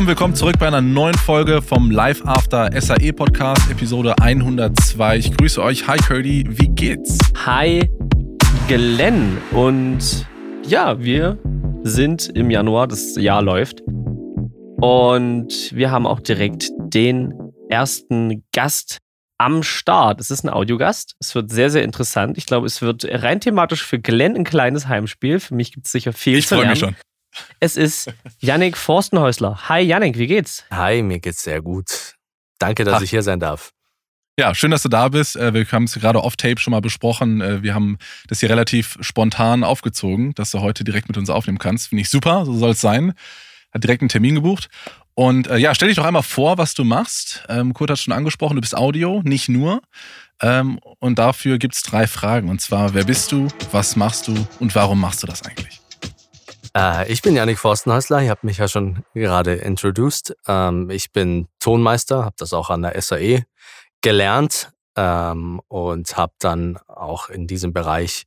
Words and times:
zusammen, 0.00 0.08
willkommen 0.08 0.34
zurück 0.34 0.56
bei 0.58 0.66
einer 0.66 0.80
neuen 0.80 1.14
Folge 1.14 1.60
vom 1.60 1.90
Live 1.90 2.24
After 2.24 2.70
SAE 2.80 3.12
Podcast, 3.12 3.70
Episode 3.70 4.14
102. 4.18 5.18
Ich 5.18 5.36
grüße 5.36 5.62
euch. 5.62 5.86
Hi 5.88 5.98
Curdy, 5.98 6.44
wie 6.48 6.68
geht's? 6.68 7.18
Hi 7.44 7.86
Glenn 8.66 9.36
und 9.50 10.26
ja, 10.66 10.98
wir 10.98 11.36
sind 11.82 12.30
im 12.34 12.50
Januar, 12.50 12.88
das 12.88 13.16
Jahr 13.16 13.42
läuft 13.42 13.82
und 14.80 15.70
wir 15.74 15.90
haben 15.90 16.06
auch 16.06 16.20
direkt 16.20 16.70
den 16.78 17.34
ersten 17.68 18.42
Gast 18.54 19.00
am 19.36 19.62
Start. 19.62 20.18
Es 20.18 20.30
ist 20.30 20.44
ein 20.44 20.48
Audiogast. 20.48 21.14
Es 21.20 21.34
wird 21.34 21.50
sehr, 21.50 21.68
sehr 21.68 21.84
interessant. 21.84 22.38
Ich 22.38 22.46
glaube, 22.46 22.66
es 22.66 22.80
wird 22.80 23.04
rein 23.06 23.40
thematisch 23.40 23.84
für 23.84 23.98
Glenn 23.98 24.34
ein 24.34 24.44
kleines 24.44 24.88
Heimspiel. 24.88 25.40
Für 25.40 25.54
mich 25.54 25.72
gibt 25.72 25.84
es 25.84 25.92
sicher 25.92 26.14
viel 26.14 26.38
ich 26.38 26.46
zu 26.46 26.54
lernen. 26.54 26.72
Ich 26.72 26.78
freue 26.78 26.90
mich 26.90 26.96
schon. 26.96 27.09
Es 27.60 27.76
ist 27.76 28.12
Yannick 28.38 28.76
Forstenhäusler. 28.76 29.68
Hi 29.68 29.80
Yannick, 29.80 30.18
wie 30.18 30.26
geht's? 30.26 30.64
Hi, 30.70 31.02
mir 31.02 31.20
geht's 31.20 31.42
sehr 31.42 31.62
gut. 31.62 32.14
Danke, 32.58 32.84
dass 32.84 32.96
Ach. 32.96 33.02
ich 33.02 33.10
hier 33.10 33.22
sein 33.22 33.40
darf. 33.40 33.72
Ja, 34.38 34.54
schön, 34.54 34.70
dass 34.70 34.82
du 34.82 34.88
da 34.88 35.08
bist. 35.08 35.36
Äh, 35.36 35.52
wir 35.52 35.66
haben 35.70 35.84
es 35.84 35.94
gerade 35.94 36.22
off-tape 36.22 36.58
schon 36.60 36.70
mal 36.70 36.80
besprochen. 36.80 37.40
Äh, 37.40 37.62
wir 37.62 37.74
haben 37.74 37.98
das 38.28 38.40
hier 38.40 38.48
relativ 38.48 38.96
spontan 39.00 39.64
aufgezogen, 39.64 40.32
dass 40.34 40.50
du 40.50 40.60
heute 40.60 40.82
direkt 40.82 41.08
mit 41.08 41.18
uns 41.18 41.28
aufnehmen 41.28 41.58
kannst. 41.58 41.88
Finde 41.88 42.02
ich 42.02 42.08
super, 42.08 42.46
so 42.46 42.54
soll 42.54 42.70
es 42.70 42.80
sein. 42.80 43.12
Hat 43.72 43.84
direkt 43.84 44.00
einen 44.02 44.08
Termin 44.08 44.36
gebucht. 44.36 44.68
Und 45.14 45.48
äh, 45.48 45.58
ja, 45.58 45.74
stell 45.74 45.88
dich 45.88 45.96
doch 45.96 46.06
einmal 46.06 46.22
vor, 46.22 46.56
was 46.56 46.72
du 46.72 46.84
machst. 46.84 47.44
Ähm, 47.50 47.74
Kurt 47.74 47.90
hat 47.90 47.98
schon 47.98 48.14
angesprochen, 48.14 48.54
du 48.54 48.62
bist 48.62 48.74
Audio, 48.74 49.20
nicht 49.24 49.50
nur. 49.50 49.82
Ähm, 50.40 50.80
und 51.00 51.18
dafür 51.18 51.58
gibt 51.58 51.74
es 51.74 51.82
drei 51.82 52.06
Fragen. 52.06 52.48
Und 52.48 52.62
zwar, 52.62 52.94
wer 52.94 53.04
bist 53.04 53.32
du, 53.32 53.48
was 53.72 53.94
machst 53.96 54.28
du 54.28 54.34
und 54.58 54.74
warum 54.74 55.00
machst 55.00 55.22
du 55.22 55.26
das 55.26 55.42
eigentlich? 55.42 55.80
Äh, 56.76 57.10
ich 57.10 57.22
bin 57.22 57.34
Janik 57.34 57.58
Forstenhäusler, 57.58 58.22
ihr 58.22 58.30
habt 58.30 58.44
mich 58.44 58.58
ja 58.58 58.68
schon 58.68 59.04
gerade 59.14 59.54
introduced. 59.54 60.36
Ähm, 60.46 60.90
ich 60.90 61.12
bin 61.12 61.48
Tonmeister, 61.58 62.24
habe 62.24 62.36
das 62.38 62.52
auch 62.52 62.70
an 62.70 62.82
der 62.82 63.00
SAE 63.00 63.44
gelernt 64.02 64.72
ähm, 64.96 65.60
und 65.68 66.16
habe 66.16 66.32
dann 66.38 66.78
auch 66.86 67.28
in 67.28 67.46
diesem 67.46 67.72
Bereich 67.72 68.26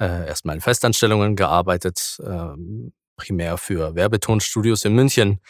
äh, 0.00 0.26
erstmal 0.26 0.56
in 0.56 0.60
Festanstellungen 0.60 1.36
gearbeitet, 1.36 2.20
ähm, 2.24 2.92
primär 3.16 3.58
für 3.58 3.94
Werbetonstudios 3.94 4.84
in 4.84 4.94
München. 4.94 5.40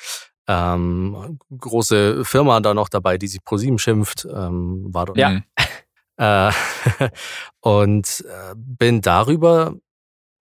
Ähm, 0.48 1.38
große 1.56 2.24
Firma 2.24 2.60
da 2.60 2.74
noch 2.74 2.88
dabei, 2.88 3.16
die 3.16 3.28
sich 3.28 3.44
ProSieben 3.44 3.78
schimpft, 3.78 4.26
ähm, 4.26 4.86
war 4.92 5.06
dort. 5.06 5.18
Ja. 5.18 5.40
Äh, 6.18 6.52
und 7.60 8.24
äh, 8.28 8.54
bin 8.54 9.00
darüber 9.00 9.74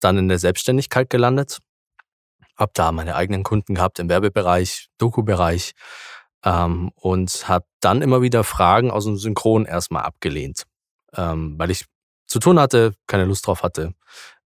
dann 0.00 0.18
in 0.18 0.28
der 0.28 0.40
Selbstständigkeit 0.40 1.08
gelandet. 1.08 1.60
Hab 2.60 2.74
da 2.74 2.92
meine 2.92 3.16
eigenen 3.16 3.42
Kunden 3.42 3.74
gehabt 3.74 3.98
im 3.98 4.10
Werbebereich, 4.10 4.88
Doku-Bereich 4.98 5.72
ähm, 6.44 6.90
und 6.94 7.48
habe 7.48 7.64
dann 7.80 8.02
immer 8.02 8.20
wieder 8.20 8.44
Fragen 8.44 8.90
aus 8.90 9.06
dem 9.06 9.16
Synchron 9.16 9.64
erstmal 9.64 10.02
abgelehnt, 10.02 10.64
ähm, 11.14 11.58
weil 11.58 11.70
ich 11.70 11.86
zu 12.26 12.38
tun 12.38 12.60
hatte, 12.60 12.92
keine 13.06 13.24
Lust 13.24 13.46
drauf 13.46 13.62
hatte. 13.62 13.94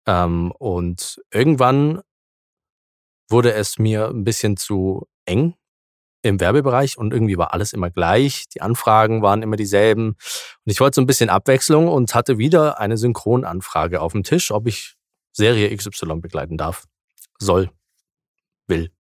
Ähm, 0.06 0.52
und 0.52 1.20
irgendwann 1.33 2.02
wurde 3.30 3.55
es 3.55 3.78
mir 3.78 4.08
ein 4.08 4.24
bisschen 4.24 4.58
zu 4.58 5.06
eng 5.24 5.55
im 6.22 6.38
Werbebereich 6.38 6.98
und 6.98 7.12
irgendwie 7.12 7.38
war 7.38 7.52
alles 7.52 7.72
immer 7.72 7.90
gleich. 7.90 8.44
Die 8.55 8.60
Anfragen 8.60 9.22
waren 9.22 9.42
immer 9.42 9.56
dieselben. 9.56 10.08
Und 10.10 10.18
ich 10.66 10.80
wollte 10.80 10.96
so 10.96 11.00
ein 11.00 11.06
bisschen 11.06 11.30
Abwechslung 11.30 11.88
und 11.88 12.14
hatte 12.14 12.38
wieder 12.38 12.78
eine 12.78 12.96
Synchronanfrage 12.96 14.00
auf 14.00 14.12
dem 14.12 14.22
Tisch, 14.22 14.50
ob 14.50 14.66
ich 14.66 14.94
Serie 15.33 15.74
XY 15.74 16.20
begleiten 16.20 16.58
darf, 16.58 16.84
soll, 17.39 17.70
will. 18.67 18.90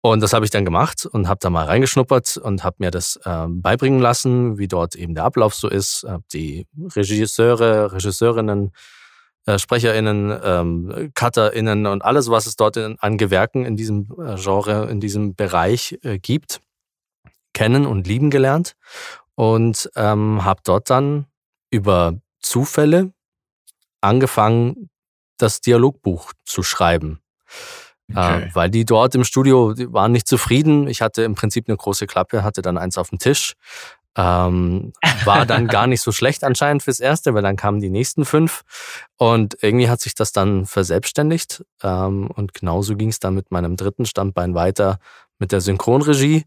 Und 0.00 0.20
das 0.20 0.32
habe 0.32 0.44
ich 0.44 0.50
dann 0.50 0.64
gemacht 0.64 1.06
und 1.06 1.28
habe 1.28 1.38
da 1.40 1.48
mal 1.48 1.66
reingeschnuppert 1.66 2.36
und 2.36 2.64
habe 2.64 2.76
mir 2.80 2.90
das 2.90 3.20
ähm, 3.24 3.62
beibringen 3.62 4.00
lassen, 4.00 4.58
wie 4.58 4.66
dort 4.66 4.96
eben 4.96 5.14
der 5.14 5.24
Ablauf 5.24 5.54
so 5.54 5.68
ist. 5.68 6.04
Hab 6.08 6.28
die 6.30 6.66
Regisseure, 6.96 7.92
Regisseurinnen 7.92 8.72
äh, 9.46 9.58
SprecherInnen, 9.58 10.40
ähm, 10.44 11.10
CutterInnen 11.14 11.86
und 11.86 12.02
alles, 12.02 12.30
was 12.30 12.46
es 12.46 12.56
dort 12.56 12.76
in, 12.76 12.98
an 13.00 13.18
Gewerken 13.18 13.64
in 13.64 13.76
diesem 13.76 14.08
äh, 14.18 14.36
Genre, 14.36 14.88
in 14.88 15.00
diesem 15.00 15.34
Bereich 15.34 15.98
äh, 16.02 16.18
gibt, 16.18 16.60
kennen 17.52 17.86
und 17.86 18.06
lieben 18.06 18.30
gelernt. 18.30 18.76
Und 19.34 19.90
ähm, 19.96 20.44
habe 20.44 20.60
dort 20.64 20.90
dann 20.90 21.26
über 21.70 22.20
Zufälle 22.40 23.12
angefangen, 24.00 24.90
das 25.38 25.60
Dialogbuch 25.60 26.32
zu 26.44 26.62
schreiben. 26.62 27.20
Äh, 28.08 28.18
okay. 28.18 28.50
Weil 28.52 28.70
die 28.70 28.84
dort 28.84 29.14
im 29.14 29.24
Studio 29.24 29.74
waren 29.92 30.12
nicht 30.12 30.28
zufrieden. 30.28 30.88
Ich 30.88 31.02
hatte 31.02 31.22
im 31.22 31.34
Prinzip 31.34 31.68
eine 31.68 31.76
große 31.76 32.06
Klappe, 32.06 32.42
hatte 32.42 32.62
dann 32.62 32.78
eins 32.78 32.98
auf 32.98 33.10
dem 33.10 33.18
Tisch 33.18 33.54
ähm, 34.16 34.92
war 35.24 35.46
dann 35.46 35.66
gar 35.68 35.86
nicht 35.86 36.02
so 36.02 36.12
schlecht 36.12 36.44
anscheinend 36.44 36.82
fürs 36.82 37.00
Erste, 37.00 37.34
weil 37.34 37.42
dann 37.42 37.56
kamen 37.56 37.80
die 37.80 37.90
nächsten 37.90 38.24
fünf. 38.24 38.62
Und 39.16 39.56
irgendwie 39.62 39.88
hat 39.88 40.00
sich 40.00 40.14
das 40.14 40.32
dann 40.32 40.66
verselbstständigt. 40.66 41.64
Ähm, 41.82 42.30
und 42.30 42.54
genauso 42.54 42.96
ging 42.96 43.08
es 43.08 43.20
dann 43.20 43.34
mit 43.34 43.50
meinem 43.50 43.76
dritten 43.76 44.04
Standbein 44.04 44.54
weiter 44.54 44.98
mit 45.38 45.52
der 45.52 45.60
Synchronregie. 45.60 46.44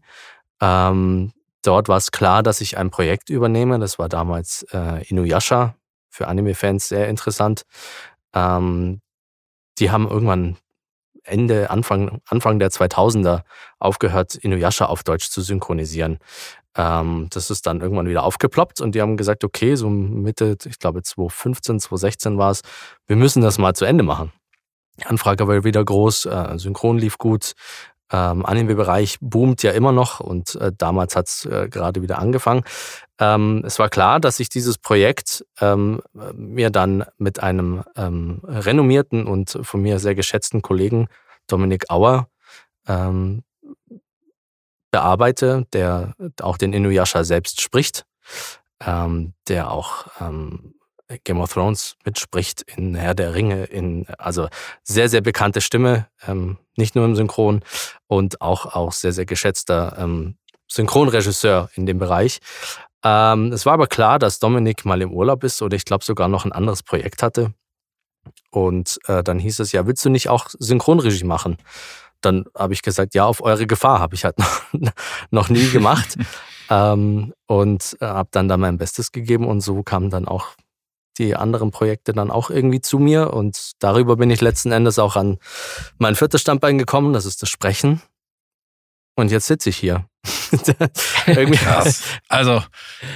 Ähm, 0.60 1.32
dort 1.62 1.88
war 1.88 1.96
es 1.96 2.12
klar, 2.12 2.42
dass 2.42 2.60
ich 2.60 2.78
ein 2.78 2.90
Projekt 2.90 3.30
übernehme. 3.30 3.78
Das 3.78 3.98
war 3.98 4.08
damals 4.08 4.64
äh, 4.72 5.04
Inuyasha, 5.08 5.74
für 6.08 6.28
Anime-Fans 6.28 6.88
sehr 6.88 7.08
interessant. 7.08 7.62
Ähm, 8.32 9.00
die 9.78 9.90
haben 9.90 10.08
irgendwann 10.08 10.56
Ende, 11.26 11.70
Anfang, 11.70 12.20
Anfang 12.26 12.58
der 12.58 12.70
2000er 12.70 13.42
aufgehört, 13.78 14.34
Inuyasha 14.34 14.86
auf 14.86 15.02
Deutsch 15.02 15.30
zu 15.30 15.42
synchronisieren. 15.42 16.18
Ähm, 16.76 17.28
das 17.30 17.50
ist 17.50 17.66
dann 17.66 17.80
irgendwann 17.80 18.08
wieder 18.08 18.22
aufgeploppt 18.22 18.80
und 18.80 18.94
die 18.94 19.00
haben 19.00 19.16
gesagt, 19.16 19.44
okay, 19.44 19.74
so 19.76 19.88
Mitte, 19.88 20.56
ich 20.64 20.78
glaube 20.78 21.02
2015, 21.02 21.80
2016 21.80 22.38
war 22.38 22.50
es, 22.50 22.62
wir 23.06 23.16
müssen 23.16 23.42
das 23.42 23.58
mal 23.58 23.74
zu 23.74 23.84
Ende 23.84 24.04
machen. 24.04 24.32
Die 24.98 25.06
Anfrage 25.06 25.46
war 25.46 25.64
wieder 25.64 25.84
groß, 25.84 26.26
äh, 26.26 26.58
Synchron 26.58 26.98
lief 26.98 27.18
gut, 27.18 27.52
ähm, 28.12 28.46
Anime-Bereich 28.46 29.18
boomt 29.20 29.62
ja 29.62 29.72
immer 29.72 29.92
noch 29.92 30.20
und 30.20 30.54
äh, 30.56 30.72
damals 30.76 31.16
hat 31.16 31.28
es 31.28 31.44
äh, 31.44 31.68
gerade 31.68 32.02
wieder 32.02 32.18
angefangen. 32.18 32.62
Ähm, 33.18 33.62
es 33.66 33.78
war 33.78 33.88
klar, 33.88 34.20
dass 34.20 34.40
ich 34.40 34.48
dieses 34.48 34.78
Projekt 34.78 35.44
ähm, 35.60 36.00
mir 36.34 36.70
dann 36.70 37.04
mit 37.18 37.40
einem 37.40 37.82
ähm, 37.96 38.40
renommierten 38.44 39.26
und 39.26 39.58
von 39.62 39.82
mir 39.82 39.98
sehr 39.98 40.14
geschätzten 40.14 40.62
Kollegen 40.62 41.08
Dominik 41.48 41.90
Auer 41.90 42.28
ähm, 42.86 43.42
bearbeite, 44.90 45.66
der 45.72 46.14
auch 46.40 46.58
den 46.58 46.72
Inuyasha 46.72 47.24
selbst 47.24 47.60
spricht, 47.60 48.06
ähm, 48.80 49.34
der 49.48 49.70
auch 49.70 50.06
ähm, 50.20 50.75
Game 51.24 51.40
of 51.40 51.52
Thrones 51.52 51.96
mitspricht 52.04 52.62
in 52.62 52.94
Herr 52.94 53.14
der 53.14 53.34
Ringe, 53.34 53.64
in 53.64 54.06
also 54.18 54.48
sehr, 54.82 55.08
sehr 55.08 55.20
bekannte 55.20 55.60
Stimme, 55.60 56.08
ähm, 56.26 56.58
nicht 56.76 56.94
nur 56.94 57.04
im 57.04 57.16
Synchron 57.16 57.62
und 58.06 58.40
auch, 58.40 58.66
auch 58.74 58.92
sehr, 58.92 59.12
sehr 59.12 59.26
geschätzter 59.26 59.96
ähm, 59.98 60.36
Synchronregisseur 60.68 61.70
in 61.74 61.86
dem 61.86 61.98
Bereich. 61.98 62.40
Ähm, 63.04 63.52
es 63.52 63.66
war 63.66 63.74
aber 63.74 63.86
klar, 63.86 64.18
dass 64.18 64.40
Dominik 64.40 64.84
mal 64.84 65.00
im 65.00 65.12
Urlaub 65.12 65.44
ist 65.44 65.62
oder 65.62 65.76
ich 65.76 65.84
glaube 65.84 66.04
sogar 66.04 66.28
noch 66.28 66.44
ein 66.44 66.52
anderes 66.52 66.82
Projekt 66.82 67.22
hatte. 67.22 67.54
Und 68.50 68.98
äh, 69.06 69.22
dann 69.22 69.38
hieß 69.38 69.60
es 69.60 69.70
ja, 69.70 69.86
willst 69.86 70.04
du 70.04 70.10
nicht 70.10 70.28
auch 70.28 70.48
Synchronregie 70.58 71.24
machen? 71.24 71.58
dann 72.20 72.44
habe 72.54 72.74
ich 72.74 72.82
gesagt, 72.82 73.14
ja, 73.14 73.24
auf 73.24 73.42
eure 73.42 73.66
Gefahr 73.66 74.00
habe 74.00 74.14
ich 74.14 74.24
halt 74.24 74.38
noch, 74.38 74.62
noch 75.30 75.48
nie 75.48 75.70
gemacht. 75.70 76.16
ähm, 76.70 77.32
und 77.46 77.96
äh, 78.00 78.06
habe 78.06 78.28
dann 78.32 78.48
da 78.48 78.56
mein 78.56 78.78
Bestes 78.78 79.12
gegeben 79.12 79.46
und 79.46 79.60
so 79.60 79.82
kamen 79.82 80.10
dann 80.10 80.26
auch 80.26 80.48
die 81.18 81.36
anderen 81.36 81.70
Projekte 81.70 82.12
dann 82.12 82.30
auch 82.30 82.50
irgendwie 82.50 82.80
zu 82.80 82.98
mir 82.98 83.32
und 83.32 83.72
darüber 83.78 84.16
bin 84.16 84.30
ich 84.30 84.40
letzten 84.40 84.72
Endes 84.72 84.98
auch 84.98 85.16
an 85.16 85.38
mein 85.98 86.14
viertes 86.14 86.40
Standbein 86.40 86.78
gekommen, 86.78 87.12
das 87.12 87.26
ist 87.26 87.42
das 87.42 87.48
Sprechen. 87.48 88.00
Und 89.18 89.30
jetzt 89.30 89.46
sitze 89.46 89.70
ich 89.70 89.78
hier. 89.78 90.06
Krass. 91.52 92.02
Also, 92.28 92.62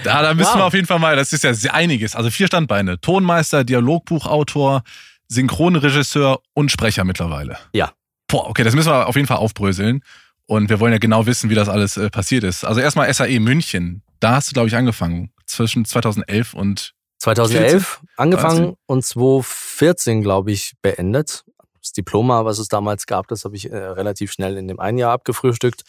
da, 0.02 0.22
da 0.22 0.32
müssen 0.32 0.52
wow. 0.52 0.56
wir 0.56 0.64
auf 0.64 0.74
jeden 0.74 0.86
Fall 0.86 0.98
mal, 0.98 1.14
das 1.14 1.32
ist 1.34 1.44
ja 1.44 1.72
einiges. 1.72 2.16
Also 2.16 2.30
vier 2.30 2.46
Standbeine. 2.46 2.98
Tonmeister, 3.00 3.64
Dialogbuchautor, 3.64 4.82
Synchronregisseur 5.28 6.40
und 6.54 6.70
Sprecher 6.70 7.04
mittlerweile. 7.04 7.58
Ja, 7.74 7.92
Boah, 8.30 8.48
okay, 8.48 8.62
das 8.62 8.76
müssen 8.76 8.92
wir 8.92 9.08
auf 9.08 9.16
jeden 9.16 9.26
Fall 9.26 9.38
aufbröseln. 9.38 10.02
Und 10.46 10.70
wir 10.70 10.78
wollen 10.78 10.92
ja 10.92 10.98
genau 10.98 11.26
wissen, 11.26 11.50
wie 11.50 11.54
das 11.54 11.68
alles 11.68 11.96
äh, 11.96 12.10
passiert 12.10 12.44
ist. 12.44 12.64
Also 12.64 12.80
erstmal 12.80 13.12
SAE 13.12 13.40
München. 13.40 14.02
Da 14.20 14.36
hast 14.36 14.48
du, 14.48 14.52
glaube 14.52 14.68
ich, 14.68 14.76
angefangen. 14.76 15.32
Zwischen 15.46 15.84
2011 15.84 16.54
und 16.54 16.94
2011 17.20 17.84
14? 17.84 18.08
angefangen 18.16 18.58
13. 18.58 18.76
und 18.86 19.04
2014, 19.04 20.22
glaube 20.22 20.52
ich, 20.52 20.74
beendet. 20.82 21.44
Das 21.80 21.92
Diploma, 21.92 22.44
was 22.44 22.58
es 22.58 22.68
damals 22.68 23.06
gab, 23.06 23.28
das 23.28 23.44
habe 23.44 23.56
ich 23.56 23.70
äh, 23.70 23.76
relativ 23.76 24.32
schnell 24.32 24.58
in 24.58 24.68
dem 24.68 24.80
einen 24.80 24.98
Jahr 24.98 25.12
abgefrühstückt 25.12 25.82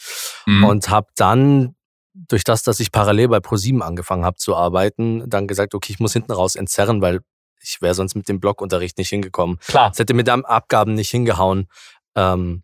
mhm. 0.46 0.64
und 0.64 0.90
habe 0.90 1.08
dann 1.16 1.76
durch 2.14 2.44
das, 2.44 2.64
dass 2.64 2.80
ich 2.80 2.92
parallel 2.92 3.30
bei 3.30 3.40
ProSieben 3.40 3.82
angefangen 3.82 4.26
habe 4.26 4.38
zu 4.38 4.56
arbeiten, 4.56 5.30
dann 5.30 5.48
gesagt, 5.48 5.74
okay, 5.74 5.94
ich 5.94 6.00
muss 6.00 6.14
hinten 6.14 6.32
raus 6.32 6.56
entzerren, 6.56 7.02
weil 7.02 7.22
ich 7.62 7.82
wäre 7.82 7.94
sonst 7.94 8.16
mit 8.16 8.28
dem 8.28 8.40
Blogunterricht 8.40 8.98
nicht 8.98 9.10
hingekommen. 9.10 9.60
Klar. 9.68 9.92
Es 9.92 10.00
hätte 10.00 10.14
mit 10.14 10.28
den 10.28 10.46
Abgaben 10.46 10.94
nicht 10.94 11.10
hingehauen. 11.10 11.68
Ähm, 12.16 12.64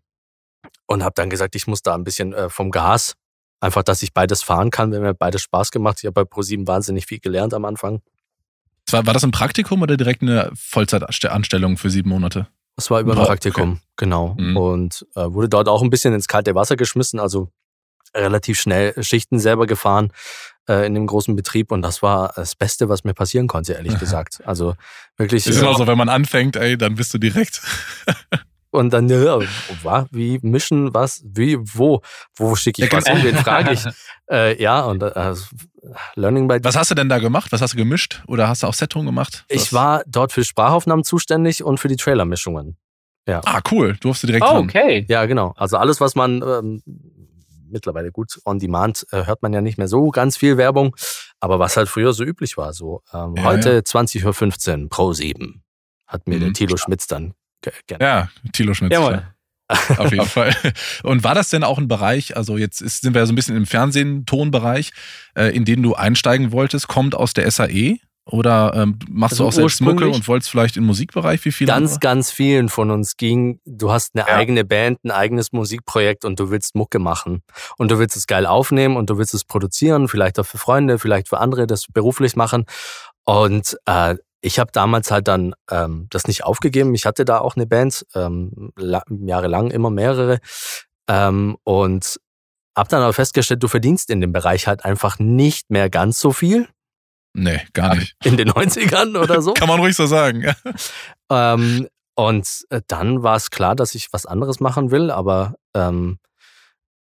und 0.86 1.04
habe 1.04 1.14
dann 1.14 1.30
gesagt, 1.30 1.54
ich 1.54 1.66
muss 1.66 1.82
da 1.82 1.94
ein 1.94 2.04
bisschen 2.04 2.32
äh, 2.32 2.48
vom 2.48 2.70
Gas, 2.70 3.14
einfach, 3.60 3.82
dass 3.82 4.02
ich 4.02 4.12
beides 4.12 4.42
fahren 4.42 4.70
kann, 4.70 4.90
wenn 4.90 5.02
mir 5.02 5.14
beides 5.14 5.42
Spaß 5.42 5.70
gemacht. 5.70 5.98
Ich 6.00 6.06
habe 6.06 6.12
bei 6.14 6.24
ProSieben 6.24 6.66
wahnsinnig 6.66 7.06
viel 7.06 7.20
gelernt 7.20 7.54
am 7.54 7.64
Anfang. 7.64 8.00
War, 8.92 9.06
war 9.06 9.14
das 9.14 9.24
ein 9.24 9.30
Praktikum 9.30 9.82
oder 9.82 9.96
direkt 9.96 10.22
eine 10.22 10.50
Vollzeitanstellung 10.54 11.76
für 11.76 11.90
sieben 11.90 12.08
Monate? 12.08 12.48
Das 12.76 12.90
war 12.90 13.00
über 13.00 13.16
ein 13.16 13.24
Praktikum, 13.24 13.72
okay. 13.72 13.80
genau. 13.96 14.36
Mhm. 14.38 14.56
Und 14.56 15.06
äh, 15.16 15.24
wurde 15.32 15.48
dort 15.48 15.68
auch 15.68 15.82
ein 15.82 15.90
bisschen 15.90 16.14
ins 16.14 16.28
kalte 16.28 16.54
Wasser 16.54 16.76
geschmissen, 16.76 17.18
also 17.18 17.50
relativ 18.14 18.60
schnell 18.60 18.94
Schichten 19.02 19.38
selber 19.38 19.66
gefahren 19.66 20.12
äh, 20.68 20.86
in 20.86 20.94
dem 20.94 21.06
großen 21.06 21.34
Betrieb 21.34 21.72
und 21.72 21.82
das 21.82 22.02
war 22.02 22.32
das 22.36 22.54
Beste, 22.54 22.88
was 22.88 23.04
mir 23.04 23.14
passieren 23.14 23.48
konnte, 23.48 23.72
ehrlich 23.72 23.98
gesagt. 23.98 24.40
Also 24.44 24.74
wirklich. 25.16 25.46
Ist 25.46 25.60
immer 25.60 25.74
so, 25.74 25.86
wenn 25.86 25.98
man 25.98 26.08
anfängt, 26.08 26.56
ey, 26.56 26.78
dann 26.78 26.94
bist 26.94 27.12
du 27.12 27.18
direkt. 27.18 27.60
Und 28.70 28.92
dann, 28.92 29.08
ja, 29.08 29.38
wa, 29.82 30.06
wie 30.10 30.38
mischen, 30.42 30.92
was, 30.92 31.22
wie, 31.24 31.56
wo, 31.58 32.02
wo 32.36 32.54
schicke 32.54 32.84
ich 32.84 32.92
Ja, 32.92 32.98
was 32.98 33.04
genau. 33.04 33.16
hin, 33.16 33.34
wen 33.34 33.36
frage 33.36 33.72
ich? 33.72 33.82
äh, 34.30 34.62
ja, 34.62 34.82
und 34.82 35.02
äh, 35.02 35.34
Learning 36.16 36.48
by 36.48 36.58
Was 36.62 36.76
hast 36.76 36.90
du 36.90 36.94
denn 36.94 37.08
da 37.08 37.18
gemacht? 37.18 37.52
Was 37.52 37.60
hast 37.62 37.72
du 37.74 37.76
gemischt? 37.76 38.22
Oder 38.26 38.48
hast 38.48 38.62
du 38.62 38.66
auch 38.66 38.74
Setton 38.74 39.06
gemacht? 39.06 39.44
Ich 39.48 39.62
Was? 39.62 39.72
war 39.72 40.02
dort 40.06 40.32
für 40.32 40.44
Sprachaufnahmen 40.44 41.04
zuständig 41.04 41.62
und 41.64 41.78
für 41.80 41.88
die 41.88 41.96
Trailermischungen. 41.96 42.76
Ah, 43.26 43.60
cool. 43.70 43.94
Durfst 44.00 44.22
du 44.22 44.26
direkt 44.26 44.46
Oh, 44.46 44.52
dran. 44.52 44.64
okay. 44.64 45.04
Ja, 45.08 45.26
genau. 45.26 45.52
Also 45.56 45.76
alles, 45.76 46.00
was 46.00 46.14
man 46.14 46.40
ähm, 46.42 46.82
mittlerweile 47.68 48.10
gut 48.10 48.40
on 48.46 48.58
demand 48.58 49.06
äh, 49.12 49.26
hört 49.26 49.42
man 49.42 49.52
ja 49.52 49.60
nicht 49.60 49.76
mehr 49.76 49.88
so 49.88 50.08
ganz 50.10 50.38
viel 50.38 50.56
Werbung, 50.56 50.96
aber 51.38 51.58
was 51.58 51.76
halt 51.76 51.88
früher 51.90 52.14
so 52.14 52.24
üblich 52.24 52.56
war, 52.56 52.72
so 52.72 53.02
ähm, 53.12 53.34
Ja, 53.36 53.44
heute 53.44 53.70
ja. 53.74 53.78
20.15 53.80 54.82
Uhr 54.84 54.88
Pro 54.88 55.12
7 55.12 55.62
hat 56.06 56.26
mir 56.26 56.36
Mhm. 56.36 56.40
der 56.40 56.52
Thilo 56.54 56.78
Schmitz 56.78 57.06
dann 57.06 57.34
ge- 57.60 57.72
gerne. 57.86 58.02
Ja, 58.04 58.28
Thilo 58.52 58.72
Schmitz. 58.72 58.92
Jawohl. 58.94 59.08
klar. 59.18 59.34
Auf 59.98 60.10
jeden 60.10 60.24
Fall. 60.26 60.54
Und 61.02 61.24
war 61.24 61.34
das 61.34 61.50
denn 61.50 61.62
auch 61.64 61.78
ein 61.78 61.88
Bereich, 61.88 62.36
also 62.36 62.56
jetzt 62.56 62.80
ist, 62.80 63.02
sind 63.02 63.14
wir 63.14 63.20
ja 63.20 63.26
so 63.26 63.32
ein 63.32 63.36
bisschen 63.36 63.56
im 63.56 63.66
Fernsehen-Tonbereich, 63.66 64.92
äh, 65.36 65.54
in 65.54 65.64
den 65.64 65.82
du 65.82 65.94
einsteigen 65.94 66.52
wolltest, 66.52 66.88
kommt 66.88 67.14
aus 67.14 67.34
der 67.34 67.50
SAE? 67.50 67.98
Oder 68.30 68.72
ähm, 68.74 68.98
machst 69.08 69.32
Also 69.34 69.44
du 69.44 69.48
auch 69.48 69.52
selbst 69.52 69.80
Mucke 69.80 70.06
und 70.06 70.28
wolltest 70.28 70.50
vielleicht 70.50 70.76
im 70.76 70.84
Musikbereich? 70.84 71.42
Wie 71.46 71.52
viele? 71.52 71.68
Ganz, 71.68 71.92
andere? 71.92 72.00
ganz 72.00 72.30
vielen 72.30 72.68
von 72.68 72.90
uns 72.90 73.16
ging, 73.16 73.58
du 73.64 73.90
hast 73.90 74.14
eine 74.14 74.28
Ja. 74.28 74.34
eigene 74.36 74.66
Band, 74.66 74.98
ein 75.02 75.10
eigenes 75.10 75.52
Musikprojekt 75.52 76.26
und 76.26 76.38
du 76.38 76.50
willst 76.50 76.74
Mucke 76.74 76.98
machen. 76.98 77.42
Und 77.78 77.90
du 77.90 77.98
willst 77.98 78.16
es 78.18 78.26
geil 78.26 78.44
aufnehmen 78.44 78.98
und 78.98 79.08
du 79.08 79.16
willst 79.16 79.32
es 79.32 79.44
produzieren, 79.44 80.08
vielleicht 80.08 80.38
auch 80.38 80.44
für 80.44 80.58
Freunde, 80.58 80.98
vielleicht 80.98 81.28
für 81.28 81.38
andere, 81.38 81.66
das 81.66 81.86
beruflich 81.90 82.36
machen. 82.36 82.66
Und 83.24 83.78
äh, 83.86 84.16
ich 84.40 84.58
habe 84.58 84.70
damals 84.72 85.10
halt 85.10 85.28
dann 85.28 85.54
ähm, 85.70 86.06
das 86.10 86.26
nicht 86.28 86.44
aufgegeben. 86.44 86.94
Ich 86.94 87.06
hatte 87.06 87.24
da 87.24 87.38
auch 87.38 87.56
eine 87.56 87.66
Band, 87.66 88.06
ähm, 88.14 88.72
la- 88.76 89.02
jahrelang 89.08 89.70
immer 89.70 89.90
mehrere. 89.90 90.38
Ähm, 91.08 91.56
und 91.64 92.20
habe 92.76 92.88
dann 92.90 93.02
aber 93.02 93.12
festgestellt, 93.12 93.62
du 93.62 93.68
verdienst 93.68 94.10
in 94.10 94.20
dem 94.20 94.32
Bereich 94.32 94.66
halt 94.68 94.84
einfach 94.84 95.18
nicht 95.18 95.70
mehr 95.70 95.90
ganz 95.90 96.20
so 96.20 96.32
viel 96.32 96.68
Nee, 97.34 97.60
gar 97.72 97.94
nicht. 97.96 98.14
in 98.24 98.36
den 98.36 98.50
90ern 98.50 99.18
oder 99.20 99.42
so. 99.42 99.52
Kann 99.54 99.68
man 99.68 99.80
ruhig 99.80 99.96
so 99.96 100.06
sagen. 100.06 100.42
Ja. 100.42 100.54
Ähm, 101.30 101.88
und 102.14 102.64
äh, 102.70 102.80
dann 102.88 103.22
war 103.22 103.36
es 103.36 103.50
klar, 103.50 103.76
dass 103.76 103.94
ich 103.94 104.12
was 104.14 104.24
anderes 104.24 104.60
machen 104.60 104.90
will, 104.90 105.10
aber 105.10 105.56
ähm, 105.74 106.18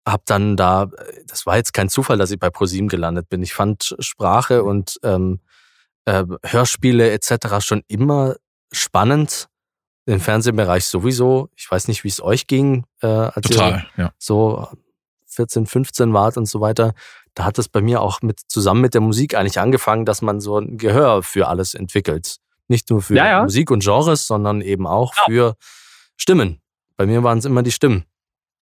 habe 0.06 0.22
dann 0.26 0.56
da, 0.56 0.84
äh, 0.84 1.24
das 1.28 1.46
war 1.46 1.56
jetzt 1.56 1.72
kein 1.72 1.88
Zufall, 1.88 2.18
dass 2.18 2.32
ich 2.32 2.38
bei 2.40 2.50
ProSieben 2.50 2.88
gelandet 2.88 3.28
bin. 3.28 3.40
Ich 3.42 3.54
fand 3.54 3.94
Sprache 4.00 4.64
und 4.64 4.98
ähm, 5.04 5.40
äh, 6.04 6.24
Hörspiele 6.44 7.10
etc. 7.10 7.60
schon 7.60 7.82
immer 7.88 8.36
spannend. 8.72 9.48
Den 10.06 10.20
Fernsehbereich 10.20 10.86
sowieso. 10.86 11.50
Ich 11.56 11.70
weiß 11.70 11.86
nicht, 11.88 12.04
wie 12.04 12.08
es 12.08 12.22
euch 12.22 12.46
ging, 12.46 12.84
äh, 13.02 13.06
als 13.06 13.50
ihr 13.50 13.56
Total, 13.56 13.86
ja. 13.96 14.12
so 14.18 14.66
14, 15.26 15.66
15 15.66 16.12
wart 16.12 16.36
und 16.36 16.46
so 16.46 16.60
weiter, 16.60 16.94
da 17.34 17.44
hat 17.44 17.58
es 17.58 17.68
bei 17.68 17.80
mir 17.80 18.00
auch 18.00 18.22
mit 18.22 18.40
zusammen 18.48 18.80
mit 18.80 18.94
der 18.94 19.00
Musik 19.00 19.34
eigentlich 19.34 19.60
angefangen, 19.60 20.04
dass 20.04 20.22
man 20.22 20.40
so 20.40 20.58
ein 20.58 20.78
Gehör 20.78 21.22
für 21.22 21.48
alles 21.48 21.74
entwickelt. 21.74 22.36
Nicht 22.68 22.90
nur 22.90 23.02
für 23.02 23.14
Ja, 23.14 23.26
ja. 23.26 23.42
Musik 23.42 23.70
und 23.70 23.82
Genres, 23.82 24.26
sondern 24.26 24.60
eben 24.60 24.86
auch 24.86 25.14
für 25.26 25.54
Stimmen. 26.16 26.60
Bei 26.96 27.06
mir 27.06 27.22
waren 27.22 27.38
es 27.38 27.44
immer 27.44 27.62
die 27.62 27.72
Stimmen. 27.72 28.04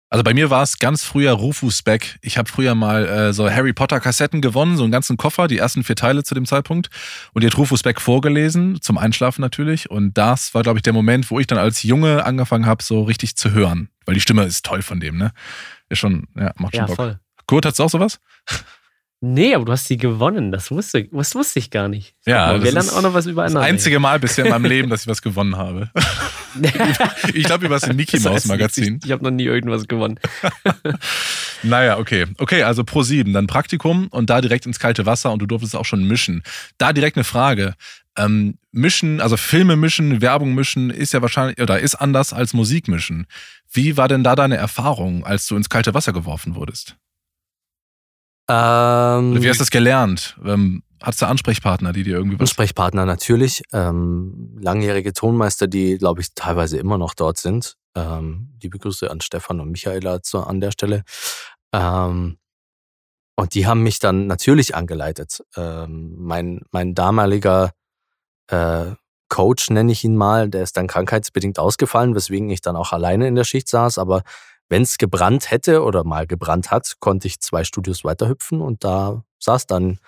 Also 0.09 0.23
bei 0.23 0.33
mir 0.33 0.49
war 0.49 0.63
es 0.63 0.79
ganz 0.79 1.03
früher 1.03 1.33
Rufus 1.33 1.81
Beck. 1.83 2.17
Ich 2.21 2.37
habe 2.37 2.49
früher 2.49 2.75
mal 2.75 3.05
äh, 3.05 3.33
so 3.33 3.49
Harry 3.51 3.73
Potter 3.73 3.99
Kassetten 3.99 4.39
gewonnen, 4.41 4.77
so 4.77 4.83
einen 4.83 4.91
ganzen 4.91 5.17
Koffer, 5.17 5.47
die 5.49 5.57
ersten 5.57 5.83
vier 5.83 5.97
Teile 5.97 6.23
zu 6.23 6.33
dem 6.33 6.45
Zeitpunkt. 6.45 6.89
Und 7.33 7.43
die 7.43 7.47
hat 7.47 7.57
Rufus 7.57 7.83
Beck 7.83 7.99
vorgelesen, 7.99 8.81
zum 8.81 8.97
Einschlafen 8.97 9.41
natürlich. 9.41 9.91
Und 9.91 10.17
das 10.17 10.53
war, 10.53 10.63
glaube 10.63 10.79
ich, 10.79 10.83
der 10.83 10.93
Moment, 10.93 11.29
wo 11.29 11.41
ich 11.41 11.47
dann 11.47 11.57
als 11.57 11.83
Junge 11.83 12.23
angefangen 12.25 12.65
habe, 12.65 12.81
so 12.83 13.03
richtig 13.03 13.35
zu 13.35 13.51
hören. 13.51 13.89
Weil 14.05 14.15
die 14.15 14.21
Stimme 14.21 14.43
ist 14.45 14.65
toll 14.65 14.81
von 14.81 15.01
dem, 15.01 15.17
ne? 15.17 15.33
Ist 15.89 15.99
schon, 15.99 16.27
ja, 16.37 16.53
macht 16.55 16.73
schon 16.75 16.81
Ja, 16.83 16.85
Bock. 16.87 16.95
voll. 16.95 17.19
Kurt, 17.45 17.65
hat's 17.65 17.79
auch 17.81 17.89
sowas? 17.89 18.19
Nee, 19.19 19.55
aber 19.55 19.65
du 19.65 19.71
hast 19.73 19.89
die 19.89 19.97
gewonnen. 19.97 20.51
Das 20.53 20.71
wusste, 20.71 21.05
das 21.11 21.35
wusste 21.35 21.59
ich 21.59 21.69
gar 21.69 21.89
nicht. 21.89 22.15
Ja, 22.25 22.45
aber 22.45 22.63
wir 22.63 22.71
das 22.71 22.85
lernen 22.85 22.97
auch 22.97 23.01
noch 23.01 23.13
was 23.13 23.25
Das 23.25 23.31
übereinander. 23.33 23.61
einzige 23.61 23.99
Mal 23.99 24.19
bisher 24.19 24.45
in 24.45 24.51
meinem 24.51 24.65
Leben, 24.65 24.89
dass 24.89 25.01
ich 25.01 25.07
was 25.07 25.21
gewonnen 25.21 25.57
habe. 25.57 25.89
ich 27.33 27.43
glaube, 27.43 27.65
über 27.65 27.79
das 27.79 27.87
Mickey 27.93 28.19
nichts. 28.19 28.45
Magazin. 28.45 28.97
Ich, 28.99 29.05
ich 29.05 29.11
habe 29.11 29.23
noch 29.23 29.31
nie 29.31 29.45
irgendwas 29.45 29.87
gewonnen. 29.87 30.19
Naja, 31.63 31.97
okay. 31.97 32.27
Okay, 32.37 32.63
also 32.63 32.83
Pro 32.83 33.03
7, 33.03 33.33
dann 33.33 33.47
Praktikum 33.47 34.07
und 34.09 34.29
da 34.29 34.41
direkt 34.41 34.65
ins 34.65 34.79
kalte 34.79 35.05
Wasser 35.05 35.31
und 35.31 35.41
du 35.41 35.45
durftest 35.45 35.75
auch 35.75 35.85
schon 35.85 36.03
mischen. 36.03 36.43
Da 36.77 36.93
direkt 36.93 37.17
eine 37.17 37.23
Frage. 37.23 37.73
Ähm, 38.17 38.57
mischen, 38.71 39.21
also 39.21 39.37
Filme 39.37 39.75
mischen, 39.75 40.21
Werbung 40.21 40.53
mischen, 40.53 40.89
ist 40.89 41.13
ja 41.13 41.21
wahrscheinlich, 41.21 41.59
oder 41.59 41.79
ist 41.79 41.95
anders 41.95 42.33
als 42.33 42.53
Musik 42.53 42.87
mischen. 42.87 43.27
Wie 43.71 43.97
war 43.97 44.07
denn 44.07 44.23
da 44.23 44.35
deine 44.35 44.57
Erfahrung, 44.57 45.25
als 45.25 45.47
du 45.47 45.55
ins 45.55 45.69
kalte 45.69 45.93
Wasser 45.93 46.13
geworfen 46.13 46.55
wurdest? 46.55 46.95
Ähm, 48.49 49.41
wie 49.41 49.49
hast 49.49 49.57
du 49.57 49.63
das 49.63 49.71
gelernt? 49.71 50.37
Ähm, 50.45 50.83
hattest 51.01 51.21
du 51.21 51.27
Ansprechpartner, 51.27 51.93
die 51.93 52.03
dir 52.03 52.15
irgendwie 52.15 52.37
was. 52.37 52.49
Ansprechpartner 52.49 53.05
natürlich, 53.05 53.63
ähm, 53.73 54.57
langjährige 54.59 55.13
Tonmeister, 55.13 55.67
die, 55.67 55.97
glaube 55.97 56.21
ich, 56.21 56.33
teilweise 56.33 56.77
immer 56.77 56.97
noch 56.97 57.13
dort 57.13 57.37
sind. 57.37 57.75
Ähm, 57.95 58.53
liebe 58.61 58.77
Grüße 58.77 59.09
an 59.09 59.21
Stefan 59.21 59.59
und 59.59 59.71
Michaela 59.71 60.21
zu, 60.21 60.39
an 60.39 60.61
der 60.61 60.71
Stelle. 60.71 61.03
Ähm, 61.73 62.37
und 63.35 63.53
die 63.53 63.67
haben 63.67 63.83
mich 63.83 63.99
dann 63.99 64.27
natürlich 64.27 64.75
angeleitet. 64.75 65.43
Ähm, 65.55 66.15
mein, 66.17 66.61
mein 66.71 66.95
damaliger 66.95 67.71
äh, 68.47 68.91
Coach, 69.29 69.69
nenne 69.69 69.91
ich 69.91 70.03
ihn 70.03 70.15
mal, 70.15 70.49
der 70.49 70.63
ist 70.63 70.77
dann 70.77 70.87
krankheitsbedingt 70.87 71.59
ausgefallen, 71.59 72.15
weswegen 72.15 72.49
ich 72.49 72.61
dann 72.61 72.75
auch 72.75 72.93
alleine 72.93 73.27
in 73.27 73.35
der 73.35 73.43
Schicht 73.43 73.67
saß. 73.67 73.97
Aber 73.97 74.23
wenn 74.69 74.81
es 74.81 74.97
gebrannt 74.97 75.51
hätte 75.51 75.83
oder 75.83 76.03
mal 76.03 76.27
gebrannt 76.27 76.71
hat, 76.71 76.95
konnte 76.99 77.27
ich 77.27 77.39
zwei 77.39 77.63
Studios 77.63 78.03
weiterhüpfen 78.03 78.61
und 78.61 78.83
da 78.83 79.23
saß 79.39 79.67
dann 79.67 79.99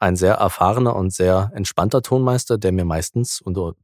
ein 0.00 0.16
sehr 0.16 0.34
erfahrener 0.34 0.96
und 0.96 1.12
sehr 1.12 1.50
entspannter 1.54 2.02
Tonmeister, 2.02 2.58
der 2.58 2.72
mir 2.72 2.84
meistens 2.84 3.40
und 3.40 3.56
um 3.58 3.74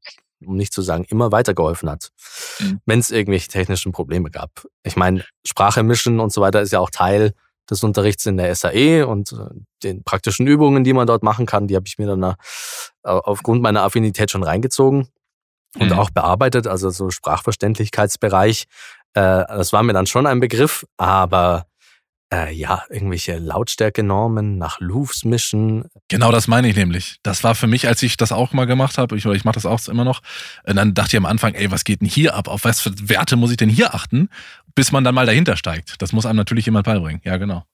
nicht 0.40 0.72
zu 0.72 0.82
sagen 0.82 1.04
immer 1.08 1.32
weitergeholfen 1.32 1.90
hat, 1.90 2.10
Mhm. 2.60 2.80
wenn 2.86 2.98
es 2.98 3.10
irgendwelche 3.10 3.48
technischen 3.48 3.92
Probleme 3.92 4.30
gab. 4.30 4.66
Ich 4.82 4.96
meine, 4.96 5.24
Sprache 5.46 5.82
mischen 5.82 6.18
und 6.20 6.32
so 6.32 6.40
weiter 6.40 6.60
ist 6.62 6.72
ja 6.72 6.78
auch 6.80 6.90
Teil 6.90 7.32
des 7.68 7.84
Unterrichts 7.84 8.26
in 8.26 8.36
der 8.38 8.54
SAE 8.54 9.06
und 9.06 9.32
äh, 9.32 9.36
den 9.82 10.02
praktischen 10.02 10.46
Übungen, 10.46 10.82
die 10.82 10.92
man 10.92 11.06
dort 11.06 11.22
machen 11.22 11.46
kann, 11.46 11.68
die 11.68 11.76
habe 11.76 11.86
ich 11.86 11.98
mir 11.98 12.06
dann 12.06 12.22
äh, 12.22 12.34
aufgrund 13.04 13.62
meiner 13.62 13.82
Affinität 13.82 14.30
schon 14.30 14.42
reingezogen 14.42 15.08
und 15.78 15.90
Mhm. 15.92 15.98
auch 15.98 16.10
bearbeitet, 16.10 16.66
also 16.66 16.90
so 16.90 17.10
Sprachverständlichkeitsbereich. 17.10 18.64
Äh, 19.14 19.20
das 19.46 19.72
war 19.72 19.82
mir 19.82 19.92
dann 19.92 20.06
schon 20.06 20.26
ein 20.26 20.40
Begriff, 20.40 20.84
aber 20.96 21.66
äh, 22.32 22.52
ja, 22.52 22.84
irgendwelche 22.88 23.38
Lautstärke-Normen 23.38 24.56
nach 24.56 24.78
Loops 24.80 25.24
mischen. 25.24 25.84
Genau 26.08 26.30
das 26.30 26.48
meine 26.48 26.68
ich 26.68 26.76
nämlich. 26.76 27.16
Das 27.22 27.42
war 27.44 27.54
für 27.54 27.66
mich, 27.66 27.88
als 27.88 28.02
ich 28.02 28.16
das 28.16 28.32
auch 28.32 28.52
mal 28.52 28.66
gemacht 28.66 28.98
habe, 28.98 29.16
ich, 29.16 29.26
oder 29.26 29.34
ich 29.34 29.44
mache 29.44 29.54
das 29.54 29.66
auch 29.66 29.86
immer 29.88 30.04
noch, 30.04 30.20
und 30.64 30.76
dann 30.76 30.94
dachte 30.94 31.16
ich 31.16 31.18
am 31.18 31.26
Anfang, 31.26 31.54
ey, 31.54 31.70
was 31.70 31.84
geht 31.84 32.00
denn 32.00 32.08
hier 32.08 32.34
ab? 32.34 32.48
Auf 32.48 32.64
was 32.64 32.80
für 32.80 32.92
Werte 33.08 33.36
muss 33.36 33.50
ich 33.50 33.56
denn 33.56 33.68
hier 33.68 33.94
achten? 33.94 34.28
Bis 34.74 34.92
man 34.92 35.02
dann 35.02 35.14
mal 35.14 35.26
dahinter 35.26 35.56
steigt. 35.56 36.00
Das 36.00 36.12
muss 36.12 36.26
einem 36.26 36.36
natürlich 36.36 36.66
jemand 36.66 36.86
beibringen. 36.86 37.20
Ja, 37.24 37.36
genau. 37.36 37.64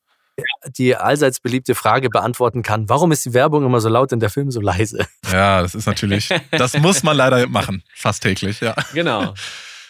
Die 0.76 0.96
allseits 0.96 1.40
beliebte 1.40 1.74
Frage 1.74 2.10
beantworten 2.10 2.62
kann, 2.62 2.88
warum 2.88 3.12
ist 3.12 3.24
die 3.24 3.32
Werbung 3.32 3.64
immer 3.64 3.80
so 3.80 3.88
laut 3.88 4.12
und 4.12 4.20
der 4.20 4.30
Film 4.30 4.50
so 4.50 4.60
leise? 4.60 5.06
Ja, 5.30 5.62
das 5.62 5.74
ist 5.74 5.86
natürlich, 5.86 6.28
das 6.50 6.76
muss 6.78 7.02
man 7.02 7.16
leider 7.16 7.46
machen. 7.48 7.82
Fast 7.94 8.22
täglich, 8.22 8.60
ja. 8.60 8.74
Genau. 8.92 9.34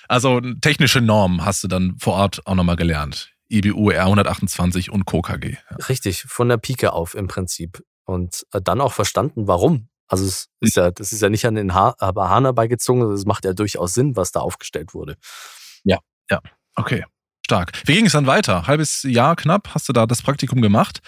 Also 0.09 0.41
technische 0.61 1.01
Normen 1.01 1.45
hast 1.45 1.65
du 1.65 1.69
dann 1.69 1.97
vor 1.99 2.15
Ort 2.15 2.47
auch 2.47 2.55
nochmal 2.55 2.77
gelernt. 2.77 3.33
IBU 3.49 3.91
R128 3.91 4.91
und 4.91 5.07
KKG. 5.07 5.57
Ja. 5.71 5.77
Richtig, 5.89 6.23
von 6.23 6.49
der 6.49 6.57
Pike 6.57 6.93
auf 6.93 7.15
im 7.15 7.27
Prinzip. 7.27 7.83
Und 8.05 8.47
äh, 8.53 8.61
dann 8.61 8.81
auch 8.81 8.93
verstanden, 8.93 9.49
warum. 9.49 9.89
Also 10.09 10.25
es 10.25 10.49
ist 10.61 10.77
ja, 10.77 10.91
das 10.91 11.13
ist 11.13 11.21
ja 11.21 11.29
nicht 11.29 11.47
an 11.47 11.57
den 11.57 11.75
ha 11.75 11.97
Hahn 12.01 12.45
herbeigezogen, 12.45 13.11
es 13.13 13.25
macht 13.25 13.45
ja 13.45 13.53
durchaus 13.53 13.95
Sinn, 13.95 14.15
was 14.15 14.31
da 14.31 14.41
aufgestellt 14.41 14.95
wurde. 14.95 15.17
Okay, 16.77 17.05
stark. 17.45 17.73
Wie 17.87 17.95
ging 17.95 18.07
es 18.07 18.13
dann 18.13 18.27
weiter? 18.27 18.67
Halbes 18.67 19.03
Jahr 19.03 19.35
knapp 19.35 19.75
hast 19.75 19.89
du 19.89 19.93
da 19.93 20.07
das 20.07 20.23
Praktikum 20.23 20.63
gemacht 20.63 21.01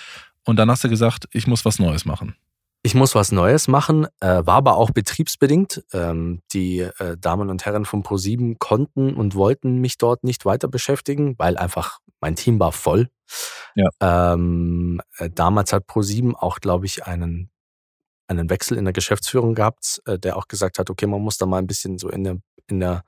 und 0.45 0.57
dann 0.57 0.71
hast 0.71 0.83
du 0.83 0.88
gesagt, 0.88 1.28
ich 1.33 1.47
muss 1.47 1.64
was 1.64 1.78
Neues 1.78 2.04
machen. 2.04 2.35
Ich 2.83 2.95
muss 2.95 3.15
was 3.15 3.33
Neues 3.33 3.69
machen, 3.69 4.07
äh, 4.21 4.47
war 4.47 4.57
aber 4.57 4.77
auch 4.77 4.91
betriebsbedingt. 4.91 5.85
Ähm, 5.93 6.43
die 6.53 6.81
äh, 6.81 7.17
Damen 7.19 7.51
und 7.51 7.67
Herren 7.67 7.85
von 7.85 8.03
Pro7 8.03 8.57
konnten 8.59 9.15
und 9.15 9.35
wollten 9.35 9.79
mich 9.79 9.99
dort 9.99 10.25
nicht 10.25 10.45
weiter 10.45 10.69
beschäftigen, 10.69 11.35
weil 11.39 11.57
einfach 11.57 11.99
mein 12.21 12.37
Team 12.37 12.59
war 12.61 12.73
voll. 12.73 13.09
Ja. 13.75 13.89
Ähm, 14.33 15.01
äh, 15.19 15.29
damals 15.31 15.73
hat 15.73 15.87
Pro7 15.87 16.35
auch, 16.35 16.61
glaube 16.61 16.87
ich, 16.87 17.05
einen, 17.05 17.51
einen 18.29 18.49
Wechsel 18.51 18.79
in 18.79 18.85
der 18.85 18.93
Geschäftsführung 18.93 19.55
gehabt, 19.55 20.01
äh, 20.07 20.19
der 20.19 20.37
auch 20.37 20.49
gesagt 20.49 20.79
hat, 20.79 20.91
okay, 20.91 21.07
man 21.07 21.21
muss 21.21 21.37
da 21.37 21.47
mal 21.47 21.59
ein 21.59 21.67
bisschen 21.67 21.99
so 21.99 22.09
in 22.09 22.25
der, 22.25 22.39
in 22.69 22.81
der 22.81 23.03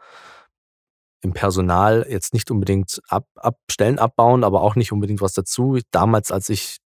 im 1.23 1.33
Personal 1.33 2.07
jetzt 2.09 2.33
nicht 2.33 2.51
unbedingt 2.51 3.01
ab, 3.09 3.27
ab 3.37 3.59
Stellen 3.71 3.99
abbauen, 3.99 4.43
aber 4.43 4.63
auch 4.63 4.75
nicht 4.75 4.91
unbedingt 4.91 5.21
was 5.21 5.35
dazu. 5.35 5.79
Damals, 5.91 6.33
als 6.33 6.49
ich 6.49 6.79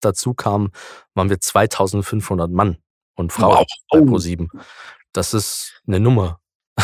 dazu 0.00 0.34
kam, 0.34 0.70
waren 1.14 1.30
wir 1.30 1.40
2500 1.40 2.50
Mann 2.50 2.78
und 3.16 3.32
Frauen 3.32 3.58
Wow. 3.58 3.66
bei 3.92 3.98
Oh. 4.00 4.04
Pro7. 4.04 4.48
Das 5.12 5.34
ist 5.34 5.80
eine 5.86 6.00
Nummer. 6.00 6.40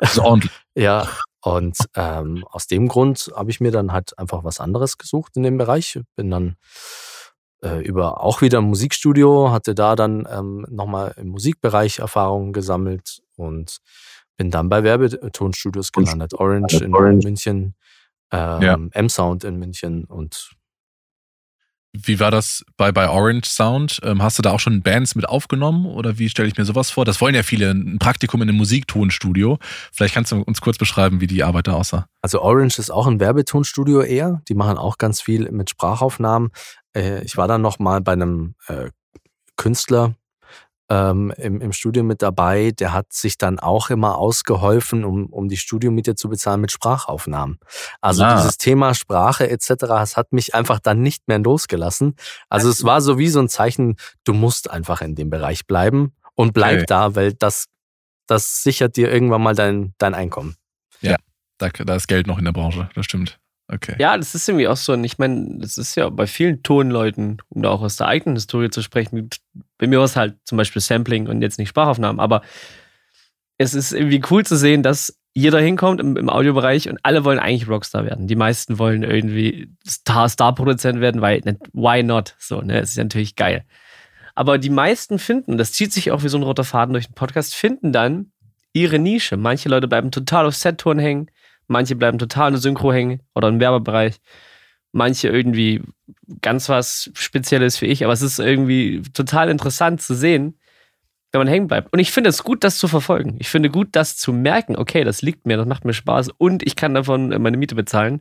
Das 0.00 0.12
ist 0.12 0.18
ordentlich. 0.18 0.52
ja, 0.74 1.08
und 1.42 1.76
ähm, 1.96 2.44
aus 2.50 2.66
dem 2.66 2.88
Grund 2.88 3.30
habe 3.34 3.50
ich 3.50 3.60
mir 3.60 3.70
dann 3.72 3.92
halt 3.92 4.16
einfach 4.18 4.44
was 4.44 4.60
anderes 4.60 4.96
gesucht 4.98 5.36
in 5.36 5.42
dem 5.42 5.58
Bereich. 5.58 6.00
Bin 6.16 6.30
dann 6.30 6.56
äh, 7.62 7.82
über 7.84 8.22
auch 8.22 8.40
wieder 8.42 8.58
ein 8.58 8.64
Musikstudio, 8.64 9.50
hatte 9.50 9.74
da 9.74 9.96
dann 9.96 10.26
ähm, 10.30 10.66
nochmal 10.70 11.14
im 11.16 11.28
Musikbereich 11.28 11.98
Erfahrungen 11.98 12.52
gesammelt 12.52 13.22
und 13.36 13.78
bin 14.36 14.50
dann 14.50 14.68
bei 14.68 14.82
Werbetonstudios 14.82 15.92
gelandet. 15.92 16.34
Orange 16.34 16.80
in 16.82 16.94
Orange. 16.94 17.24
München, 17.26 17.74
ähm, 18.32 18.62
Ja. 18.62 18.78
M-Sound 18.92 19.44
in 19.44 19.56
München 19.58 20.04
und 20.04 20.52
Wie 21.94 22.20
war 22.20 22.30
das 22.30 22.64
bei, 22.78 22.90
bei 22.90 23.08
Orange 23.08 23.46
Sound? 23.46 24.00
Ähm, 24.02 24.22
hast 24.22 24.38
du 24.38 24.42
da 24.42 24.52
auch 24.52 24.60
schon 24.60 24.82
Bands 24.82 25.14
mit 25.14 25.28
aufgenommen 25.28 25.84
oder 25.84 26.18
wie 26.18 26.30
stelle 26.30 26.48
ich 26.48 26.56
mir 26.56 26.64
sowas 26.64 26.90
vor? 26.90 27.04
Das 27.04 27.20
wollen 27.20 27.34
ja 27.34 27.42
viele, 27.42 27.70
ein 27.70 27.98
Praktikum 27.98 28.40
in 28.40 28.48
einem 28.48 28.56
Musiktonstudio. 28.56 29.58
Vielleicht 29.92 30.14
kannst 30.14 30.32
du 30.32 30.40
uns 30.40 30.62
kurz 30.62 30.78
beschreiben, 30.78 31.20
wie 31.20 31.26
die 31.26 31.44
Arbeit 31.44 31.66
da 31.66 31.74
aussah. 31.74 32.06
Also 32.22 32.40
Orange 32.40 32.78
ist 32.78 32.90
auch 32.90 33.06
ein 33.06 33.20
Werbetonstudio 33.20 34.00
eher. 34.00 34.40
Die 34.48 34.54
machen 34.54 34.78
auch 34.78 34.96
ganz 34.96 35.20
viel 35.20 35.50
mit 35.52 35.68
Sprachaufnahmen. 35.68 36.50
Äh, 36.96 37.22
ich 37.24 37.36
war 37.36 37.46
dann 37.46 37.60
noch 37.60 37.78
mal 37.78 38.00
bei 38.00 38.12
einem 38.12 38.54
äh, 38.68 38.88
Künstler 39.56 40.14
ähm, 40.92 41.32
im, 41.38 41.60
im 41.62 41.72
Studio 41.72 42.02
mit 42.02 42.20
dabei. 42.20 42.70
Der 42.72 42.92
hat 42.92 43.12
sich 43.12 43.38
dann 43.38 43.58
auch 43.58 43.88
immer 43.88 44.18
ausgeholfen, 44.18 45.04
um, 45.04 45.26
um 45.26 45.48
die 45.48 45.56
Studiomiete 45.56 46.14
zu 46.14 46.28
bezahlen 46.28 46.60
mit 46.60 46.70
Sprachaufnahmen. 46.70 47.58
Also 48.02 48.24
Ah. 48.24 48.36
dieses 48.36 48.58
Thema 48.58 48.94
Sprache 48.94 49.48
etc. 49.48 49.74
Das 49.78 50.16
hat 50.18 50.32
mich 50.32 50.54
einfach 50.54 50.80
dann 50.80 51.00
nicht 51.00 51.28
mehr 51.28 51.38
losgelassen. 51.38 52.14
Also 52.50 52.68
es 52.68 52.84
war 52.84 53.00
so 53.00 53.16
wie 53.16 53.28
so 53.28 53.40
ein 53.40 53.48
Zeichen, 53.48 53.96
du 54.24 54.34
musst 54.34 54.70
einfach 54.70 55.00
in 55.00 55.14
dem 55.14 55.30
Bereich 55.30 55.66
bleiben 55.66 56.12
und 56.34 56.52
bleib 56.52 56.78
Okay. 56.78 56.86
da, 56.88 57.14
weil 57.14 57.32
das, 57.32 57.66
das 58.26 58.62
sichert 58.62 58.96
dir 58.96 59.10
irgendwann 59.10 59.42
mal 59.42 59.54
dein, 59.54 59.94
dein 59.98 60.14
Einkommen. 60.14 60.56
Da, 61.58 61.68
da 61.68 61.94
ist 61.94 62.08
Geld 62.08 62.26
noch 62.26 62.38
in 62.38 62.44
der 62.44 62.50
Branche, 62.52 62.90
das 62.96 63.04
stimmt. 63.04 63.38
Okay. 63.68 63.94
Ja, 63.98 64.16
das 64.16 64.34
ist 64.34 64.48
irgendwie 64.48 64.66
auch 64.66 64.76
so. 64.76 64.94
Und 64.94 65.04
ich 65.04 65.18
meine, 65.18 65.58
das 65.60 65.78
ist 65.78 65.94
ja 65.94 66.08
bei 66.10 66.26
vielen 66.26 66.62
Tonleuten, 66.64 67.38
um 67.50 67.62
da 67.62 67.70
auch 67.70 67.82
aus 67.82 67.96
der 67.96 68.08
eigenen 68.08 68.34
Historie 68.36 68.68
zu 68.70 68.82
sprechen. 68.82 69.30
Bei 69.82 69.88
mir 69.88 69.98
war 69.98 70.04
es 70.04 70.14
halt 70.14 70.36
zum 70.44 70.58
Beispiel 70.58 70.80
Sampling 70.80 71.26
und 71.26 71.42
jetzt 71.42 71.58
nicht 71.58 71.70
Sprachaufnahmen. 71.70 72.20
Aber 72.20 72.42
es 73.58 73.74
ist 73.74 73.92
irgendwie 73.92 74.22
cool 74.30 74.46
zu 74.46 74.56
sehen, 74.56 74.84
dass 74.84 75.18
jeder 75.34 75.58
hinkommt 75.58 75.98
im, 75.98 76.16
im 76.16 76.30
Audiobereich 76.30 76.88
und 76.88 77.00
alle 77.02 77.24
wollen 77.24 77.40
eigentlich 77.40 77.68
Rockstar 77.68 78.04
werden. 78.04 78.28
Die 78.28 78.36
meisten 78.36 78.78
wollen 78.78 79.02
irgendwie 79.02 79.74
Star, 79.84 80.28
Star-Produzent 80.28 81.00
werden, 81.00 81.20
weil, 81.20 81.40
why 81.72 82.04
not? 82.04 82.36
So, 82.38 82.60
ne, 82.60 82.78
es 82.78 82.90
ist 82.90 82.98
natürlich 82.98 83.34
geil. 83.34 83.64
Aber 84.36 84.56
die 84.56 84.70
meisten 84.70 85.18
finden, 85.18 85.58
das 85.58 85.72
zieht 85.72 85.92
sich 85.92 86.12
auch 86.12 86.22
wie 86.22 86.28
so 86.28 86.38
ein 86.38 86.44
roter 86.44 86.62
Faden 86.62 86.92
durch 86.92 87.08
den 87.08 87.16
Podcast, 87.16 87.56
finden 87.56 87.90
dann 87.90 88.30
ihre 88.72 89.00
Nische. 89.00 89.36
Manche 89.36 89.68
Leute 89.68 89.88
bleiben 89.88 90.12
total 90.12 90.46
auf 90.46 90.54
Set-Touren 90.54 91.00
hängen, 91.00 91.26
manche 91.66 91.96
bleiben 91.96 92.20
total 92.20 92.50
in 92.50 92.54
der 92.54 92.60
Synchro 92.60 92.92
hängen 92.92 93.20
oder 93.34 93.48
im 93.48 93.58
Werbebereich. 93.58 94.20
Manche 94.92 95.28
irgendwie 95.28 95.82
ganz 96.42 96.68
was 96.68 97.10
Spezielles 97.14 97.76
für 97.78 97.86
ich, 97.86 98.04
aber 98.04 98.12
es 98.12 98.22
ist 98.22 98.38
irgendwie 98.38 99.02
total 99.14 99.48
interessant 99.48 100.02
zu 100.02 100.14
sehen, 100.14 100.58
wenn 101.32 101.40
man 101.40 101.48
hängen 101.48 101.66
bleibt. 101.66 101.90
Und 101.92 101.98
ich 101.98 102.12
finde 102.12 102.28
es 102.28 102.44
gut, 102.44 102.62
das 102.62 102.76
zu 102.76 102.88
verfolgen. 102.88 103.36
Ich 103.38 103.48
finde 103.48 103.70
gut, 103.70 103.88
das 103.92 104.18
zu 104.18 104.34
merken, 104.34 104.76
okay, 104.76 105.02
das 105.02 105.22
liegt 105.22 105.46
mir, 105.46 105.56
das 105.56 105.66
macht 105.66 105.86
mir 105.86 105.94
Spaß 105.94 106.28
und 106.36 106.62
ich 106.62 106.76
kann 106.76 106.92
davon 106.92 107.28
meine 107.40 107.56
Miete 107.56 107.74
bezahlen. 107.74 108.20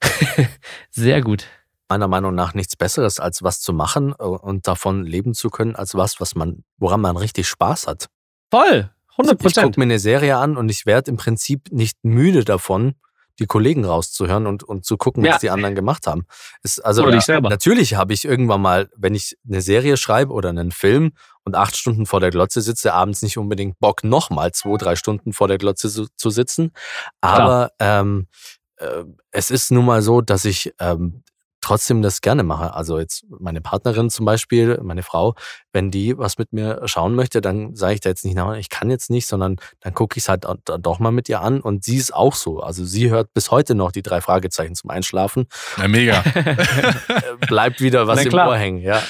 Sehr 0.90 1.20
gut. 1.22 1.46
meiner 1.88 2.08
Meinung 2.08 2.34
nach 2.34 2.54
nichts 2.54 2.76
Besseres, 2.76 3.18
als 3.20 3.42
was 3.42 3.60
zu 3.60 3.72
machen 3.72 4.14
äh, 4.18 4.22
und 4.22 4.66
davon 4.68 5.04
leben 5.04 5.34
zu 5.34 5.50
können, 5.50 5.74
als 5.76 5.94
was, 5.94 6.20
was 6.20 6.34
man, 6.34 6.62
woran 6.78 7.00
man 7.00 7.16
richtig 7.16 7.48
Spaß 7.48 7.86
hat. 7.88 8.08
Voll, 8.50 8.90
100 9.12 9.34
Ich 9.34 9.38
Prozent. 9.42 9.64
gucke 9.66 9.80
mir 9.80 9.84
eine 9.84 9.98
Serie 9.98 10.36
an 10.36 10.56
und 10.56 10.70
ich 10.70 10.86
werde 10.86 11.10
im 11.10 11.16
Prinzip 11.16 11.70
nicht 11.72 11.98
müde 12.04 12.44
davon, 12.44 12.94
die 13.38 13.46
Kollegen 13.46 13.84
rauszuhören 13.84 14.46
und, 14.46 14.62
und 14.62 14.84
zu 14.84 14.96
gucken, 14.96 15.24
Ja. 15.24 15.32
was 15.34 15.40
die 15.40 15.50
anderen 15.50 15.74
gemacht 15.74 16.06
haben. 16.06 16.24
Es, 16.62 16.78
also 16.78 17.02
Oder 17.02 17.12
dich 17.12 17.22
selber. 17.24 17.48
natürlich 17.48 17.94
habe 17.94 18.12
ich 18.12 18.24
irgendwann 18.24 18.60
mal, 18.60 18.90
wenn 18.96 19.14
ich 19.14 19.36
eine 19.48 19.62
Serie 19.62 19.96
schreibe 19.96 20.32
oder 20.32 20.50
einen 20.50 20.70
Film 20.72 21.12
und 21.44 21.56
acht 21.56 21.76
Stunden 21.76 22.06
vor 22.06 22.20
der 22.20 22.30
Glotze 22.30 22.60
sitze, 22.60 22.92
abends 22.92 23.22
nicht 23.22 23.38
unbedingt 23.38 23.78
Bock, 23.80 24.04
nochmal 24.04 24.52
zwei, 24.52 24.76
drei 24.76 24.96
Stunden 24.96 25.32
vor 25.32 25.48
der 25.48 25.58
Glotze 25.58 25.90
zu, 25.90 26.06
zu 26.16 26.30
sitzen. 26.30 26.72
Aber 27.20 27.70
ähm, 27.78 28.28
äh, 28.76 29.04
es 29.30 29.50
ist 29.50 29.70
nun 29.70 29.86
mal 29.86 30.02
so, 30.02 30.20
dass 30.20 30.44
ich 30.44 30.72
ähm, 30.78 31.22
trotzdem 31.62 32.02
das 32.02 32.20
gerne 32.20 32.42
mache. 32.42 32.74
Also 32.74 32.98
jetzt 32.98 33.24
meine 33.40 33.60
Partnerin 33.60 34.10
zum 34.10 34.26
Beispiel, 34.26 34.78
meine 34.82 35.02
Frau, 35.02 35.34
wenn 35.72 35.90
die 35.90 36.18
was 36.18 36.36
mit 36.36 36.52
mir 36.52 36.82
schauen 36.84 37.14
möchte, 37.14 37.40
dann 37.40 37.74
sage 37.74 37.94
ich 37.94 38.00
da 38.00 38.10
jetzt 38.10 38.24
nicht, 38.24 38.34
na, 38.34 38.56
ich 38.56 38.68
kann 38.68 38.90
jetzt 38.90 39.08
nicht, 39.10 39.26
sondern 39.26 39.56
dann 39.80 39.94
gucke 39.94 40.18
ich 40.18 40.24
es 40.24 40.28
halt 40.28 40.44
doch 40.64 40.98
mal 40.98 41.12
mit 41.12 41.28
ihr 41.28 41.40
an 41.40 41.60
und 41.60 41.84
sie 41.84 41.96
ist 41.96 42.14
auch 42.14 42.34
so. 42.34 42.60
Also 42.60 42.84
sie 42.84 43.10
hört 43.10 43.32
bis 43.32 43.50
heute 43.50 43.74
noch 43.74 43.92
die 43.92 44.02
drei 44.02 44.20
Fragezeichen 44.20 44.74
zum 44.74 44.90
Einschlafen, 44.90 45.46
Ja, 45.78 45.88
mega. 45.88 46.22
bleibt 47.48 47.80
wieder 47.80 48.06
was 48.06 48.16
Na 48.16 48.22
im 48.22 48.28
klar. 48.28 48.48
Ohr 48.48 48.56
hängen, 48.56 48.80
ja. 48.82 49.02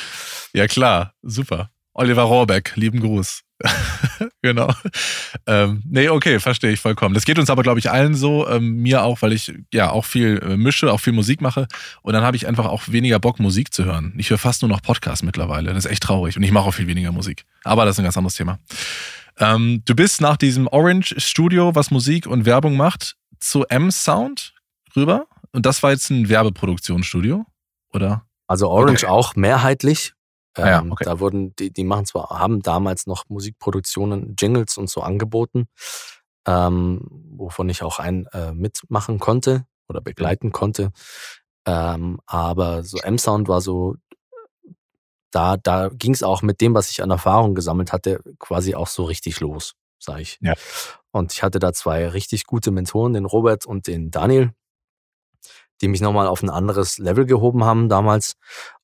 ja, 0.52 0.66
klar. 0.66 1.14
Super. 1.22 1.70
Oliver 1.94 2.22
Rohrbeck, 2.22 2.72
lieben 2.76 3.00
Gruß. 3.00 3.42
genau. 4.42 4.72
Ähm, 5.46 5.82
nee, 5.88 6.08
okay, 6.08 6.40
verstehe 6.40 6.72
ich 6.72 6.80
vollkommen. 6.80 7.14
Das 7.14 7.24
geht 7.24 7.38
uns 7.38 7.50
aber, 7.50 7.62
glaube 7.62 7.78
ich, 7.78 7.90
allen 7.90 8.14
so. 8.14 8.48
Ähm, 8.48 8.76
mir 8.82 9.02
auch, 9.02 9.22
weil 9.22 9.32
ich 9.32 9.52
ja 9.72 9.90
auch 9.90 10.04
viel 10.04 10.40
äh, 10.42 10.56
mische, 10.56 10.92
auch 10.92 11.00
viel 11.00 11.12
Musik 11.12 11.40
mache. 11.40 11.66
Und 12.02 12.14
dann 12.14 12.22
habe 12.22 12.36
ich 12.36 12.46
einfach 12.46 12.66
auch 12.66 12.82
weniger 12.88 13.18
Bock, 13.18 13.38
Musik 13.40 13.72
zu 13.72 13.84
hören. 13.84 14.14
Ich 14.16 14.30
höre 14.30 14.38
fast 14.38 14.62
nur 14.62 14.68
noch 14.68 14.82
Podcasts 14.82 15.22
mittlerweile. 15.22 15.72
Das 15.72 15.84
ist 15.84 15.90
echt 15.90 16.02
traurig. 16.02 16.36
Und 16.36 16.42
ich 16.42 16.52
mache 16.52 16.66
auch 16.68 16.74
viel 16.74 16.86
weniger 16.86 17.12
Musik. 17.12 17.44
Aber 17.64 17.84
das 17.84 17.96
ist 17.96 18.00
ein 18.00 18.04
ganz 18.04 18.16
anderes 18.16 18.34
Thema. 18.34 18.58
Ähm, 19.38 19.82
du 19.84 19.94
bist 19.94 20.20
nach 20.20 20.36
diesem 20.36 20.66
Orange 20.66 21.14
Studio, 21.18 21.74
was 21.74 21.90
Musik 21.90 22.26
und 22.26 22.44
Werbung 22.44 22.76
macht, 22.76 23.16
zu 23.40 23.64
M-Sound 23.66 24.54
rüber. 24.94 25.26
Und 25.52 25.66
das 25.66 25.82
war 25.82 25.90
jetzt 25.90 26.10
ein 26.10 26.28
Werbeproduktionsstudio, 26.28 27.44
oder? 27.92 28.26
Also 28.46 28.68
Orange 28.68 29.04
Okay. 29.04 29.12
auch 29.12 29.34
mehrheitlich. 29.36 30.12
Ah 30.54 30.68
ja, 30.68 30.80
Ähm, 30.80 30.92
okay. 30.92 31.04
Da 31.04 31.20
wurden, 31.20 31.54
die, 31.56 31.72
die 31.72 31.84
machen 31.84 32.06
zwar, 32.06 32.30
haben 32.30 32.60
damals 32.60 33.06
noch 33.06 33.24
Musikproduktionen, 33.28 34.34
Jingles 34.38 34.76
und 34.76 34.90
so 34.90 35.00
angeboten, 35.00 35.66
ähm, 36.46 37.08
wovon 37.30 37.68
ich 37.68 37.82
auch 37.82 37.98
einen 37.98 38.26
äh, 38.32 38.52
mitmachen 38.52 39.18
konnte 39.18 39.66
oder 39.88 40.00
begleiten 40.00 40.52
konnte. 40.52 40.92
Ähm, 41.66 42.20
aber 42.26 42.82
so 42.82 42.98
M-Sound 42.98 43.48
war 43.48 43.60
so, 43.60 43.96
da, 45.30 45.56
da 45.56 45.88
ging 45.88 46.12
es 46.12 46.22
auch 46.22 46.42
mit 46.42 46.60
dem, 46.60 46.74
was 46.74 46.90
ich 46.90 47.02
an 47.02 47.10
Erfahrung 47.10 47.54
gesammelt 47.54 47.92
hatte, 47.92 48.20
quasi 48.38 48.74
auch 48.74 48.88
so 48.88 49.04
richtig 49.04 49.40
los, 49.40 49.74
sag 49.98 50.20
ich. 50.20 50.38
Ja. 50.42 50.54
Und 51.10 51.32
ich 51.32 51.42
hatte 51.42 51.58
da 51.58 51.72
zwei 51.72 52.08
richtig 52.08 52.44
gute 52.46 52.70
Mentoren, 52.70 53.14
den 53.14 53.24
Robert 53.24 53.64
und 53.64 53.86
den 53.86 54.10
Daniel, 54.10 54.52
die 55.80 55.88
mich 55.88 56.00
nochmal 56.00 56.26
auf 56.26 56.42
ein 56.42 56.50
anderes 56.50 56.98
Level 56.98 57.26
gehoben 57.26 57.64
haben 57.64 57.88
damals. 57.88 58.34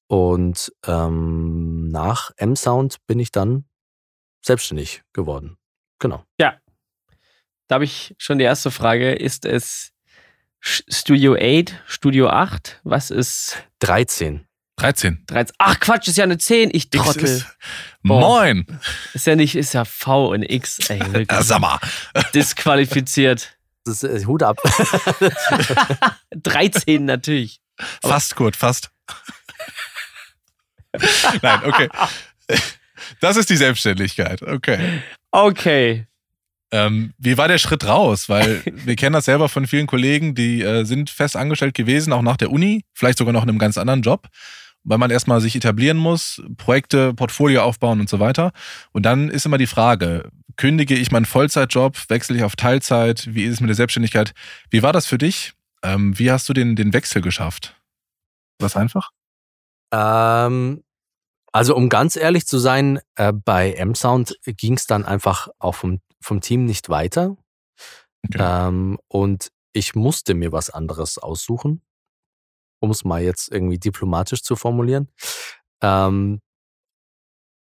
Und 0.08 0.72
ähm, 0.86 1.88
nach 1.88 2.30
M-Sound 2.36 3.06
bin 3.06 3.20
ich 3.20 3.30
dann 3.30 3.64
selbstständig 4.44 5.02
geworden. 5.12 5.56
Genau. 5.98 6.24
Da 7.68 7.74
habe 7.74 7.84
ich 7.84 8.14
schon 8.18 8.38
die 8.38 8.44
erste 8.44 8.70
Frage. 8.70 9.12
Ist 9.12 9.44
es 9.44 9.92
Studio 10.60 11.36
8, 11.36 11.82
Studio 11.86 12.30
8? 12.30 12.80
Was 12.82 13.10
ist 13.10 13.62
13. 13.80 14.46
13. 14.76 15.24
13? 15.26 15.54
Ach 15.58 15.78
Quatsch, 15.78 16.08
ist 16.08 16.16
ja 16.16 16.24
eine 16.24 16.38
10. 16.38 16.70
Ich 16.72 16.88
Trottel. 16.88 17.24
ist. 17.24 17.46
Moin! 18.02 18.64
Ist 19.12 19.26
ja 19.26 19.36
nicht, 19.36 19.54
ist 19.54 19.74
ja 19.74 19.84
V 19.84 20.32
und 20.32 20.42
X. 20.44 20.78
Ey, 20.88 21.00
wirklich. 21.12 21.30
Ja, 21.30 21.42
sag 21.42 21.60
mal. 21.60 21.78
Disqualifiziert. 22.32 23.58
Das 23.84 24.02
ist 24.02 24.22
äh, 24.22 24.26
Hut 24.26 24.42
ab. 24.42 24.56
13 26.34 27.04
natürlich. 27.04 27.60
Fast, 28.02 28.34
Kurt, 28.34 28.56
fast. 28.56 28.90
Nein, 31.42 31.60
okay. 31.64 31.88
Das 33.20 33.36
ist 33.36 33.50
die 33.50 33.56
Selbstständigkeit. 33.56 34.42
Okay. 34.42 35.02
Okay. 35.30 36.06
Ähm, 36.70 37.14
wie 37.18 37.38
war 37.38 37.48
der 37.48 37.58
Schritt 37.58 37.86
raus? 37.86 38.28
Weil 38.28 38.62
wir 38.66 38.96
kennen 38.96 39.14
das 39.14 39.24
selber 39.24 39.48
von 39.48 39.66
vielen 39.66 39.86
Kollegen, 39.86 40.34
die 40.34 40.62
äh, 40.62 40.84
sind 40.84 41.08
fest 41.10 41.36
angestellt 41.36 41.74
gewesen, 41.74 42.12
auch 42.12 42.22
nach 42.22 42.36
der 42.36 42.50
Uni, 42.50 42.84
vielleicht 42.92 43.18
sogar 43.18 43.32
noch 43.32 43.42
in 43.42 43.48
einem 43.48 43.58
ganz 43.58 43.78
anderen 43.78 44.02
Job. 44.02 44.28
weil 44.84 44.98
man 44.98 45.10
erstmal 45.10 45.40
sich 45.40 45.54
etablieren 45.54 45.98
muss, 45.98 46.42
Projekte, 46.56 47.12
Portfolio 47.14 47.62
aufbauen 47.62 48.00
und 48.00 48.08
so 48.08 48.20
weiter. 48.20 48.52
Und 48.92 49.04
dann 49.04 49.28
ist 49.28 49.44
immer 49.46 49.58
die 49.58 49.66
Frage, 49.66 50.30
kündige 50.56 50.94
ich 50.94 51.10
meinen 51.10 51.26
Vollzeitjob, 51.26 51.96
wechsle 52.08 52.36
ich 52.36 52.42
auf 52.42 52.56
Teilzeit, 52.56 53.28
wie 53.34 53.44
ist 53.44 53.54
es 53.54 53.60
mit 53.60 53.68
der 53.68 53.76
Selbstständigkeit? 53.76 54.32
Wie 54.70 54.82
war 54.82 54.92
das 54.92 55.06
für 55.06 55.18
dich? 55.18 55.52
Ähm, 55.82 56.18
wie 56.18 56.30
hast 56.30 56.48
du 56.48 56.52
den, 56.54 56.74
den 56.74 56.92
Wechsel 56.92 57.22
geschafft? 57.22 57.76
Was 58.58 58.76
einfach? 58.76 59.10
Ähm, 59.92 60.82
also 61.52 61.74
um 61.74 61.88
ganz 61.88 62.16
ehrlich 62.16 62.46
zu 62.46 62.58
sein, 62.58 63.00
äh, 63.16 63.32
bei 63.32 63.72
M-Sound 63.72 64.38
ging 64.44 64.74
es 64.74 64.86
dann 64.86 65.04
einfach 65.04 65.48
auch 65.58 65.74
vom, 65.74 66.00
vom 66.20 66.40
Team 66.40 66.64
nicht 66.64 66.88
weiter. 66.88 67.36
Okay. 68.26 68.38
Ähm, 68.40 68.98
und 69.08 69.50
ich 69.72 69.94
musste 69.94 70.34
mir 70.34 70.52
was 70.52 70.70
anderes 70.70 71.18
aussuchen, 71.18 71.82
um 72.80 72.90
es 72.90 73.04
mal 73.04 73.22
jetzt 73.22 73.50
irgendwie 73.50 73.78
diplomatisch 73.78 74.42
zu 74.42 74.56
formulieren. 74.56 75.08
Ähm, 75.82 76.40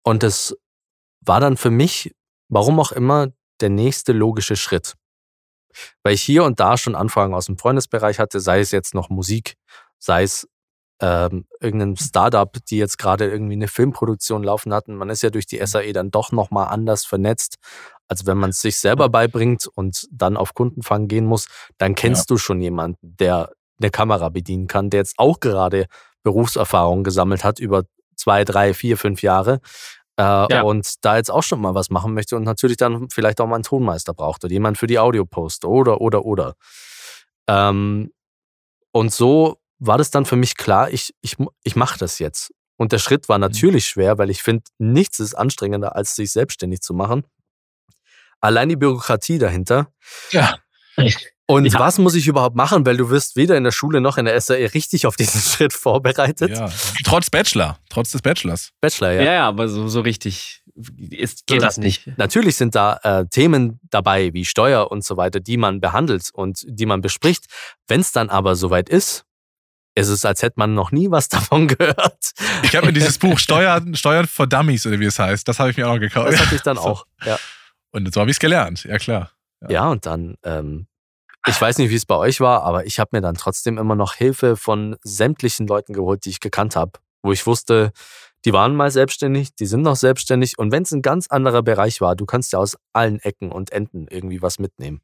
und 0.03 0.23
das 0.23 0.55
war 1.21 1.39
dann 1.39 1.57
für 1.57 1.69
mich, 1.69 2.15
warum 2.49 2.79
auch 2.79 2.91
immer, 2.91 3.27
der 3.59 3.69
nächste 3.69 4.13
logische 4.13 4.55
Schritt. 4.55 4.95
Weil 6.03 6.13
ich 6.13 6.23
hier 6.23 6.43
und 6.43 6.59
da 6.59 6.77
schon 6.77 6.95
Anfragen 6.95 7.33
aus 7.33 7.47
dem 7.47 7.57
Freundesbereich 7.57 8.19
hatte, 8.19 8.39
sei 8.39 8.59
es 8.59 8.71
jetzt 8.71 8.93
noch 8.93 9.09
Musik, 9.09 9.55
sei 9.99 10.23
es 10.23 10.47
ähm, 10.99 11.45
irgendein 11.59 11.95
Startup, 11.97 12.51
die 12.69 12.77
jetzt 12.77 12.97
gerade 12.97 13.29
irgendwie 13.29 13.53
eine 13.53 13.67
Filmproduktion 13.67 14.43
laufen 14.43 14.73
hatten. 14.73 14.95
Man 14.95 15.09
ist 15.09 15.21
ja 15.21 15.29
durch 15.29 15.45
die 15.45 15.63
SAE 15.65 15.93
dann 15.93 16.11
doch 16.11 16.31
nochmal 16.31 16.67
anders 16.69 17.05
vernetzt. 17.05 17.57
Also 18.07 18.25
wenn 18.25 18.37
man 18.37 18.51
es 18.51 18.61
sich 18.61 18.77
selber 18.77 19.09
beibringt 19.09 19.67
und 19.67 20.07
dann 20.11 20.37
auf 20.37 20.53
Kundenfang 20.53 21.07
gehen 21.07 21.25
muss, 21.25 21.47
dann 21.77 21.93
kennst 21.93 22.29
ja. 22.29 22.33
du 22.33 22.37
schon 22.37 22.61
jemanden, 22.61 23.15
der 23.19 23.51
eine 23.79 23.91
Kamera 23.91 24.29
bedienen 24.29 24.67
kann, 24.67 24.89
der 24.89 25.01
jetzt 25.01 25.19
auch 25.19 25.39
gerade 25.39 25.85
Berufserfahrung 26.23 27.03
gesammelt 27.03 27.43
hat 27.43 27.59
über 27.59 27.83
zwei, 28.15 28.43
drei, 28.43 28.73
vier, 28.73 28.97
fünf 28.97 29.21
Jahre. 29.21 29.59
Äh, 30.19 30.23
ja. 30.23 30.61
Und 30.63 31.05
da 31.05 31.17
jetzt 31.17 31.29
auch 31.29 31.43
schon 31.43 31.61
mal 31.61 31.75
was 31.75 31.91
machen 31.91 32.13
möchte 32.13 32.35
und 32.35 32.43
natürlich 32.43 32.77
dann 32.77 33.09
vielleicht 33.11 33.39
auch 33.39 33.45
mal 33.45 33.55
einen 33.55 33.63
Tonmeister 33.63 34.13
braucht 34.13 34.43
oder 34.43 34.51
jemand 34.51 34.79
für 34.79 34.87
die 34.87 34.97
Audiopost 34.97 35.63
oder, 35.63 36.01
oder, 36.01 36.25
oder. 36.25 36.55
Ähm, 37.47 38.11
und 38.91 39.13
so 39.13 39.57
war 39.79 39.97
das 39.97 40.11
dann 40.11 40.25
für 40.25 40.35
mich 40.35 40.55
klar, 40.55 40.91
ich, 40.91 41.13
ich, 41.21 41.35
ich 41.63 41.75
mache 41.75 41.99
das 41.99 42.19
jetzt. 42.19 42.51
Und 42.77 42.91
der 42.91 42.99
Schritt 42.99 43.27
war 43.27 43.37
mhm. 43.37 43.43
natürlich 43.43 43.85
schwer, 43.85 44.17
weil 44.17 44.29
ich 44.29 44.43
finde, 44.43 44.63
nichts 44.77 45.19
ist 45.19 45.33
anstrengender, 45.33 45.95
als 45.95 46.15
sich 46.15 46.31
selbstständig 46.31 46.81
zu 46.81 46.93
machen. 46.93 47.23
Allein 48.39 48.69
die 48.69 48.75
Bürokratie 48.75 49.39
dahinter. 49.39 49.87
Ja. 50.31 50.57
Und 51.47 51.65
ja. 51.65 51.79
was 51.79 51.97
muss 51.97 52.13
ich 52.13 52.27
überhaupt 52.27 52.55
machen? 52.55 52.85
Weil 52.85 52.97
du 52.97 53.09
wirst 53.09 53.35
weder 53.35 53.55
in 53.55 53.63
der 53.63 53.71
Schule 53.71 54.01
noch 54.01 54.17
in 54.17 54.25
der 54.25 54.39
SAE 54.39 54.73
richtig 54.73 55.07
auf 55.07 55.15
diesen 55.15 55.41
Schritt 55.41 55.73
vorbereitet. 55.73 56.51
Ja. 56.51 56.69
Trotz 57.03 57.29
Bachelor, 57.29 57.79
trotz 57.89 58.11
des 58.11 58.21
Bachelors. 58.21 58.71
Bachelor, 58.81 59.13
ja. 59.13 59.21
Ja, 59.21 59.33
ja 59.33 59.47
aber 59.47 59.67
so, 59.69 59.87
so 59.87 60.01
richtig 60.01 60.61
ist, 61.09 61.47
geht 61.47 61.61
das 61.61 61.77
nicht. 61.77 62.05
Natürlich 62.17 62.55
sind 62.55 62.75
da 62.75 62.99
äh, 63.01 63.25
Themen 63.27 63.79
dabei, 63.89 64.33
wie 64.33 64.45
Steuer 64.45 64.91
und 64.91 65.03
so 65.03 65.17
weiter, 65.17 65.39
die 65.39 65.57
man 65.57 65.79
behandelt 65.79 66.29
und 66.33 66.63
die 66.67 66.85
man 66.85 67.01
bespricht. 67.01 67.45
Wenn 67.87 68.01
es 68.01 68.11
dann 68.11 68.29
aber 68.29 68.55
soweit 68.55 68.89
ist, 68.89 69.26
es 69.97 70.09
ist, 70.09 70.25
als 70.25 70.43
hätte 70.43 70.55
man 70.57 70.75
noch 70.75 70.91
nie 70.91 71.09
was 71.09 71.27
davon 71.29 71.67
gehört. 71.67 72.31
Ich 72.61 72.75
habe 72.75 72.87
mir 72.87 72.93
dieses 72.93 73.17
Buch 73.19 73.39
Steuern, 73.39 73.95
Steuern 73.95 74.27
for 74.27 74.47
Dummies 74.47 74.85
oder 74.85 74.99
wie 74.99 75.05
es 75.05 75.17
heißt, 75.17 75.47
das 75.47 75.59
habe 75.59 75.71
ich 75.71 75.77
mir 75.77 75.87
auch 75.87 75.93
noch 75.93 75.99
gekauft. 75.99 76.33
Das 76.33 76.39
hatte 76.39 76.55
ich 76.55 76.61
dann 76.61 76.77
auch, 76.77 77.05
ja. 77.25 77.37
Und 77.91 78.13
so 78.13 78.21
habe 78.21 78.29
ich 78.29 78.35
es 78.35 78.39
gelernt, 78.39 78.83
ja 78.83 78.97
klar. 78.97 79.31
Ja, 79.61 79.69
ja 79.69 79.87
und 79.87 80.05
dann, 80.05 80.35
ähm, 80.43 80.87
ich 81.47 81.59
weiß 81.59 81.79
nicht, 81.79 81.89
wie 81.89 81.95
es 81.95 82.05
bei 82.05 82.15
euch 82.15 82.39
war, 82.41 82.63
aber 82.63 82.85
ich 82.85 82.99
habe 82.99 83.09
mir 83.13 83.21
dann 83.21 83.35
trotzdem 83.35 83.77
immer 83.77 83.95
noch 83.95 84.13
Hilfe 84.13 84.55
von 84.55 84.97
sämtlichen 85.01 85.65
Leuten 85.65 85.93
geholt, 85.93 86.25
die 86.25 86.29
ich 86.29 86.39
gekannt 86.41 86.75
habe, 86.75 86.91
wo 87.23 87.31
ich 87.31 87.47
wusste, 87.47 87.91
die 88.47 88.53
waren 88.53 88.77
mal 88.77 88.89
selbstständig, 88.89 89.55
die 89.55 89.65
sind 89.65 89.81
noch 89.81 89.97
selbstständig. 89.97 90.57
Und 90.57 90.71
wenn 90.71 90.83
es 90.83 90.93
ein 90.93 91.01
ganz 91.01 91.27
anderer 91.27 91.63
Bereich 91.63 91.99
war, 91.99 92.15
du 92.15 92.25
kannst 92.25 92.53
ja 92.53 92.59
aus 92.59 92.77
allen 92.93 93.19
Ecken 93.19 93.51
und 93.51 93.73
Enden 93.73 94.07
irgendwie 94.09 94.41
was 94.41 94.57
mitnehmen. 94.57 95.01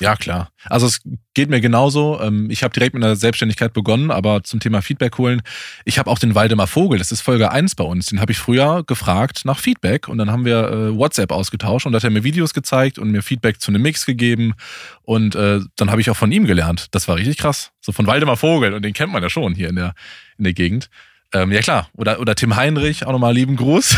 Ja, 0.00 0.16
klar. 0.16 0.50
Also 0.64 0.88
es 0.88 1.00
geht 1.32 1.50
mir 1.50 1.60
genauso. 1.60 2.20
Ähm, 2.20 2.50
ich 2.50 2.64
habe 2.64 2.74
direkt 2.74 2.94
mit 2.94 3.04
einer 3.04 3.14
Selbstständigkeit 3.14 3.72
begonnen, 3.74 4.10
aber 4.10 4.42
zum 4.42 4.58
Thema 4.58 4.82
Feedback 4.82 5.18
holen. 5.18 5.40
Ich 5.84 6.00
habe 6.00 6.10
auch 6.10 6.18
den 6.18 6.34
Waldemar 6.34 6.66
Vogel, 6.66 6.98
das 6.98 7.12
ist 7.12 7.20
Folge 7.20 7.52
1 7.52 7.76
bei 7.76 7.84
uns, 7.84 8.06
den 8.06 8.20
habe 8.20 8.32
ich 8.32 8.38
früher 8.38 8.82
gefragt 8.82 9.42
nach 9.44 9.60
Feedback 9.60 10.08
und 10.08 10.18
dann 10.18 10.32
haben 10.32 10.44
wir 10.44 10.68
äh, 10.68 10.98
WhatsApp 10.98 11.30
ausgetauscht 11.30 11.86
und 11.86 11.92
da 11.92 11.98
hat 11.98 12.04
er 12.04 12.10
mir 12.10 12.24
Videos 12.24 12.54
gezeigt 12.54 12.98
und 12.98 13.12
mir 13.12 13.22
Feedback 13.22 13.60
zu 13.60 13.70
einem 13.70 13.82
Mix 13.82 14.04
gegeben 14.04 14.54
und 15.02 15.36
äh, 15.36 15.60
dann 15.76 15.92
habe 15.92 16.00
ich 16.00 16.10
auch 16.10 16.16
von 16.16 16.32
ihm 16.32 16.44
gelernt. 16.44 16.88
Das 16.90 17.06
war 17.06 17.14
richtig 17.14 17.36
krass. 17.36 17.70
So 17.80 17.92
von 17.92 18.08
Waldemar 18.08 18.36
Vogel 18.36 18.74
und 18.74 18.84
den 18.84 18.94
kennt 18.94 19.12
man 19.12 19.22
ja 19.22 19.30
schon 19.30 19.54
hier 19.54 19.68
in 19.68 19.76
der, 19.76 19.94
in 20.38 20.42
der 20.42 20.54
Gegend. 20.54 20.90
Ähm, 21.32 21.52
ja 21.52 21.60
klar, 21.60 21.88
oder, 21.96 22.20
oder 22.20 22.34
Tim 22.34 22.56
Heinrich, 22.56 23.06
auch 23.06 23.12
nochmal 23.12 23.34
lieben 23.34 23.56
Gruß 23.56 23.96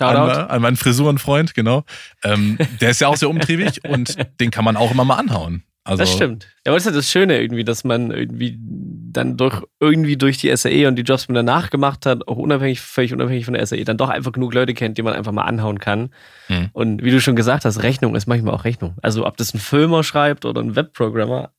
an, 0.00 0.16
an, 0.16 0.62
meinen 0.62 0.76
Frisurenfreund, 0.76 1.54
genau. 1.54 1.84
Ähm, 2.24 2.58
der 2.80 2.90
ist 2.90 3.00
ja 3.00 3.08
auch 3.08 3.16
sehr 3.16 3.30
umtriebig 3.30 3.84
und 3.88 4.16
den 4.40 4.50
kann 4.50 4.64
man 4.64 4.76
auch 4.76 4.90
immer 4.90 5.04
mal 5.04 5.16
anhauen. 5.16 5.62
Also, 5.84 6.02
das 6.02 6.12
stimmt. 6.12 6.44
Ja, 6.66 6.72
aber 6.72 6.76
das 6.76 6.84
ist 6.84 6.92
ja 6.92 6.96
das 6.96 7.10
Schöne 7.10 7.40
irgendwie, 7.40 7.64
dass 7.64 7.82
man 7.82 8.10
irgendwie 8.10 8.58
dann 8.60 9.38
durch, 9.38 9.62
irgendwie 9.80 10.18
durch 10.18 10.36
die 10.36 10.54
SAE 10.54 10.86
und 10.86 10.96
die 10.96 11.02
Jobs, 11.02 11.26
die 11.26 11.32
man 11.32 11.46
danach 11.46 11.70
gemacht 11.70 12.04
hat, 12.04 12.28
auch 12.28 12.36
unabhängig, 12.36 12.82
völlig 12.82 13.14
unabhängig 13.14 13.46
von 13.46 13.54
der 13.54 13.64
SAE, 13.64 13.84
dann 13.84 13.96
doch 13.96 14.10
einfach 14.10 14.32
genug 14.32 14.52
Leute 14.52 14.74
kennt, 14.74 14.98
die 14.98 15.02
man 15.02 15.14
einfach 15.14 15.32
mal 15.32 15.44
anhauen 15.44 15.78
kann. 15.78 16.10
Hm. 16.48 16.68
Und 16.74 17.02
wie 17.02 17.10
du 17.10 17.22
schon 17.22 17.36
gesagt 17.36 17.64
hast, 17.64 17.82
Rechnung 17.82 18.14
ist 18.16 18.26
manchmal 18.26 18.52
auch 18.52 18.64
Rechnung. 18.64 18.96
Also 19.00 19.26
ob 19.26 19.38
das 19.38 19.54
ein 19.54 19.60
Filmer 19.60 20.04
schreibt 20.04 20.44
oder 20.44 20.60
ein 20.60 20.76
Webprogrammer, 20.76 21.52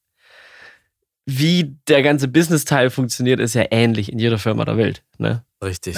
wie 1.37 1.77
der 1.87 2.01
ganze 2.01 2.27
Business-Teil 2.27 2.89
funktioniert, 2.89 3.39
ist 3.39 3.53
ja 3.53 3.65
ähnlich 3.71 4.11
in 4.11 4.19
jeder 4.19 4.39
Firma 4.39 4.65
der 4.65 4.77
Welt. 4.77 5.03
Ne? 5.17 5.43
Richtig. 5.63 5.95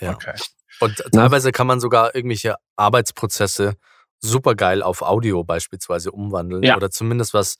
Ja. 0.00 0.12
Okay. 0.12 0.34
Und 0.80 0.96
teilweise 1.12 1.52
kann 1.52 1.66
man 1.66 1.78
sogar 1.78 2.14
irgendwelche 2.14 2.56
Arbeitsprozesse 2.76 3.76
supergeil 4.20 4.82
auf 4.82 5.02
Audio 5.02 5.44
beispielsweise 5.44 6.10
umwandeln 6.10 6.62
ja. 6.62 6.76
oder 6.76 6.90
zumindest 6.90 7.34
was 7.34 7.58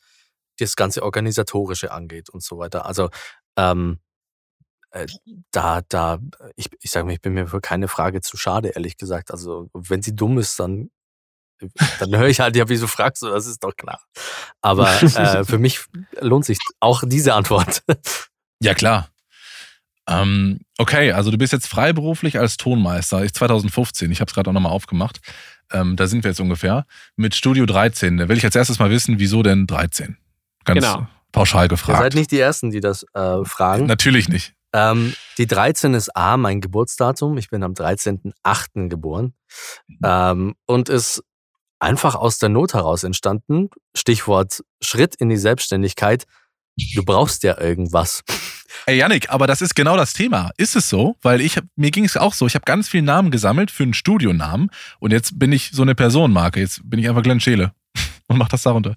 das 0.59 0.77
ganze 0.77 1.03
Organisatorische 1.03 1.93
angeht 1.93 2.31
und 2.31 2.43
so 2.43 2.59
weiter. 2.59 2.87
Also 2.87 3.11
ähm, 3.57 3.99
äh, 4.91 5.07
da, 5.51 5.83
da, 5.89 6.19
ich, 6.57 6.69
ich 6.81 6.91
sage 6.91 7.07
mir, 7.07 7.15
ich 7.15 7.21
bin 7.21 7.35
mir 7.35 7.47
für 7.47 7.61
keine 7.61 7.89
Frage 7.89 8.21
zu 8.21 8.37
schade, 8.37 8.71
ehrlich 8.71 8.97
gesagt. 8.97 9.31
Also 9.31 9.71
wenn 9.73 10.03
sie 10.03 10.15
dumm 10.15 10.39
ist, 10.39 10.59
dann 10.61 10.91
dann 11.99 12.17
höre 12.17 12.29
ich 12.29 12.41
halt, 12.41 12.57
ja, 12.57 12.69
wieso 12.69 12.87
fragst 12.87 13.23
du, 13.23 13.29
das 13.29 13.47
ist 13.47 13.63
doch 13.63 13.77
klar. 13.77 14.01
Aber 14.61 14.91
äh, 15.03 15.45
für 15.45 15.59
mich 15.59 15.81
lohnt 16.21 16.45
sich 16.45 16.59
auch 16.81 17.03
diese 17.07 17.35
Antwort. 17.35 17.83
Ja, 18.61 18.75
klar. 18.75 19.09
Ähm, 20.09 20.61
okay, 20.79 21.13
also 21.13 21.31
du 21.31 21.39
bist 21.39 21.53
jetzt 21.53 21.69
freiberuflich 21.69 22.39
als 22.39 22.57
Tonmeister. 22.57 23.25
Ich 23.25 23.35
2015, 23.35 24.11
ich 24.11 24.21
habe 24.21 24.29
es 24.29 24.35
gerade 24.35 24.51
auch 24.51 24.55
nochmal 24.55 24.73
aufgemacht. 24.73 25.21
Ähm, 25.73 25.97
da 25.97 26.07
sind 26.07 26.25
wir 26.25 26.31
jetzt 26.31 26.41
ungefähr. 26.41 26.87
Mit 27.17 27.35
Studio 27.35 27.67
13. 27.67 28.19
Da 28.19 28.29
will 28.29 28.37
ich 28.37 28.45
als 28.45 28.55
erstes 28.55 28.79
mal 28.79 28.91
wissen, 28.91 29.19
wieso 29.19 29.43
denn 29.43 29.67
13? 29.67 30.17
Ganz 30.65 30.81
genau. 30.81 31.07
pauschal 31.33 31.69
gefragt. 31.69 31.99
Ihr 31.99 32.03
seid 32.03 32.15
nicht 32.15 32.31
die 32.31 32.41
Ersten, 32.41 32.71
die 32.71 32.81
das 32.81 33.05
äh, 33.15 33.45
fragen. 33.45 33.87
Natürlich 33.87 34.29
nicht. 34.29 34.55
Ähm, 34.73 35.15
die 35.39 35.47
13 35.47 35.95
ist 35.95 36.17
A, 36.17 36.37
mein 36.37 36.61
Geburtsdatum. 36.61 37.37
Ich 37.39 37.51
bin 37.51 37.63
am 37.63 37.73
13.8. 37.73 38.89
geboren. 38.89 39.35
Mhm. 39.87 39.99
Ähm, 40.05 40.55
und 40.67 40.89
ist 40.89 41.23
einfach 41.83 42.15
aus 42.15 42.39
der 42.39 42.49
Not 42.49 42.75
heraus 42.75 43.05
entstanden. 43.05 43.69
Stichwort 43.95 44.63
Schritt 44.81 45.17
in 45.17 45.29
die 45.29 45.37
Selbstständigkeit. 45.37 46.27
Du 46.95 47.05
brauchst 47.05 47.43
ja 47.43 47.61
irgendwas. 47.61 48.23
Ey, 48.87 48.97
Yannick, 48.97 49.31
aber 49.31 49.47
das 49.47 49.61
ist 49.61 49.75
genau 49.75 49.97
das 49.97 50.15
Thema. 50.15 50.51
Ist 50.57 50.77
es 50.77 50.89
so? 50.89 51.17
Weil 51.21 51.41
ich 51.41 51.59
mir 51.77 51.91
ging 51.91 52.05
es 52.05 52.17
auch 52.17 52.33
so. 52.33 52.47
Ich 52.47 52.55
habe 52.55 52.65
ganz 52.65 52.89
viele 52.89 53.03
Namen 53.03 53.31
gesammelt 53.31 53.71
für 53.71 53.83
einen 53.83 53.95
Studionamen 53.95 54.71
und 55.01 55.11
jetzt 55.11 55.39
bin 55.39 55.53
ich 55.53 55.71
so 55.73 55.83
eine 55.83 55.95
Personenmarke. 55.95 56.61
Jetzt 56.61 56.81
bin 56.89 56.99
ich 56.99 57.09
einfach 57.09 57.23
Glenn 57.23 57.41
Scheele 57.41 57.73
und 58.29 58.39
mach 58.39 58.49
das 58.49 58.63
darunter. 58.63 58.97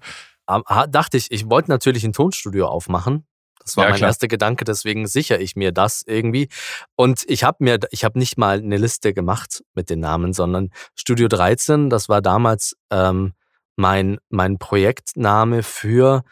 dachte 0.90 1.18
ich, 1.18 1.32
ich 1.32 1.50
wollte 1.50 1.70
natürlich 1.70 2.06
ein 2.06 2.14
Tonstudio 2.14 2.68
aufmachen. 2.68 3.26
Das 3.66 3.78
war 3.78 3.86
ja, 3.86 3.90
mein 3.90 3.98
klar. 3.98 4.10
erster 4.10 4.28
Gedanke, 4.28 4.64
deswegen 4.64 5.08
sichere 5.08 5.40
ich 5.40 5.56
mir 5.56 5.72
das 5.72 6.04
irgendwie. 6.06 6.50
Und 6.96 7.24
ich 7.28 7.44
habe 7.44 7.58
mir, 7.64 7.80
ich 7.90 8.04
habe 8.04 8.20
nicht 8.20 8.38
mal 8.38 8.60
eine 8.60 8.78
Liste 8.78 9.14
gemacht 9.14 9.64
mit 9.74 9.90
den 9.90 10.00
Namen, 10.00 10.34
sondern 10.34 10.70
Studio 10.96 11.28
13, 11.28 11.90
das 11.90 12.08
war 12.08 12.22
damals 12.22 12.78
ähm, 12.92 13.34
mein, 13.76 14.20
mein 14.30 14.60
Projektname 14.60 15.64
für 15.64 16.24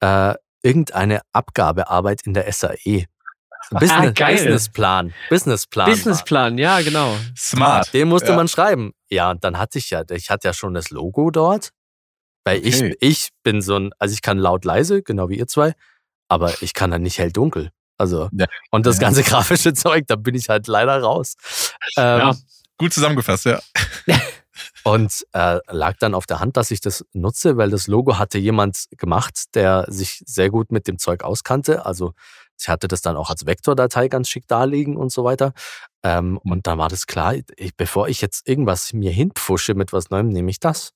äh, 0.00 0.34
irgendeine 0.62 1.20
Abgabearbeit 1.32 2.22
in 2.26 2.34
der 2.34 2.52
SAE. 2.52 3.06
Business, 3.70 4.12
ah, 4.20 4.30
Businessplan. 4.30 5.14
Businessplan. 5.30 5.90
Businessplan, 5.90 6.58
ja, 6.58 6.82
genau. 6.82 7.16
Smart. 7.34 7.94
Den 7.94 8.08
musste 8.08 8.30
ja. 8.30 8.36
man 8.36 8.46
schreiben. 8.46 8.92
Ja, 9.08 9.30
und 9.30 9.42
dann 9.42 9.58
hatte 9.58 9.78
ich 9.78 9.88
ja, 9.88 10.02
ich 10.10 10.28
hatte 10.28 10.48
ja 10.48 10.52
schon 10.52 10.74
das 10.74 10.90
Logo 10.90 11.30
dort. 11.30 11.70
Weil 12.44 12.58
okay. 12.58 12.68
ich, 12.68 12.96
ich 13.00 13.28
bin 13.42 13.62
so 13.62 13.76
ein, 13.76 13.92
also 13.98 14.12
ich 14.12 14.20
kann 14.20 14.36
laut 14.36 14.66
leise, 14.66 15.02
genau 15.02 15.30
wie 15.30 15.38
ihr 15.38 15.46
zwei 15.46 15.72
aber 16.28 16.62
ich 16.62 16.74
kann 16.74 16.90
dann 16.90 17.02
nicht 17.02 17.18
hell-dunkel. 17.18 17.70
Also, 17.96 18.28
ja. 18.32 18.46
und 18.70 18.86
das 18.86 18.98
ganze 18.98 19.22
grafische 19.24 19.72
Zeug, 19.72 20.04
da 20.06 20.16
bin 20.16 20.34
ich 20.34 20.48
halt 20.48 20.66
leider 20.66 21.00
raus. 21.00 21.34
Ähm, 21.96 22.18
ja, 22.18 22.34
gut 22.78 22.92
zusammengefasst, 22.92 23.46
ja. 23.46 23.60
Und 24.84 25.26
äh, 25.32 25.60
lag 25.68 25.96
dann 25.98 26.14
auf 26.14 26.26
der 26.26 26.40
Hand, 26.40 26.56
dass 26.56 26.70
ich 26.70 26.80
das 26.80 27.04
nutze, 27.12 27.56
weil 27.56 27.70
das 27.70 27.86
Logo 27.86 28.18
hatte 28.18 28.38
jemand 28.38 28.86
gemacht, 28.98 29.54
der 29.54 29.86
sich 29.88 30.22
sehr 30.26 30.50
gut 30.50 30.70
mit 30.70 30.86
dem 30.86 30.98
Zeug 30.98 31.24
auskannte. 31.24 31.86
Also 31.86 32.12
ich 32.60 32.68
hatte 32.68 32.86
das 32.86 33.00
dann 33.00 33.16
auch 33.16 33.30
als 33.30 33.46
Vektordatei 33.46 34.08
ganz 34.08 34.28
schick 34.28 34.46
darlegen 34.46 34.96
und 34.96 35.10
so 35.10 35.24
weiter. 35.24 35.54
Ähm, 36.02 36.32
mhm. 36.32 36.36
Und 36.38 36.66
dann 36.66 36.78
war 36.78 36.88
das 36.88 37.06
klar, 37.06 37.34
ich, 37.56 37.76
bevor 37.76 38.08
ich 38.08 38.20
jetzt 38.20 38.46
irgendwas 38.46 38.92
mir 38.92 39.10
hinpfusche 39.10 39.74
mit 39.74 39.92
was 39.92 40.10
Neuem, 40.10 40.28
nehme 40.28 40.50
ich 40.50 40.60
das. 40.60 40.92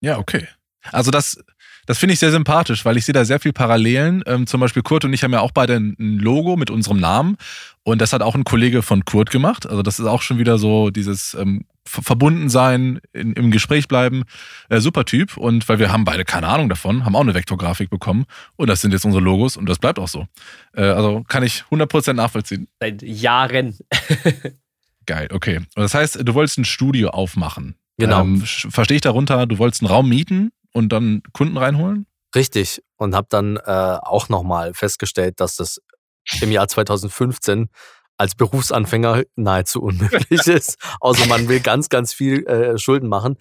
Ja, 0.00 0.18
okay. 0.18 0.46
Also 0.92 1.10
das, 1.10 1.42
das 1.86 1.98
finde 1.98 2.14
ich 2.14 2.18
sehr 2.18 2.30
sympathisch, 2.30 2.84
weil 2.84 2.96
ich 2.96 3.04
sehe 3.04 3.12
da 3.12 3.24
sehr 3.24 3.40
viel 3.40 3.52
Parallelen. 3.52 4.22
Ähm, 4.26 4.46
zum 4.46 4.60
Beispiel 4.60 4.82
Kurt 4.82 5.04
und 5.04 5.12
ich 5.12 5.24
haben 5.24 5.32
ja 5.32 5.40
auch 5.40 5.52
beide 5.52 5.76
ein 5.76 6.18
Logo 6.18 6.56
mit 6.56 6.70
unserem 6.70 6.98
Namen 6.98 7.36
und 7.86 8.00
das 8.00 8.12
hat 8.12 8.20
auch 8.20 8.34
ein 8.34 8.42
Kollege 8.44 8.82
von 8.82 9.04
Kurt 9.04 9.30
gemacht. 9.30 9.64
Also 9.64 9.82
das 9.82 10.00
ist 10.00 10.06
auch 10.06 10.20
schon 10.20 10.38
wieder 10.38 10.58
so 10.58 10.90
dieses 10.90 11.34
ähm, 11.34 11.64
verbunden 11.84 12.48
sein, 12.48 13.00
in, 13.12 13.32
im 13.34 13.52
Gespräch 13.52 13.86
bleiben. 13.86 14.24
Äh, 14.68 14.80
super 14.80 15.04
Typ. 15.04 15.36
Und 15.36 15.68
weil 15.68 15.78
wir 15.78 15.92
haben 15.92 16.04
beide 16.04 16.24
keine 16.24 16.48
Ahnung 16.48 16.68
davon, 16.68 17.04
haben 17.04 17.14
auch 17.14 17.20
eine 17.20 17.34
Vektorgrafik 17.34 17.88
bekommen. 17.88 18.24
Und 18.56 18.68
das 18.68 18.80
sind 18.80 18.92
jetzt 18.92 19.04
unsere 19.04 19.22
Logos 19.22 19.56
und 19.56 19.68
das 19.68 19.78
bleibt 19.78 20.00
auch 20.00 20.08
so. 20.08 20.26
Äh, 20.74 20.82
also 20.82 21.22
kann 21.28 21.44
ich 21.44 21.62
100% 21.70 22.14
nachvollziehen. 22.14 22.66
Seit 22.80 23.02
Jahren. 23.02 23.76
Geil, 25.06 25.28
okay. 25.32 25.58
Und 25.58 25.82
das 25.82 25.94
heißt, 25.94 26.18
du 26.26 26.34
wolltest 26.34 26.58
ein 26.58 26.64
Studio 26.64 27.10
aufmachen. 27.10 27.76
Genau. 27.98 28.22
Ähm, 28.22 28.42
verstehe 28.42 28.96
ich 28.96 29.02
darunter, 29.02 29.46
du 29.46 29.58
wolltest 29.58 29.82
einen 29.82 29.90
Raum 29.90 30.08
mieten 30.08 30.50
und 30.76 30.90
dann 30.90 31.22
Kunden 31.32 31.56
reinholen? 31.56 32.06
Richtig. 32.34 32.82
Und 32.96 33.14
habe 33.14 33.28
dann 33.30 33.56
äh, 33.56 33.98
auch 34.02 34.28
nochmal 34.28 34.74
festgestellt, 34.74 35.40
dass 35.40 35.56
das 35.56 35.80
im 36.42 36.52
Jahr 36.52 36.68
2015 36.68 37.70
als 38.18 38.34
Berufsanfänger 38.34 39.22
nahezu 39.36 39.80
unmöglich 39.80 40.46
ist, 40.46 40.76
außer 41.00 41.26
man 41.26 41.48
will 41.48 41.60
ganz, 41.60 41.88
ganz 41.88 42.12
viel 42.12 42.46
äh, 42.46 42.76
Schulden 42.78 43.08
machen. 43.08 43.36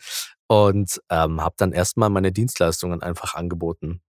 Und 0.48 1.02
ähm, 1.10 1.41
habe 1.41 1.56
dann 1.58 1.74
erstmal 1.74 2.10
meine 2.10 2.32
Dienstleistungen 2.32 3.02
einfach 3.02 3.34
angeboten. 3.34 4.02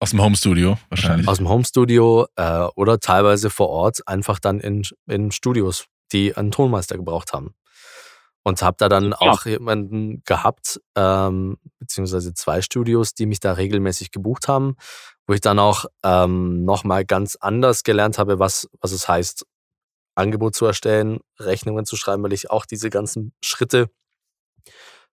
Aus 0.00 0.10
dem 0.10 0.20
Homestudio 0.20 0.76
wahrscheinlich. 0.90 1.26
Aus 1.26 1.38
dem 1.38 1.48
Homestudio 1.48 2.26
äh, 2.36 2.66
oder 2.74 2.98
teilweise 2.98 3.48
vor 3.48 3.68
Ort, 3.68 4.06
einfach 4.06 4.40
dann 4.40 4.60
in, 4.60 4.82
in 5.06 5.30
Studios, 5.30 5.86
die 6.12 6.36
einen 6.36 6.50
Tonmeister 6.50 6.96
gebraucht 6.96 7.32
haben. 7.32 7.54
Und 8.46 8.60
habe 8.60 8.76
da 8.78 8.90
dann 8.90 9.10
ja. 9.10 9.16
auch 9.18 9.46
jemanden 9.46 10.22
gehabt, 10.24 10.80
ähm, 10.96 11.56
beziehungsweise 11.78 12.34
zwei 12.34 12.60
Studios, 12.60 13.14
die 13.14 13.24
mich 13.24 13.40
da 13.40 13.54
regelmäßig 13.54 14.10
gebucht 14.10 14.48
haben, 14.48 14.76
wo 15.26 15.32
ich 15.32 15.40
dann 15.40 15.58
auch 15.58 15.86
ähm, 16.02 16.64
nochmal 16.64 17.06
ganz 17.06 17.36
anders 17.36 17.84
gelernt 17.84 18.18
habe, 18.18 18.38
was, 18.38 18.68
was 18.80 18.92
es 18.92 19.08
heißt, 19.08 19.46
Angebot 20.14 20.54
zu 20.54 20.66
erstellen, 20.66 21.20
Rechnungen 21.38 21.86
zu 21.86 21.96
schreiben, 21.96 22.22
weil 22.22 22.34
ich 22.34 22.50
auch 22.50 22.66
diese 22.66 22.90
ganzen 22.90 23.32
Schritte 23.42 23.90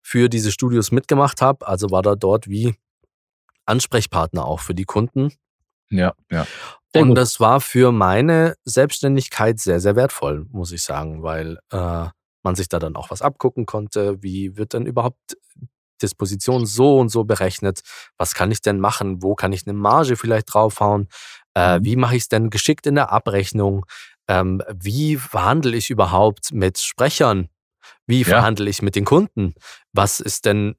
für 0.03 0.29
diese 0.29 0.51
Studios 0.51 0.91
mitgemacht 0.91 1.41
habe. 1.41 1.67
Also 1.67 1.91
war 1.91 2.03
da 2.03 2.17
dort 2.17 2.49
wie 2.49 2.75
Ansprechpartner 3.65 4.45
auch 4.45 4.61
für 4.61 4.75
die 4.75 4.85
Kunden. 4.85 5.33
Ja, 5.91 6.15
ja. 6.31 6.47
Und 6.95 7.15
das 7.15 7.39
war 7.39 7.61
für 7.61 7.93
meine 7.93 8.57
Selbstständigkeit 8.65 9.61
sehr, 9.61 9.81
sehr 9.81 9.95
wertvoll, 9.95 10.47
muss 10.51 10.73
ich 10.73 10.83
sagen, 10.83 11.23
weil 11.23 11.59
äh, 11.71 12.09
man 12.43 12.55
sich 12.55 12.69
da 12.69 12.79
dann 12.79 12.97
auch 12.97 13.11
was 13.11 13.23
abgucken 13.23 13.67
konnte. 13.67 14.23
Wie 14.23 14.57
wird 14.57 14.73
denn 14.73 14.87
überhaupt 14.87 15.37
Disposition 16.03 16.67
so 16.67 16.99
und 16.99 17.11
so 17.11 17.25
berechnet? 17.25 17.81
Was 18.17 18.35
kann 18.35 18.51
ich 18.51 18.63
denn 18.63 18.81
machen? 18.81 19.23
Wo 19.23 19.35
kann 19.35 19.53
ich 19.53 19.67
eine 19.67 19.77
Marge 19.77 20.17
vielleicht 20.17 20.53
draufhauen? 20.53 21.09
Äh, 21.55 21.79
mhm. 21.79 21.85
wie 21.85 21.97
mache 21.97 22.17
ich 22.17 22.23
es 22.23 22.29
denn 22.29 22.51
geschickt 22.51 22.87
in 22.87 22.95
der 22.95 23.13
Abrechnung? 23.13 23.85
ähm, 24.31 24.63
wie 24.73 25.17
verhandle 25.17 25.77
ich 25.77 25.91
überhaupt 25.91 26.53
mit 26.53 26.79
Sprechern? 26.79 27.49
Wie 28.07 28.23
verhandle 28.23 28.67
ja. 28.67 28.71
ich 28.71 28.81
mit 28.81 28.95
den 28.95 29.05
Kunden? 29.05 29.55
Was 29.93 30.21
ist 30.21 30.45
denn, 30.45 30.77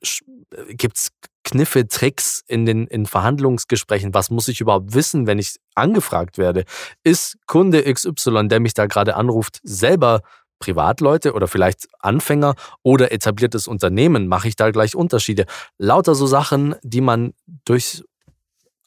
gibt 0.69 0.97
es 0.97 1.11
Kniffe, 1.43 1.85
Tricks 1.87 2.41
in 2.47 2.65
den 2.65 2.87
in 2.87 3.05
Verhandlungsgesprächen? 3.05 4.13
Was 4.13 4.29
muss 4.29 4.47
ich 4.47 4.61
überhaupt 4.61 4.93
wissen, 4.93 5.27
wenn 5.27 5.37
ich 5.37 5.57
angefragt 5.75 6.37
werde? 6.37 6.63
Ist 7.03 7.37
Kunde 7.45 7.83
XY, 7.93 8.47
der 8.47 8.61
mich 8.61 8.73
da 8.73 8.85
gerade 8.85 9.17
anruft, 9.17 9.59
selber 9.63 10.21
Privatleute 10.61 11.33
oder 11.33 11.49
vielleicht 11.49 11.87
Anfänger 11.99 12.55
oder 12.83 13.11
etabliertes 13.11 13.67
Unternehmen? 13.67 14.27
Mache 14.27 14.47
ich 14.47 14.55
da 14.55 14.71
gleich 14.71 14.95
Unterschiede? 14.95 15.45
Lauter 15.77 16.15
so 16.15 16.25
Sachen, 16.25 16.75
die 16.83 17.01
man 17.01 17.33
durch 17.65 18.03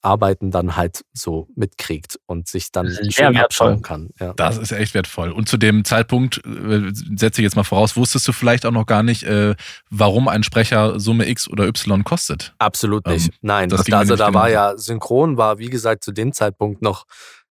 Arbeiten 0.05 0.51
dann 0.51 0.77
halt 0.77 1.05
so 1.13 1.49
mitkriegt 1.57 2.19
und 2.27 2.47
sich 2.47 2.71
dann 2.71 2.91
schön 3.11 3.37
abschauen 3.39 3.81
kann. 3.83 4.11
Ja. 4.21 4.35
Das 4.35 4.59
ist 4.59 4.71
echt 4.71 4.93
wertvoll. 4.95 5.31
Und 5.31 5.49
zu 5.49 5.57
dem 5.57 5.85
Zeitpunkt, 5.85 6.43
äh, 6.45 6.91
setze 6.93 7.41
ich 7.41 7.45
jetzt 7.45 7.57
mal 7.57 7.65
voraus, 7.65 7.97
wusstest 7.97 8.29
du 8.29 8.33
vielleicht 8.33 8.67
auch 8.67 8.71
noch 8.71 8.87
gar 8.87 9.03
nicht, 9.03 9.23
äh, 9.23 9.55
warum 9.91 10.29
ein 10.29 10.43
Sprecher 10.43 11.01
Summe 11.01 11.27
X 11.29 11.49
oder 11.49 11.67
Y 11.67 12.05
kostet? 12.05 12.55
Absolut 12.59 13.07
nicht. 13.07 13.29
Ähm, 13.29 13.35
Nein, 13.41 13.69
das 13.71 13.91
also 13.91 14.17
da 14.17 14.35
war 14.35 14.51
ja, 14.51 14.77
Synchron 14.77 15.39
war, 15.39 15.59
wie 15.59 15.71
gesagt, 15.71 16.05
zu 16.05 16.13
dem 16.13 16.33
Zeitpunkt 16.33 16.83
noch 16.83 17.07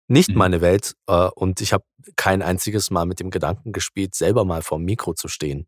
nicht 0.07 0.29
mhm. 0.29 0.37
meine 0.37 0.61
Welt 0.61 0.95
äh, 1.07 1.29
und 1.35 1.61
ich 1.61 1.73
habe 1.73 1.83
kein 2.15 2.41
einziges 2.41 2.91
Mal 2.91 3.05
mit 3.05 3.19
dem 3.19 3.29
Gedanken 3.29 3.71
gespielt, 3.71 4.15
selber 4.15 4.45
mal 4.45 4.61
vor 4.61 4.77
dem 4.77 4.85
Mikro 4.85 5.13
zu 5.13 5.27
stehen. 5.27 5.67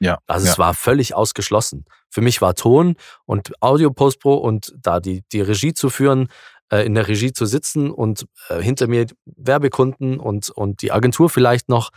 Ja. 0.00 0.18
Also 0.26 0.46
ja. 0.46 0.52
es 0.52 0.58
war 0.58 0.74
völlig 0.74 1.14
ausgeschlossen. 1.14 1.84
Für 2.10 2.20
mich 2.20 2.42
war 2.42 2.54
Ton 2.54 2.96
und 3.24 3.52
Audio 3.62 3.90
Postpro 3.90 4.34
und 4.34 4.74
da 4.78 5.00
die, 5.00 5.22
die 5.32 5.40
Regie 5.40 5.72
zu 5.72 5.90
führen, 5.90 6.28
äh, 6.70 6.84
in 6.84 6.94
der 6.94 7.08
Regie 7.08 7.32
zu 7.32 7.46
sitzen 7.46 7.90
und 7.90 8.26
äh, 8.48 8.60
hinter 8.60 8.88
mir 8.88 9.06
Werbekunden 9.24 10.18
und, 10.18 10.50
und 10.50 10.82
die 10.82 10.92
Agentur 10.92 11.30
vielleicht 11.30 11.68
noch. 11.68 11.90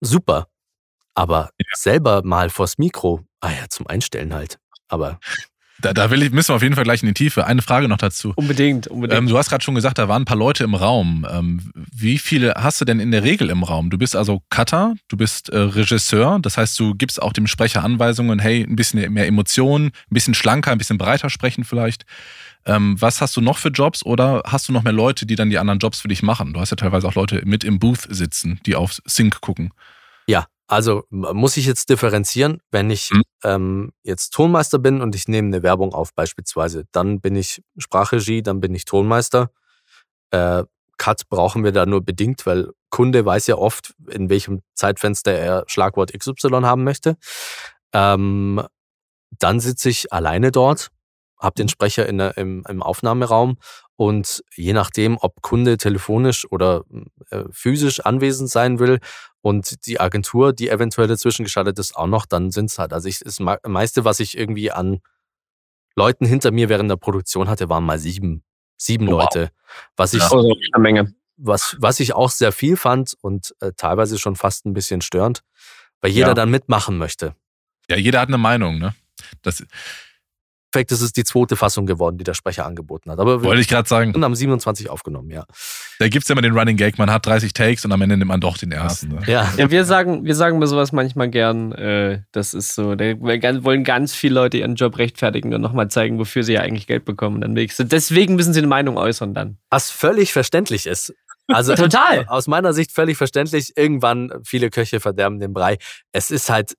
Super. 0.00 0.48
Aber 1.14 1.50
ja. 1.58 1.66
selber 1.74 2.22
mal 2.24 2.50
vors 2.50 2.78
Mikro, 2.78 3.20
ah 3.40 3.50
ja, 3.50 3.68
zum 3.68 3.86
Einstellen 3.86 4.32
halt. 4.32 4.58
Aber 4.88 5.18
da, 5.82 5.92
da 5.92 6.10
will 6.10 6.22
ich, 6.22 6.30
müssen 6.30 6.48
wir 6.50 6.56
auf 6.56 6.62
jeden 6.62 6.74
Fall 6.74 6.84
gleich 6.84 7.02
in 7.02 7.08
die 7.08 7.14
Tiefe. 7.14 7.46
Eine 7.46 7.60
Frage 7.60 7.88
noch 7.88 7.98
dazu. 7.98 8.32
Unbedingt, 8.36 8.86
unbedingt. 8.86 9.18
Ähm, 9.18 9.26
du 9.26 9.36
hast 9.36 9.50
gerade 9.50 9.62
schon 9.62 9.74
gesagt, 9.74 9.98
da 9.98 10.08
waren 10.08 10.22
ein 10.22 10.24
paar 10.24 10.36
Leute 10.36 10.64
im 10.64 10.74
Raum. 10.74 11.26
Ähm, 11.30 11.72
wie 11.74 12.18
viele 12.18 12.54
hast 12.56 12.80
du 12.80 12.84
denn 12.84 13.00
in 13.00 13.10
der 13.10 13.22
Regel 13.22 13.50
im 13.50 13.62
Raum? 13.62 13.90
Du 13.90 13.98
bist 13.98 14.16
also 14.16 14.42
Cutter, 14.48 14.94
du 15.08 15.16
bist 15.16 15.50
äh, 15.50 15.58
Regisseur, 15.58 16.38
das 16.40 16.56
heißt, 16.56 16.78
du 16.78 16.94
gibst 16.94 17.20
auch 17.20 17.32
dem 17.32 17.46
Sprecher 17.46 17.84
Anweisungen, 17.84 18.38
hey, 18.38 18.62
ein 18.62 18.76
bisschen 18.76 19.12
mehr 19.12 19.26
Emotionen, 19.26 19.86
ein 19.86 20.14
bisschen 20.14 20.34
schlanker, 20.34 20.72
ein 20.72 20.78
bisschen 20.78 20.98
breiter 20.98 21.28
sprechen 21.28 21.64
vielleicht. 21.64 22.06
Ähm, 22.64 22.96
was 23.00 23.20
hast 23.20 23.36
du 23.36 23.40
noch 23.40 23.58
für 23.58 23.70
Jobs 23.70 24.04
oder 24.04 24.42
hast 24.46 24.68
du 24.68 24.72
noch 24.72 24.84
mehr 24.84 24.92
Leute, 24.92 25.26
die 25.26 25.34
dann 25.34 25.50
die 25.50 25.58
anderen 25.58 25.80
Jobs 25.80 26.00
für 26.00 26.08
dich 26.08 26.22
machen? 26.22 26.52
Du 26.52 26.60
hast 26.60 26.70
ja 26.70 26.76
teilweise 26.76 27.08
auch 27.08 27.14
Leute 27.14 27.42
mit 27.44 27.64
im 27.64 27.78
Booth 27.78 28.06
sitzen, 28.08 28.60
die 28.66 28.76
auf 28.76 29.00
Sync 29.04 29.40
gucken. 29.40 29.72
Ja, 30.28 30.46
also 30.72 31.04
muss 31.10 31.58
ich 31.58 31.66
jetzt 31.66 31.90
differenzieren, 31.90 32.62
wenn 32.70 32.88
ich 32.88 33.10
mhm. 33.10 33.22
ähm, 33.44 33.92
jetzt 34.04 34.30
Tonmeister 34.30 34.78
bin 34.78 35.02
und 35.02 35.14
ich 35.14 35.28
nehme 35.28 35.48
eine 35.48 35.62
Werbung 35.62 35.92
auf 35.92 36.14
beispielsweise, 36.14 36.84
dann 36.92 37.20
bin 37.20 37.36
ich 37.36 37.62
Sprachregie, 37.76 38.42
dann 38.42 38.60
bin 38.60 38.74
ich 38.74 38.86
Tonmeister. 38.86 39.50
Äh, 40.30 40.64
Cut 40.96 41.28
brauchen 41.28 41.62
wir 41.62 41.72
da 41.72 41.84
nur 41.84 42.02
bedingt, 42.02 42.46
weil 42.46 42.70
Kunde 42.88 43.22
weiß 43.22 43.48
ja 43.48 43.56
oft, 43.56 43.92
in 44.08 44.30
welchem 44.30 44.62
Zeitfenster 44.72 45.32
er 45.32 45.64
Schlagwort 45.66 46.18
XY 46.18 46.62
haben 46.62 46.84
möchte. 46.84 47.18
Ähm, 47.92 48.62
dann 49.38 49.60
sitze 49.60 49.90
ich 49.90 50.10
alleine 50.10 50.52
dort, 50.52 50.88
habe 51.38 51.54
den 51.54 51.66
mhm. 51.66 51.70
Sprecher 51.70 52.08
in 52.08 52.16
der, 52.16 52.38
im, 52.38 52.64
im 52.66 52.82
Aufnahmeraum 52.82 53.58
und 53.96 54.42
je 54.54 54.72
nachdem, 54.72 55.18
ob 55.18 55.42
Kunde 55.42 55.76
telefonisch 55.76 56.50
oder 56.50 56.84
äh, 57.30 57.44
physisch 57.50 58.00
anwesend 58.00 58.50
sein 58.50 58.78
will 58.78 58.98
und 59.42 59.86
die 59.86 60.00
Agentur, 60.00 60.52
die 60.52 60.68
eventuell 60.68 61.08
dazwischen 61.08 61.44
geschaltet 61.44 61.78
ist, 61.78 61.96
auch 61.96 62.06
noch, 62.06 62.26
dann 62.26 62.50
sind 62.50 62.70
es 62.70 62.78
halt. 62.78 62.92
Also 62.92 63.08
ich, 63.08 63.20
das 63.20 63.38
meiste, 63.40 64.04
was 64.04 64.20
ich 64.20 64.36
irgendwie 64.36 64.70
an 64.70 65.00
Leuten 65.94 66.24
hinter 66.24 66.50
mir 66.50 66.68
während 66.68 66.90
der 66.90 66.96
Produktion 66.96 67.48
hatte, 67.48 67.68
waren 67.68 67.84
mal 67.84 67.98
sieben. 67.98 68.42
Sieben 68.76 69.08
oh, 69.08 69.12
Leute. 69.12 69.50
Was 69.96 70.14
ich, 70.14 70.22
also 70.22 70.56
eine 70.72 70.82
Menge. 70.82 71.14
Was, 71.36 71.76
was 71.78 72.00
ich 72.00 72.14
auch 72.14 72.30
sehr 72.30 72.52
viel 72.52 72.76
fand 72.76 73.14
und 73.20 73.54
äh, 73.60 73.72
teilweise 73.76 74.18
schon 74.18 74.36
fast 74.36 74.66
ein 74.66 74.74
bisschen 74.74 75.02
störend, 75.02 75.42
weil 76.00 76.10
jeder 76.10 76.28
ja. 76.28 76.34
dann 76.34 76.50
mitmachen 76.50 76.98
möchte. 76.98 77.34
Ja, 77.88 77.96
jeder 77.96 78.20
hat 78.20 78.28
eine 78.28 78.38
Meinung, 78.38 78.78
ne? 78.78 78.94
Das, 79.42 79.64
Endeffekt 80.72 80.92
ist 80.92 81.02
es 81.02 81.12
die 81.12 81.24
zweite 81.24 81.56
Fassung 81.56 81.84
geworden, 81.84 82.16
die 82.16 82.24
der 82.24 82.32
Sprecher 82.32 82.64
angeboten 82.64 83.10
hat. 83.10 83.18
Aber 83.18 83.42
Wollte 83.42 83.60
ich 83.60 83.68
gerade 83.68 83.86
sagen. 83.86 84.14
Und 84.14 84.24
haben 84.24 84.34
27 84.34 84.88
aufgenommen, 84.88 85.30
ja. 85.30 85.44
Da 85.98 86.08
gibt 86.08 86.22
es 86.22 86.28
ja 86.28 86.32
immer 86.32 86.40
den 86.40 86.56
Running 86.56 86.78
Gag, 86.78 86.98
man 86.98 87.10
hat 87.10 87.26
30 87.26 87.52
Takes 87.52 87.84
und 87.84 87.92
am 87.92 88.00
Ende 88.00 88.16
nimmt 88.16 88.28
man 88.28 88.40
doch 88.40 88.56
den 88.56 88.72
ersten. 88.72 89.08
Ne? 89.08 89.20
Ja. 89.26 89.52
ja, 89.56 89.70
wir 89.70 89.84
sagen, 89.84 90.24
wir 90.24 90.34
sagen 90.34 90.58
bei 90.60 90.66
sowas 90.66 90.92
manchmal 90.92 91.28
gern, 91.28 91.72
äh, 91.72 92.22
das 92.32 92.54
ist 92.54 92.74
so, 92.74 92.94
da 92.94 93.04
wollen 93.20 93.84
ganz 93.84 94.14
viele 94.14 94.34
Leute 94.34 94.58
ihren 94.58 94.74
Job 94.76 94.96
rechtfertigen 94.96 95.52
und 95.52 95.60
nochmal 95.60 95.88
zeigen, 95.88 96.18
wofür 96.18 96.42
sie 96.42 96.54
ja 96.54 96.62
eigentlich 96.62 96.86
Geld 96.86 97.04
bekommen. 97.04 97.42
Dann 97.42 97.54
deswegen 97.54 98.36
müssen 98.36 98.54
sie 98.54 98.60
eine 98.60 98.68
Meinung 98.68 98.96
äußern 98.96 99.34
dann. 99.34 99.58
Was 99.68 99.90
völlig 99.90 100.32
verständlich 100.32 100.86
ist. 100.86 101.12
Also 101.48 101.74
total. 101.76 102.24
Aus 102.28 102.46
meiner 102.46 102.72
Sicht 102.72 102.92
völlig 102.92 103.18
verständlich. 103.18 103.76
Irgendwann 103.76 104.32
viele 104.44 104.70
Köche 104.70 105.00
verderben 105.00 105.38
den 105.38 105.52
Brei. 105.52 105.76
Es 106.12 106.30
ist 106.30 106.48
halt 106.48 106.74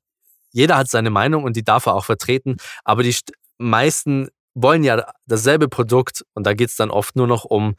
jeder 0.56 0.77
hat 0.77 0.88
seine 0.88 1.10
Meinung 1.10 1.43
und 1.43 1.56
die 1.56 1.63
darf 1.63 1.88
er 1.88 1.95
auch 1.95 2.06
vertreten. 2.06 2.58
Aber 2.84 3.01
die, 3.01 3.15
meisten 3.57 4.29
wollen 4.55 4.83
ja 4.83 5.05
dasselbe 5.25 5.67
Produkt 5.67 6.25
und 6.33 6.45
da 6.45 6.53
geht 6.53 6.69
es 6.69 6.75
dann 6.75 6.91
oft 6.91 7.15
nur 7.15 7.27
noch 7.27 7.43
um, 7.45 7.75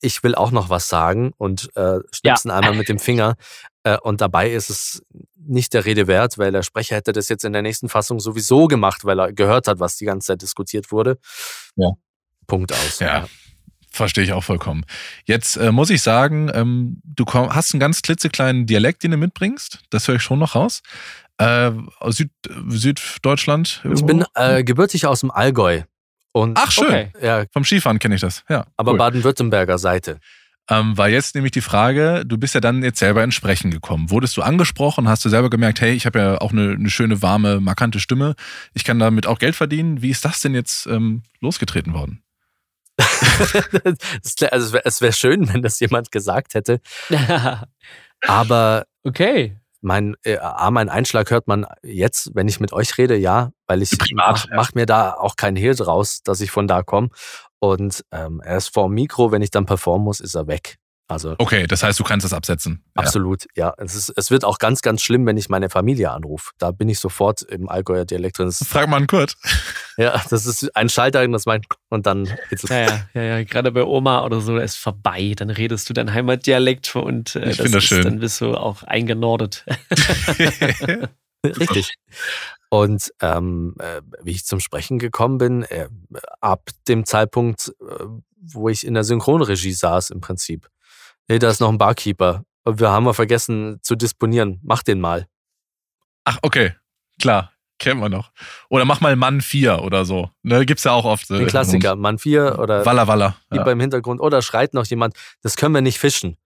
ich 0.00 0.22
will 0.22 0.34
auch 0.34 0.50
noch 0.50 0.68
was 0.68 0.88
sagen 0.88 1.32
und 1.36 1.74
äh, 1.74 1.98
schnipsen 2.12 2.50
ja. 2.50 2.56
einmal 2.56 2.74
mit 2.74 2.88
dem 2.88 2.98
Finger. 2.98 3.36
Äh, 3.82 3.98
und 3.98 4.20
dabei 4.20 4.50
ist 4.50 4.70
es 4.70 5.02
nicht 5.36 5.74
der 5.74 5.84
Rede 5.84 6.06
wert, 6.06 6.38
weil 6.38 6.52
der 6.52 6.62
Sprecher 6.62 6.96
hätte 6.96 7.12
das 7.12 7.28
jetzt 7.28 7.44
in 7.44 7.52
der 7.52 7.62
nächsten 7.62 7.88
Fassung 7.88 8.20
sowieso 8.20 8.66
gemacht, 8.66 9.04
weil 9.04 9.18
er 9.18 9.32
gehört 9.32 9.68
hat, 9.68 9.80
was 9.80 9.96
die 9.96 10.04
ganze 10.04 10.28
Zeit 10.28 10.42
diskutiert 10.42 10.92
wurde. 10.92 11.18
Ja. 11.76 11.90
Punkt 12.46 12.72
aus. 12.72 13.00
Ja. 13.00 13.26
Verstehe 13.90 14.24
ich 14.24 14.32
auch 14.34 14.44
vollkommen. 14.44 14.84
Jetzt 15.24 15.56
äh, 15.56 15.72
muss 15.72 15.88
ich 15.88 16.02
sagen, 16.02 16.50
ähm, 16.52 17.00
du 17.02 17.24
komm, 17.24 17.54
hast 17.54 17.72
einen 17.72 17.80
ganz 17.80 18.02
klitzekleinen 18.02 18.66
Dialekt, 18.66 19.02
den 19.02 19.12
du 19.12 19.16
mitbringst. 19.16 19.80
Das 19.88 20.06
höre 20.06 20.16
ich 20.16 20.22
schon 20.22 20.38
noch 20.38 20.54
raus. 20.54 20.82
Äh, 21.38 21.72
aus 22.00 22.16
Süd, 22.16 22.30
Süddeutschland? 22.68 23.82
Ich 23.92 24.04
bin 24.04 24.24
äh, 24.34 24.64
gebürtig 24.64 25.06
aus 25.06 25.20
dem 25.20 25.30
Allgäu. 25.30 25.82
Und 26.32 26.58
Ach, 26.58 26.70
schön. 26.70 26.86
Okay. 26.86 27.10
ja, 27.22 27.44
Vom 27.52 27.64
Skifahren 27.64 27.98
kenne 27.98 28.14
ich 28.14 28.20
das. 28.20 28.44
Ja. 28.48 28.66
aber 28.76 28.92
cool. 28.92 28.98
Baden-Württemberger 28.98 29.78
Seite. 29.78 30.20
Ähm, 30.68 30.98
war 30.98 31.08
jetzt 31.08 31.34
nämlich 31.34 31.52
die 31.52 31.60
Frage, 31.60 32.24
du 32.26 32.38
bist 32.38 32.54
ja 32.54 32.60
dann 32.60 32.82
jetzt 32.82 32.98
selber 32.98 33.22
ins 33.22 33.34
Sprechen 33.34 33.70
gekommen. 33.70 34.10
Wurdest 34.10 34.36
du 34.36 34.42
angesprochen? 34.42 35.08
Hast 35.08 35.24
du 35.24 35.28
selber 35.28 35.48
gemerkt, 35.48 35.80
hey, 35.80 35.92
ich 35.92 36.06
habe 36.06 36.18
ja 36.18 36.40
auch 36.40 36.50
eine, 36.50 36.72
eine 36.72 36.90
schöne, 36.90 37.22
warme, 37.22 37.60
markante 37.60 38.00
Stimme. 38.00 38.34
Ich 38.74 38.82
kann 38.82 38.98
damit 38.98 39.26
auch 39.26 39.38
Geld 39.38 39.54
verdienen. 39.54 40.02
Wie 40.02 40.10
ist 40.10 40.24
das 40.24 40.40
denn 40.40 40.54
jetzt 40.54 40.86
ähm, 40.86 41.22
losgetreten 41.40 41.94
worden? 41.94 42.22
Also 44.50 44.76
es 44.84 45.00
wäre 45.00 45.00
wär 45.00 45.12
schön, 45.12 45.52
wenn 45.52 45.62
das 45.62 45.78
jemand 45.80 46.10
gesagt 46.10 46.54
hätte. 46.54 46.80
Aber 48.26 48.86
okay. 49.04 49.56
Mein, 49.86 50.16
äh, 50.24 50.38
mein 50.70 50.88
Einschlag 50.88 51.30
hört 51.30 51.46
man 51.46 51.64
jetzt, 51.84 52.32
wenn 52.34 52.48
ich 52.48 52.58
mit 52.58 52.72
euch 52.72 52.98
rede, 52.98 53.16
ja, 53.16 53.52
weil 53.68 53.82
ich 53.82 53.96
Privat, 53.96 54.16
mach, 54.16 54.46
ja. 54.48 54.56
mach 54.56 54.74
mir 54.74 54.84
da 54.84 55.12
auch 55.12 55.36
keinen 55.36 55.56
Hehl 55.56 55.76
draus, 55.76 56.22
dass 56.24 56.40
ich 56.40 56.50
von 56.50 56.66
da 56.66 56.82
komme. 56.82 57.10
Und 57.60 58.04
ähm, 58.10 58.42
er 58.44 58.56
ist 58.56 58.74
vor 58.74 58.88
dem 58.88 58.94
Mikro, 58.94 59.30
wenn 59.30 59.42
ich 59.42 59.52
dann 59.52 59.64
performen 59.64 60.04
muss, 60.04 60.18
ist 60.18 60.34
er 60.34 60.48
weg. 60.48 60.78
Also 61.08 61.36
Okay, 61.38 61.66
das 61.68 61.84
heißt, 61.84 62.00
du 62.00 62.04
kannst 62.04 62.24
das 62.24 62.32
absetzen. 62.32 62.82
Ja. 62.96 63.02
absolut, 63.02 63.46
ja. 63.54 63.72
Es, 63.78 63.94
ist, 63.94 64.12
es 64.16 64.30
wird 64.32 64.44
auch 64.44 64.58
ganz, 64.58 64.82
ganz 64.82 65.02
schlimm, 65.02 65.24
wenn 65.26 65.36
ich 65.36 65.48
meine 65.48 65.70
Familie 65.70 66.10
anrufe. 66.10 66.50
Da 66.58 66.72
bin 66.72 66.88
ich 66.88 66.98
sofort 66.98 67.42
im 67.42 67.68
Allgäuer 67.68 68.04
Dialekt 68.04 68.38
drin. 68.38 68.46
Das 68.46 68.66
Frag 68.66 68.88
mal 68.88 68.96
einen 68.96 69.06
Kurt. 69.06 69.36
ja, 69.96 70.20
das 70.30 70.46
ist 70.46 70.74
ein 70.74 70.88
Schalter, 70.88 71.26
das 71.28 71.46
mein 71.46 71.62
und 71.90 72.06
dann 72.06 72.24
geht's 72.50 72.62
los. 72.64 72.70
Ja, 72.70 72.80
ja, 72.80 73.06
ja, 73.14 73.22
ja. 73.22 73.44
Gerade 73.44 73.70
bei 73.70 73.84
Oma 73.84 74.24
oder 74.24 74.40
so 74.40 74.56
ist 74.58 74.76
vorbei. 74.76 75.34
Dann 75.36 75.50
redest 75.50 75.88
du 75.88 75.92
dein 75.92 76.12
Heimatdialekt 76.12 76.96
und 76.96 77.36
äh, 77.36 77.50
Ich 77.50 77.58
das 77.58 77.70
ist- 77.72 77.84
schön. 77.84 78.02
Dann 78.02 78.18
bist 78.18 78.40
du 78.40 78.54
auch 78.54 78.82
eingenordet. 78.82 79.64
Richtig. 81.44 81.94
Und 82.68 83.12
ähm, 83.20 83.74
äh, 83.78 84.00
wie 84.22 84.32
ich 84.32 84.44
zum 84.44 84.58
Sprechen 84.58 84.98
gekommen 84.98 85.38
bin, 85.38 85.62
äh, 85.62 85.88
ab 86.40 86.68
dem 86.88 87.04
Zeitpunkt, 87.06 87.72
äh, 87.80 88.04
wo 88.40 88.68
ich 88.68 88.84
in 88.84 88.94
der 88.94 89.04
Synchronregie 89.04 89.72
saß 89.72 90.10
im 90.10 90.20
Prinzip. 90.20 90.68
Nee, 91.28 91.38
da 91.38 91.50
ist 91.50 91.60
noch 91.60 91.68
ein 91.70 91.78
Barkeeper. 91.78 92.44
Wir 92.64 92.90
haben 92.90 93.04
mal 93.04 93.12
vergessen 93.14 93.78
zu 93.82 93.94
disponieren. 93.96 94.60
Mach 94.62 94.82
den 94.82 95.00
mal. 95.00 95.26
Ach, 96.24 96.38
okay. 96.42 96.74
Klar. 97.20 97.52
Kennen 97.78 98.00
wir 98.00 98.08
noch. 98.08 98.32
Oder 98.70 98.84
mach 98.86 99.00
mal 99.00 99.14
Mann 99.16 99.40
4 99.42 99.82
oder 99.82 100.04
so. 100.06 100.30
Ne, 100.42 100.64
gibt's 100.64 100.84
ja 100.84 100.92
auch 100.92 101.04
oft. 101.04 101.28
Den 101.28 101.46
Klassiker. 101.46 101.94
Mann 101.94 102.18
4 102.18 102.58
oder 102.58 102.86
Walla 102.86 103.06
Walla. 103.06 103.36
Ja. 103.52 103.66
im 103.70 103.80
Hintergrund. 103.80 104.20
Oder 104.20 104.40
schreit 104.40 104.72
noch 104.72 104.86
jemand, 104.86 105.14
das 105.42 105.56
können 105.56 105.74
wir 105.74 105.82
nicht 105.82 105.98
fischen. 105.98 106.36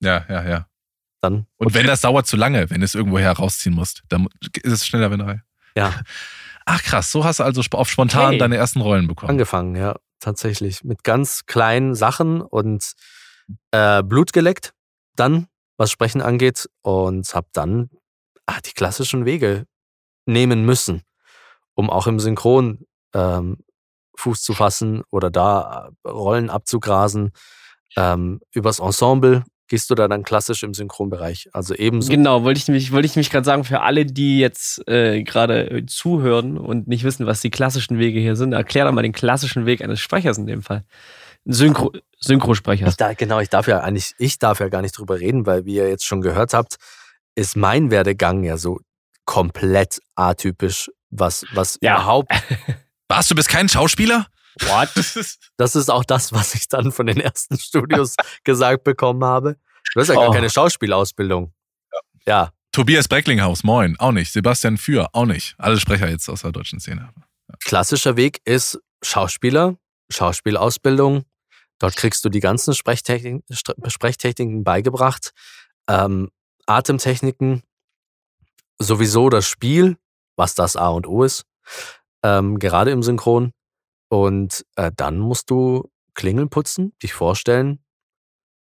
ja, 0.00 0.24
ja, 0.28 0.46
ja. 0.48 0.66
Dann, 1.20 1.46
Und 1.56 1.74
wenn 1.74 1.86
das 1.86 2.02
dauert 2.02 2.28
zu 2.28 2.36
lange, 2.36 2.70
wenn 2.70 2.78
du 2.80 2.84
es 2.84 2.94
irgendwo 2.94 3.18
herausziehen 3.18 3.74
musst, 3.74 4.02
dann 4.08 4.28
ist 4.62 4.72
es 4.72 4.86
schneller, 4.86 5.10
wenn 5.10 5.18
du. 5.18 5.40
ja, 5.74 5.92
Ach 6.64 6.80
krass, 6.82 7.10
so 7.10 7.24
hast 7.24 7.40
du 7.40 7.44
also 7.44 7.60
auf 7.72 7.90
spontan 7.90 8.26
Okay. 8.28 8.38
deine 8.38 8.56
ersten 8.56 8.80
Rollen 8.80 9.08
bekommen. 9.08 9.30
angefangen, 9.30 9.74
ja, 9.74 9.96
tatsächlich. 10.20 10.84
Mit 10.84 11.02
ganz 11.02 11.46
kleinen 11.46 11.96
Sachen 11.96 12.40
und 12.40 12.92
äh, 13.70 14.02
Blut 14.02 14.32
geleckt, 14.32 14.72
dann, 15.16 15.48
was 15.76 15.90
Sprechen 15.90 16.22
angeht, 16.22 16.68
und 16.82 17.34
habe 17.34 17.48
dann 17.52 17.90
ah, 18.46 18.60
die 18.64 18.72
klassischen 18.72 19.24
Wege 19.24 19.66
nehmen 20.26 20.64
müssen, 20.64 21.02
um 21.74 21.90
auch 21.90 22.06
im 22.06 22.20
Synchron 22.20 22.84
ähm, 23.14 23.58
Fuß 24.16 24.42
zu 24.42 24.52
fassen 24.52 25.02
oder 25.10 25.30
da 25.30 25.90
äh, 26.04 26.08
Rollen 26.08 26.50
abzugrasen. 26.50 27.32
Ähm, 27.96 28.40
übers 28.52 28.80
Ensemble 28.80 29.44
gehst 29.68 29.90
du 29.90 29.94
da 29.94 30.08
dann 30.08 30.24
klassisch 30.24 30.62
im 30.62 30.74
Synchronbereich. 30.74 31.48
Also 31.52 31.74
ebenso. 31.74 32.10
Genau, 32.10 32.42
wollte 32.42 32.58
ich 32.58 32.68
mich, 32.68 32.90
wollte 32.90 33.06
ich 33.06 33.16
mich 33.16 33.30
gerade 33.30 33.44
sagen, 33.44 33.64
für 33.64 33.82
alle, 33.82 34.06
die 34.06 34.38
jetzt 34.38 34.86
äh, 34.88 35.22
gerade 35.22 35.70
äh, 35.70 35.86
zuhören 35.86 36.58
und 36.58 36.88
nicht 36.88 37.04
wissen, 37.04 37.26
was 37.26 37.40
die 37.40 37.50
klassischen 37.50 37.98
Wege 37.98 38.18
hier 38.18 38.34
sind, 38.34 38.52
erklär 38.52 38.86
doch 38.86 38.92
mal 38.92 39.02
den 39.02 39.12
klassischen 39.12 39.66
Weg 39.66 39.82
eines 39.82 40.00
Sprechers 40.00 40.38
in 40.38 40.46
dem 40.46 40.62
Fall. 40.62 40.84
Synchro, 41.50 41.92
Synchrosprechers. 42.20 42.96
Da, 42.96 43.14
genau, 43.14 43.40
ich 43.40 43.48
darf 43.48 43.66
ja 43.68 43.80
eigentlich, 43.80 44.14
ich 44.18 44.38
darf 44.38 44.60
ja 44.60 44.68
gar 44.68 44.82
nicht 44.82 44.96
drüber 44.98 45.18
reden, 45.18 45.46
weil 45.46 45.64
wie 45.64 45.74
ihr 45.76 45.88
jetzt 45.88 46.04
schon 46.04 46.20
gehört 46.20 46.52
habt, 46.54 46.76
ist 47.34 47.56
mein 47.56 47.90
Werdegang 47.90 48.44
ja 48.44 48.56
so 48.58 48.80
komplett 49.24 50.00
atypisch, 50.14 50.90
was, 51.10 51.44
was 51.52 51.78
Ja. 51.80 51.94
überhaupt, 51.96 52.32
Was, 53.10 53.26
du 53.28 53.34
bist 53.34 53.48
kein 53.48 53.70
Schauspieler? 53.70 54.26
What? 54.60 54.90
das 55.56 55.74
ist 55.76 55.90
auch 55.90 56.04
das, 56.04 56.32
was 56.34 56.54
ich 56.54 56.68
dann 56.68 56.92
von 56.92 57.06
den 57.06 57.18
ersten 57.18 57.58
Studios 57.58 58.14
gesagt 58.44 58.84
bekommen 58.84 59.24
habe. 59.24 59.56
Du 59.94 60.00
hast 60.00 60.08
ja 60.08 60.14
gar 60.14 60.28
Oh. 60.28 60.32
keine 60.32 60.50
Schauspielausbildung. 60.50 61.54
Ja, 62.26 62.52
Tobias 62.72 63.08
Brecklinghaus, 63.08 63.64
moin, 63.64 63.96
auch 63.98 64.12
nicht. 64.12 64.30
Sebastian 64.30 64.76
Für, 64.76 65.08
auch 65.14 65.24
nicht. 65.24 65.54
Alle 65.56 65.80
Sprecher 65.80 66.10
jetzt 66.10 66.28
aus 66.28 66.42
der 66.42 66.52
deutschen 66.52 66.80
Szene. 66.80 67.08
klassischer 67.64 68.16
Weg 68.16 68.40
ist 68.44 68.78
Schauspieler, 69.02 69.76
Schauspielausbildung. 70.12 71.24
Dort 71.78 71.96
kriegst 71.96 72.24
du 72.24 72.28
die 72.28 72.40
ganzen 72.40 72.74
Sprechtechniken, 72.74 73.42
Sprechtechniken 73.86 74.64
beigebracht. 74.64 75.32
Ähm, 75.88 76.30
Atemtechniken, 76.66 77.62
sowieso 78.78 79.30
das 79.30 79.46
Spiel, 79.46 79.96
was 80.36 80.54
das 80.54 80.76
A 80.76 80.88
und 80.88 81.06
O 81.06 81.22
ist, 81.22 81.44
ähm, 82.22 82.58
gerade 82.58 82.90
im 82.90 83.02
Synchron. 83.02 83.52
Und 84.08 84.64
äh, 84.76 84.90
dann 84.94 85.18
musst 85.18 85.50
du 85.50 85.90
Klingeln 86.14 86.48
putzen, 86.48 86.92
dich 87.02 87.14
vorstellen, 87.14 87.80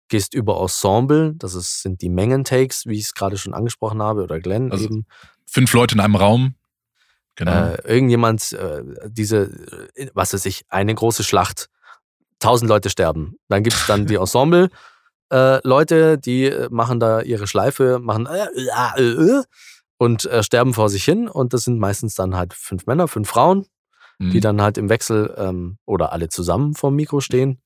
gehst 0.09 0.35
über 0.35 0.61
Ensemble, 0.61 1.35
das 1.37 1.55
ist, 1.55 1.83
sind 1.83 2.03
die 2.03 2.09
Mengentakes, 2.09 2.87
wie 2.87 2.99
ich 2.99 3.05
es 3.05 3.15
gerade 3.15 3.37
schon 3.37 3.55
angesprochen 3.55 4.03
habe, 4.03 4.23
oder 4.23 4.41
Glenn 4.41 4.73
Also 4.73 4.87
eben. 4.87 5.07
Fünf 5.47 5.73
Leute 5.73 5.95
in 5.95 6.01
einem 6.01 6.17
Raum. 6.17 6.55
Genau. 7.37 7.53
Äh, 7.53 7.83
irgendjemand, 7.87 8.53
äh, 8.53 8.83
diese, 9.07 9.45
äh, 9.95 10.11
was 10.15 10.33
weiß 10.33 10.45
ich, 10.47 10.65
eine 10.69 10.95
große 10.95 11.23
Schlacht, 11.23 11.69
tausend 12.39 12.69
Leute 12.69 12.91
sterben. 12.91 13.37
Dann 13.49 13.63
gibt's 13.63 13.87
dann 13.87 14.07
die 14.07 14.15
Ensemble. 14.21 14.69
Äh, 15.33 15.67
Leute, 15.67 16.19
die 16.19 16.45
äh, 16.45 16.69
machen 16.71 17.01
da 17.01 17.21
ihre 17.21 17.47
Schleife, 17.47 17.99
machen 18.01 18.27
äh, 18.27 19.43
und 19.99 20.29
sterben 20.41 20.75
vor 20.75 20.89
sich 20.89 21.05
hin. 21.05 21.29
Und 21.29 21.53
das 21.53 21.63
sind 21.65 21.79
meistens 21.79 22.15
dann 22.15 22.37
halt 22.37 22.55
fünf 22.55 22.87
Männer, 22.87 23.09
fünf 23.09 23.29
Frauen, 23.29 23.67
Mhm. 24.21 24.31
die 24.33 24.41
dann 24.41 24.61
halt 24.61 24.79
im 24.79 24.89
Wechsel 24.89 25.33
ähm, 25.39 25.79
oder 25.87 26.13
alle 26.13 26.29
zusammen 26.29 26.75
vorm 26.75 26.97
Mikro 26.97 27.21
stehen. 27.21 27.63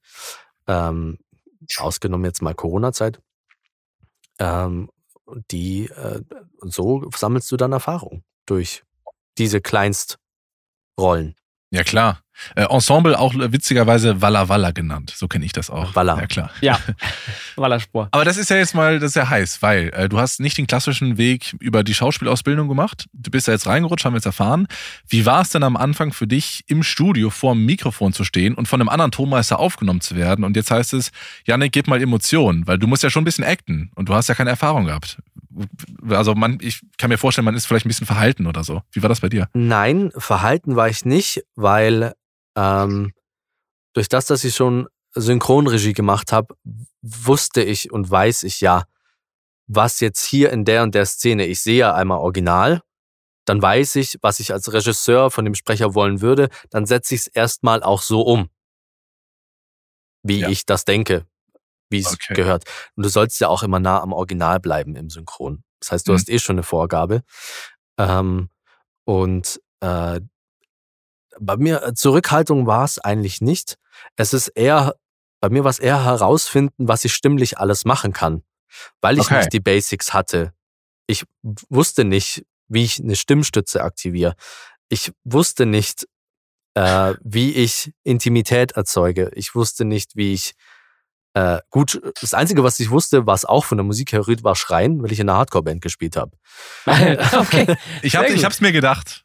Ähm, 0.67 1.19
ausgenommen 1.79 2.27
jetzt 2.27 2.43
mal 2.43 2.55
Corona-Zeit. 2.55 3.21
Ähm, 4.39 4.91
die, 5.51 5.89
und 6.61 6.73
so 6.73 7.09
sammelst 7.17 7.51
du 7.51 7.57
dann 7.57 7.73
Erfahrung 7.73 8.23
durch 8.45 8.83
diese 9.39 9.61
Kleinstrollen. 9.63 11.37
Ja, 11.73 11.85
klar. 11.85 12.21
Äh, 12.55 12.65
Ensemble 12.65 13.19
auch 13.19 13.35
witzigerweise 13.35 14.21
Walla 14.21 14.49
Walla 14.49 14.73
genannt. 14.73 15.13
So 15.17 15.27
kenne 15.27 15.45
ich 15.45 15.53
das 15.53 15.71
auch. 15.71 15.95
Walla. 15.95 16.19
Ja, 16.19 16.27
klar. 16.27 16.51
Ja, 16.61 16.79
Wallerspur. 17.57 18.09
Aber 18.11 18.25
das 18.27 18.37
ist 18.37 18.51
ja 18.51 18.57
jetzt 18.57 18.75
mal, 18.75 18.99
das 18.99 19.13
ist 19.13 19.15
ja 19.15 19.31
heiß, 19.31 19.63
weil 19.63 19.89
äh, 19.95 20.09
du 20.09 20.19
hast 20.19 20.39
nicht 20.39 20.59
den 20.59 20.67
klassischen 20.67 21.17
Weg 21.17 21.55
über 21.61 21.83
die 21.83 21.95
Schauspielausbildung 21.95 22.69
gemacht. 22.69 23.07
Du 23.15 23.31
bist 23.31 23.49
da 23.49 23.53
jetzt 23.53 23.67
reingerutscht, 23.67 24.05
haben 24.05 24.13
wir 24.13 24.19
jetzt 24.19 24.27
erfahren. 24.27 24.67
Wie 25.09 25.25
war 25.25 25.41
es 25.41 25.51
denn 25.51 25.63
am 25.63 25.77
Anfang 25.77 26.13
für 26.13 26.27
dich, 26.27 26.65
im 26.67 26.83
Studio 26.83 27.31
vor 27.31 27.55
dem 27.55 27.65
Mikrofon 27.65 28.13
zu 28.13 28.25
stehen 28.25 28.55
und 28.55 28.69
von 28.69 28.81
einem 28.81 28.91
anderen 28.91 29.13
Tonmeister 29.13 29.59
aufgenommen 29.59 30.03
zu 30.03 30.15
werden? 30.15 30.45
Und 30.45 30.57
jetzt 30.57 30.71
heißt 30.71 30.93
es, 30.93 31.11
Janik, 31.47 31.73
gib 31.73 31.87
mal 31.87 32.03
Emotionen, 32.03 32.67
weil 32.67 32.79
du 32.79 32.87
musst 32.87 33.03
ja 33.03 33.09
schon 33.09 33.23
ein 33.23 33.25
bisschen 33.25 33.45
acten 33.45 33.91
und 33.95 34.11
du 34.11 34.15
hast 34.15 34.29
ja 34.29 34.35
keine 34.35 34.51
Erfahrung 34.51 34.87
gehabt. 34.87 35.19
Also 36.09 36.35
man, 36.35 36.59
ich 36.61 36.81
kann 36.99 37.11
mir 37.11 37.19
vorstellen, 37.19 37.45
man 37.45 37.55
ist 37.55 37.67
vielleicht 37.67 37.85
ein 37.87 37.89
bisschen 37.89 38.07
verhalten 38.07 38.47
oder 38.47 38.65
so. 38.65 38.83
Wie 38.93 39.03
war 39.03 39.09
das 39.09 39.21
bei 39.21 39.29
dir? 39.29 39.49
Nein, 39.55 40.11
verhalten 40.17 40.77
war 40.77 40.89
ich 40.89 41.05
nicht, 41.05 41.45
weil 41.55 42.15
ähm, 42.57 43.13
durch 43.95 44.09
das, 44.09 44.27
dass 44.27 44.45
ich 44.45 44.55
schon 44.55 44.89
Synchronregie 45.15 45.93
gemacht 45.93 46.33
habe, 46.33 46.55
wusste 47.03 47.63
ich 47.63 47.93
und 47.93 48.11
weiß 48.11 48.45
ich 48.45 48.61
ja, 48.61 48.85
was 49.67 50.01
jetzt 50.01 50.25
hier 50.25 50.51
in 50.51 50.65
der 50.65 50.83
und 50.83 50.95
der 50.95 51.07
Szene, 51.07 51.47
ich 51.47 51.61
sehe 51.61 51.79
ja 51.79 51.95
einmal 51.95 52.19
original, 52.19 52.81
dann 53.45 53.61
weiß 53.61 53.97
ich, 53.97 54.19
was 54.23 54.41
ich 54.41 54.53
als 54.53 54.73
Regisseur 54.73 55.31
von 55.31 55.45
dem 55.45 55.55
Sprecher 55.55 55.95
wollen 55.95 56.21
würde, 56.21 56.49
dann 56.71 56.87
setze 56.87 57.15
ich 57.15 57.23
es 57.23 57.27
erstmal 57.27 57.83
auch 57.83 58.01
so 58.03 58.23
um, 58.23 58.49
wie 60.23 60.41
Ja. 60.41 60.49
ich 60.49 60.65
das 60.67 60.85
denke, 60.85 61.27
wie 61.93 62.01
es 62.01 62.13
Okay. 62.15 62.35
gehört. 62.35 62.65
Und 62.97 63.05
du 63.05 63.09
sollst 63.09 63.39
ja 63.41 63.47
auch 63.49 63.63
immer 63.63 63.79
nah 63.79 64.01
am 64.01 64.13
Original 64.13 64.59
bleiben 64.59 64.97
im 64.97 65.09
Synchron. 65.11 65.63
Das 65.81 65.93
heißt, 65.93 66.09
du 66.09 66.13
Mhm. 66.13 66.17
hast 66.17 66.29
eh 66.29 66.39
schon 66.41 66.55
eine 66.57 66.63
Vorgabe. 66.65 67.23
Ähm, 67.99 68.49
und 69.05 69.61
äh, 69.81 70.21
bei 71.39 71.57
mir 71.57 71.83
äh, 71.83 71.95
Zurückhaltung 71.95 72.67
war 72.67 72.85
es 72.85 72.99
eigentlich 72.99 73.41
nicht. 73.41 73.79
Es 74.17 74.33
ist 74.33 74.49
eher, 74.49 74.95
bei 75.41 75.49
mir 75.49 75.65
war 75.65 75.71
es 75.71 75.79
eher 75.79 76.05
herausfinden, 76.05 76.89
was 76.89 77.05
ich 77.05 77.15
stimmlich 77.15 77.59
alles 77.59 77.85
machen 77.85 78.13
kann. 78.13 78.43
weil 79.03 79.19
ich 79.19 79.27
Okay. 79.27 79.37
nicht 79.37 79.53
die 79.53 79.61
Basics 79.61 80.15
hatte. 80.15 80.55
Ich 81.07 81.25
wusste 81.69 82.05
nicht, 82.05 82.47
wie 82.69 82.85
ich 82.85 83.01
eine 83.01 83.17
Stimmstütze 83.17 83.83
aktiviere. 83.85 84.35
Ich 84.89 85.13
wusste 85.25 85.67
nicht, 85.67 86.07
äh, 86.73 87.13
wie 87.23 87.53
ich 87.53 87.93
Intimität 88.03 88.73
erzeuge. 88.73 89.31
Ich 89.35 89.55
wusste 89.55 89.85
nicht, 89.85 90.17
wie 90.17 90.33
ich 90.33 90.55
äh, 91.35 91.59
gut. 91.71 92.01
Das 92.21 92.35
Einzige, 92.35 92.63
was 92.63 92.79
ich 92.81 92.91
wusste, 92.91 93.27
was 93.27 93.45
auch 93.45 93.65
von 93.65 93.79
der 93.79 93.85
Musik 93.85 94.13
her 94.13 94.27
rührt, 94.27 94.45
war 94.45 94.55
Schreien, 94.55 95.03
weil 95.03 95.13
ich 95.13 95.21
in 95.21 95.29
einer 95.29 95.39
Hardcore-Band 95.39 95.81
gespielt 95.81 96.17
habe. 96.17 96.33
okay. 96.87 97.77
Ich, 98.03 98.17
hab, 98.17 98.29
ich 98.29 98.45
hab's 98.45 98.61
mir 98.61 98.73
gedacht. 98.73 99.25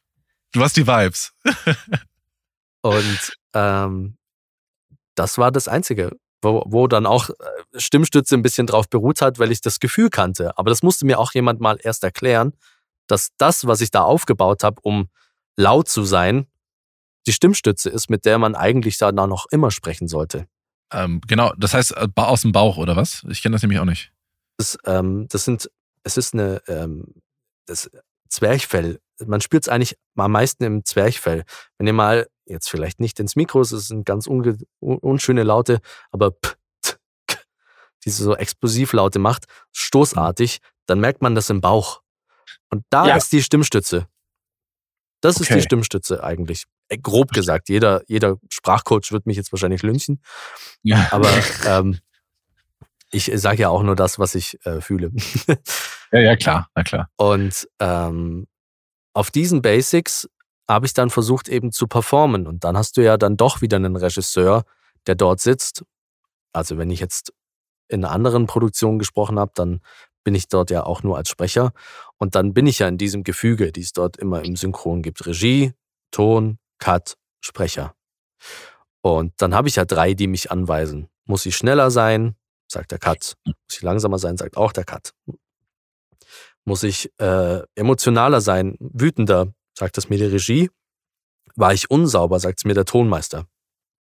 Du 0.54 0.62
hast 0.62 0.78
die 0.78 0.88
Vibes. 0.88 1.34
Und 2.82 3.38
ähm, 3.54 4.18
das 5.16 5.38
war 5.38 5.52
das 5.52 5.68
Einzige, 5.68 6.16
wo, 6.42 6.64
wo 6.66 6.88
dann 6.88 7.06
auch 7.06 7.30
äh, 7.30 7.34
Stimmstütze 7.76 8.36
ein 8.36 8.44
bisschen 8.44 8.68
drauf 8.68 8.90
beruht 8.90 9.22
hat, 9.22 9.40
weil 9.40 9.52
ich 9.52 9.62
das 9.62 9.80
Gefühl 9.80 10.10
kannte. 10.10 10.58
Aber 10.58 10.70
das 10.70 10.84
musste 10.84 11.06
mir 11.06 11.20
auch 11.20 11.34
jemand 11.34 11.60
mal 11.60 11.78
erst 11.82 12.04
erklären, 12.04 12.54
dass 13.08 13.30
das, 13.38 13.68
was 13.68 13.82
ich 13.82 13.92
da 13.92 14.04
aufgebaut 14.04 14.64
habe, 14.64 14.80
um 14.82 15.10
laut 15.58 15.90
zu 15.90 16.04
sein, 16.04 16.48
die 17.26 17.34
Stimmstütze 17.34 17.90
ist, 17.90 18.10
mit 18.10 18.26
der 18.26 18.38
man 18.38 18.56
eigentlich 18.56 18.98
danach 18.98 19.28
noch 19.28 19.48
immer 19.52 19.72
sprechen 19.72 20.08
sollte. 20.08 20.48
Ähm, 20.92 21.22
genau, 21.28 21.54
das 21.58 21.74
heißt 21.74 21.92
äh, 21.98 22.08
aus 22.16 22.42
dem 22.42 22.52
Bauch, 22.52 22.78
oder 22.78 22.96
was? 22.96 23.26
Ich 23.30 23.42
kenne 23.42 23.54
das 23.56 23.62
nämlich 23.62 23.80
auch 23.80 23.86
nicht. 23.86 24.12
Das, 24.58 24.78
ähm, 24.86 25.28
das 25.30 25.46
sind, 25.46 25.70
es 26.04 26.18
ist 26.18 26.34
eine, 26.34 26.62
ähm, 26.68 27.14
das 27.66 27.90
Zwerchfell. 28.30 29.00
Man 29.26 29.42
spürt 29.42 29.64
es 29.64 29.70
eigentlich 29.70 29.98
am 30.16 30.32
meisten 30.32 30.64
im 30.64 30.86
Zwerchfell. 30.86 31.44
Wenn 31.78 31.88
ihr 31.88 31.94
mal, 31.94 32.28
jetzt 32.46 32.70
vielleicht 32.70 33.00
nicht 33.00 33.20
ins 33.20 33.36
Mikro, 33.36 33.62
es 33.62 33.70
sind 33.70 34.06
ganz 34.06 34.28
unge 34.28 34.58
un 34.82 34.98
unschöne 35.00 35.44
Laute, 35.44 35.80
aber 36.12 36.32
p, 36.32 36.50
t, 36.82 36.94
k, 37.28 37.38
diese 38.06 38.24
so 38.24 38.36
Explosivlaute 38.36 39.20
macht, 39.20 39.46
stoßartig, 39.74 40.60
dann 40.86 41.00
merkt 41.02 41.22
man 41.22 41.36
das 41.36 41.50
im 41.50 41.60
Bauch. 41.62 42.02
Und 42.70 42.84
da 42.90 43.08
Ja. 43.08 43.16
ist 43.18 43.32
die 43.34 43.44
Stimmstütze. 43.44 44.08
Das 45.22 45.36
ist 45.38 45.48
Okay. 45.48 45.56
die 45.56 45.62
Stimmstütze 45.64 46.24
eigentlich. 46.24 46.66
Äh, 46.90 46.98
Grob 46.98 47.32
gesagt, 47.32 47.70
jeder, 47.70 48.02
jeder 48.08 48.38
Sprachcoach 48.50 49.12
wird 49.12 49.26
mich 49.26 49.38
jetzt 49.38 49.52
wahrscheinlich 49.52 49.84
lynchen, 49.84 50.22
Ja. 50.84 51.08
aber 51.12 51.30
ähm, 51.68 52.00
ich 53.12 53.32
sage 53.36 53.62
ja 53.62 53.70
auch 53.70 53.84
nur 53.84 53.96
das, 53.96 54.20
was 54.20 54.36
ich 54.36 54.58
äh, 54.66 54.82
fühle. 54.82 55.12
ja, 56.12 56.20
ja, 56.20 56.36
klar, 56.36 56.70
na 56.76 56.84
klar. 56.84 57.10
Und 57.16 57.68
ähm, 57.80 58.48
auf 59.14 59.32
diesen 59.32 59.62
Basics 59.62 60.28
habe 60.70 60.86
ich 60.86 60.94
dann 60.94 61.10
versucht 61.10 61.48
eben 61.48 61.72
zu 61.72 61.88
performen. 61.88 62.46
Und 62.46 62.64
dann 62.66 62.76
hast 62.78 62.98
du 62.98 63.02
ja 63.02 63.18
dann 63.18 63.38
doch 63.38 63.62
wieder 63.62 63.78
einen 63.78 63.96
Regisseur, 63.96 64.66
der 65.08 65.16
dort 65.16 65.40
sitzt. 65.40 65.84
Also 66.52 66.78
wenn 66.78 66.92
ich 66.92 67.00
jetzt 67.00 67.34
in 67.88 68.04
einer 68.04 68.14
anderen 68.14 68.48
Produktion 68.48 69.00
gesprochen 69.00 69.40
habe, 69.40 69.54
dann 69.56 69.80
bin 70.26 70.36
ich 70.36 70.50
dort 70.50 70.70
ja 70.70 70.84
auch 70.84 71.04
nur 71.04 71.16
als 71.16 71.30
Sprecher. 71.30 71.72
Und 72.18 72.36
dann 72.36 72.54
bin 72.54 72.68
ich 72.68 72.80
ja 72.80 72.88
in 72.90 72.98
diesem 72.98 73.24
Gefüge, 73.24 73.72
die 73.72 73.82
es 73.82 73.94
dort 73.94 74.18
immer 74.18 74.44
im 74.44 74.58
Synchron 74.58 75.02
gibt. 75.02 75.26
Regie, 75.26 75.72
Ton, 76.12 76.60
Cut, 76.80 77.18
Sprecher. 77.42 77.96
Und 79.02 79.34
dann 79.38 79.54
habe 79.56 79.68
ich 79.68 79.76
ja 79.76 79.86
drei, 79.86 80.14
die 80.14 80.28
mich 80.28 80.52
anweisen. 80.52 81.10
Muss 81.26 81.46
ich 81.46 81.56
schneller 81.56 81.92
sein, 81.92 82.36
sagt 82.68 82.92
der 82.92 83.00
Cut. 83.00 83.36
Muss 83.46 83.56
ich 83.72 83.82
langsamer 83.82 84.20
sein, 84.20 84.38
sagt 84.38 84.58
auch 84.58 84.72
der 84.72 84.84
Cut. 84.84 85.14
Muss 86.66 86.84
ich 86.84 87.12
äh, 87.20 87.62
emotionaler 87.76 88.42
sein, 88.42 88.76
wütender, 88.80 89.54
sagt 89.78 89.98
es 89.98 90.10
mir 90.10 90.18
die 90.18 90.26
Regie. 90.26 90.70
War 91.56 91.74
ich 91.74 91.90
unsauber, 91.90 92.40
sagt 92.40 92.60
es 92.60 92.66
mir 92.66 92.74
der 92.74 92.86
Tonmeister. 92.86 93.46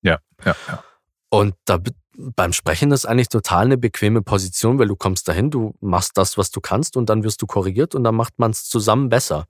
Ja, 0.02 0.20
ja, 0.44 0.56
ja. 0.68 0.84
Und 1.30 1.56
da 1.66 1.80
beim 2.18 2.52
Sprechen 2.54 2.92
ist 2.92 3.06
eigentlich 3.06 3.30
total 3.30 3.66
eine 3.66 3.78
bequeme 3.78 4.22
Position, 4.22 4.80
weil 4.80 4.88
du 4.88 4.96
kommst 4.96 5.28
dahin, 5.28 5.52
du 5.52 5.76
machst 5.82 6.18
das, 6.18 6.38
was 6.38 6.52
du 6.52 6.60
kannst 6.62 6.98
und 6.98 7.10
dann 7.10 7.24
wirst 7.24 7.42
du 7.42 7.46
korrigiert 7.48 7.94
und 7.96 8.04
dann 8.04 8.16
macht 8.16 8.40
man 8.40 8.52
es 8.52 8.68
zusammen 8.68 9.10
besser. 9.10 9.46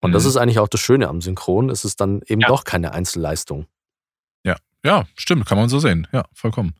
Und 0.00 0.12
das 0.12 0.22
Mhm. 0.24 0.28
ist 0.30 0.36
eigentlich 0.36 0.58
auch 0.58 0.68
das 0.68 0.80
Schöne 0.80 1.08
am 1.08 1.20
Synchron, 1.20 1.70
es 1.70 1.84
ist 1.84 2.00
dann 2.00 2.22
eben 2.26 2.40
Ja. 2.40 2.48
doch 2.48 2.64
keine 2.64 2.92
Einzelleistung. 2.92 3.66
Ja, 4.84 5.06
stimmt, 5.16 5.44
kann 5.44 5.58
man 5.58 5.68
so 5.68 5.80
sehen. 5.80 6.06
Ja, 6.12 6.24
vollkommen. 6.32 6.72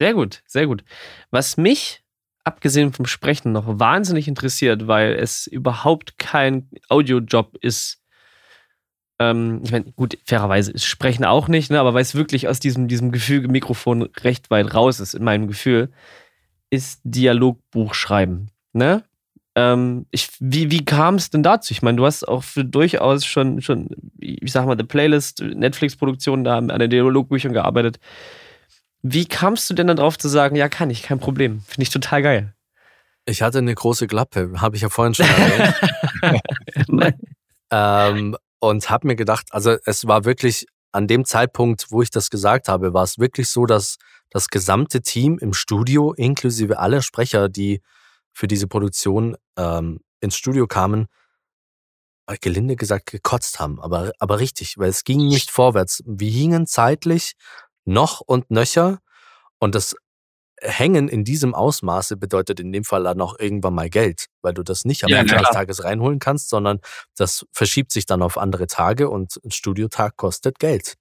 Sehr 0.00 0.14
gut, 0.14 0.42
sehr 0.46 0.66
gut. 0.66 0.82
Was 1.30 1.58
mich, 1.58 2.02
abgesehen 2.42 2.90
vom 2.94 3.04
Sprechen, 3.04 3.52
noch 3.52 3.78
wahnsinnig 3.78 4.28
interessiert, 4.28 4.86
weil 4.86 5.12
es 5.12 5.46
überhaupt 5.46 6.16
kein 6.18 6.70
Audiojob 6.88 7.58
ist. 7.60 8.00
Ähm, 9.18 9.60
ich 9.64 9.72
meine, 9.72 9.92
gut, 9.92 10.18
fairerweise 10.24 10.76
Sprechen 10.78 11.24
auch 11.24 11.48
nicht, 11.48 11.70
ne, 11.70 11.78
aber 11.78 11.94
weil 11.94 12.02
es 12.02 12.14
wirklich 12.14 12.48
aus 12.48 12.60
diesem, 12.60 12.88
diesem 12.88 13.12
Gefühl 13.12 13.46
Mikrofon 13.48 14.02
recht 14.22 14.50
weit 14.50 14.74
raus 14.74 15.00
ist, 15.00 15.14
in 15.14 15.24
meinem 15.24 15.46
Gefühl, 15.46 15.90
ist 16.70 17.00
Dialogbuch 17.04 17.94
schreiben. 17.94 18.48
Ne? 18.72 19.04
Ähm, 19.54 20.06
ich, 20.10 20.30
wie 20.40 20.70
wie 20.70 20.84
kam 20.84 21.14
es 21.14 21.30
denn 21.30 21.44
dazu? 21.44 21.72
Ich 21.72 21.82
meine, 21.82 21.96
du 21.96 22.04
hast 22.04 22.26
auch 22.26 22.42
für 22.42 22.64
durchaus 22.64 23.24
schon, 23.24 23.60
schon, 23.62 23.88
ich 24.18 24.50
sag 24.50 24.66
mal, 24.66 24.76
The 24.76 24.84
Playlist, 24.84 25.40
Netflix-Produktion 25.40 26.42
da 26.42 26.58
an 26.58 26.68
den 26.68 26.90
Dialogbüchern 26.90 27.52
gearbeitet. 27.52 28.00
Wie 29.02 29.26
kamst 29.26 29.70
du 29.70 29.74
denn 29.74 29.86
dann 29.86 29.98
drauf 29.98 30.18
zu 30.18 30.28
sagen, 30.28 30.56
ja, 30.56 30.68
kann 30.68 30.90
ich, 30.90 31.02
kein 31.02 31.20
Problem. 31.20 31.60
Finde 31.66 31.82
ich 31.82 31.90
total 31.90 32.22
geil. 32.22 32.54
Ich 33.26 33.42
hatte 33.42 33.58
eine 33.58 33.74
große 33.74 34.06
Klappe, 34.06 34.50
habe 34.56 34.76
ich 34.76 34.82
ja 34.82 34.88
vorhin 34.88 35.14
schon 35.14 35.26
erwähnt. 35.26 35.74
ähm, 37.70 38.36
und 38.68 38.90
habe 38.90 39.06
mir 39.06 39.16
gedacht, 39.16 39.46
also 39.50 39.76
es 39.84 40.06
war 40.06 40.24
wirklich 40.24 40.66
an 40.92 41.06
dem 41.06 41.24
Zeitpunkt, 41.24 41.86
wo 41.90 42.02
ich 42.02 42.10
das 42.10 42.30
gesagt 42.30 42.68
habe, 42.68 42.94
war 42.94 43.02
es 43.02 43.18
wirklich 43.18 43.48
so, 43.48 43.66
dass 43.66 43.96
das 44.30 44.48
gesamte 44.48 45.02
Team 45.02 45.38
im 45.38 45.52
Studio, 45.52 46.12
inklusive 46.12 46.78
aller 46.78 47.02
Sprecher, 47.02 47.48
die 47.48 47.82
für 48.32 48.46
diese 48.48 48.66
Produktion 48.66 49.36
ähm, 49.56 50.00
ins 50.20 50.36
Studio 50.36 50.66
kamen, 50.66 51.06
äh, 52.26 52.36
gelinde 52.40 52.76
gesagt 52.76 53.06
gekotzt 53.06 53.60
haben, 53.60 53.80
aber, 53.80 54.12
aber 54.18 54.38
richtig, 54.38 54.78
weil 54.78 54.88
es 54.88 55.04
ging 55.04 55.26
nicht 55.26 55.50
vorwärts. 55.50 56.02
Wir 56.06 56.30
hingen 56.30 56.66
zeitlich 56.66 57.34
noch 57.84 58.20
und 58.20 58.50
nöcher 58.50 59.00
und 59.58 59.74
das 59.74 59.94
Hängen 60.60 61.08
in 61.08 61.24
diesem 61.24 61.54
Ausmaße 61.54 62.16
bedeutet 62.16 62.60
in 62.60 62.72
dem 62.72 62.84
Fall 62.84 63.04
dann 63.04 63.20
auch 63.20 63.38
irgendwann 63.38 63.74
mal 63.74 63.90
Geld, 63.90 64.26
weil 64.42 64.54
du 64.54 64.62
das 64.62 64.84
nicht 64.84 65.04
am 65.04 65.10
Ja, 65.10 65.18
Ende 65.18 65.36
des 65.36 65.50
Tages 65.50 65.84
reinholen 65.84 66.18
kannst, 66.18 66.48
sondern 66.48 66.80
das 67.16 67.44
verschiebt 67.52 67.92
sich 67.92 68.06
dann 68.06 68.22
auf 68.22 68.38
andere 68.38 68.66
Tage 68.66 69.10
und 69.10 69.40
ein 69.44 69.50
Studiotag 69.50 70.16
kostet 70.16 70.58
Geld. 70.58 70.94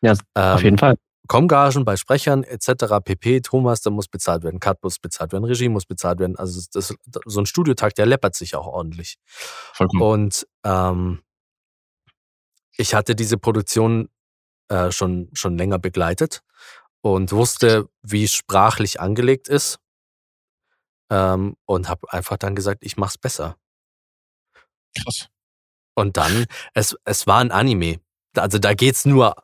Ja, 0.00 0.12
ähm, 0.34 0.42
Auf 0.54 0.62
jeden 0.62 0.78
Fall. 0.78 0.96
Komgagen 1.28 1.84
bei 1.84 1.96
Sprechern 1.96 2.42
etc. 2.42 2.96
pp. 3.04 3.40
Tonmaster 3.42 3.90
muss 3.90 4.08
bezahlt 4.08 4.42
werden, 4.42 4.58
Cut 4.58 4.82
muss 4.82 4.98
bezahlt 4.98 5.32
werden, 5.32 5.44
Regie 5.44 5.68
muss 5.68 5.86
bezahlt 5.86 6.18
werden. 6.18 6.36
Also 6.36 6.60
das, 6.72 6.94
so 7.24 7.40
ein 7.40 7.46
Studiotag, 7.46 7.94
der 7.94 8.06
läppert 8.06 8.34
sich 8.34 8.56
auch 8.56 8.66
ordentlich. 8.66 9.18
Vollkommen. 9.72 10.02
Und 10.02 10.46
ähm, 10.64 11.22
ich 12.76 12.94
hatte 12.94 13.14
diese 13.14 13.38
Produktion 13.38 14.08
äh, 14.68 14.90
schon, 14.90 15.30
schon 15.32 15.56
länger 15.56 15.78
begleitet 15.78 16.42
und 17.02 17.32
wusste, 17.32 17.88
wie 18.02 18.24
es 18.24 18.32
sprachlich 18.32 19.00
angelegt 19.00 19.48
ist. 19.48 19.78
Ähm, 21.10 21.56
und 21.66 21.88
habe 21.88 22.10
einfach 22.10 22.38
dann 22.38 22.54
gesagt, 22.54 22.84
ich 22.84 22.96
mach's 22.96 23.18
besser. 23.18 23.56
Krass. 24.96 25.28
Und 25.94 26.16
dann, 26.16 26.46
es, 26.72 26.96
es 27.04 27.26
war 27.26 27.40
ein 27.40 27.50
Anime. 27.50 28.00
Also 28.34 28.58
da 28.58 28.72
geht's 28.72 29.04
nur, 29.04 29.34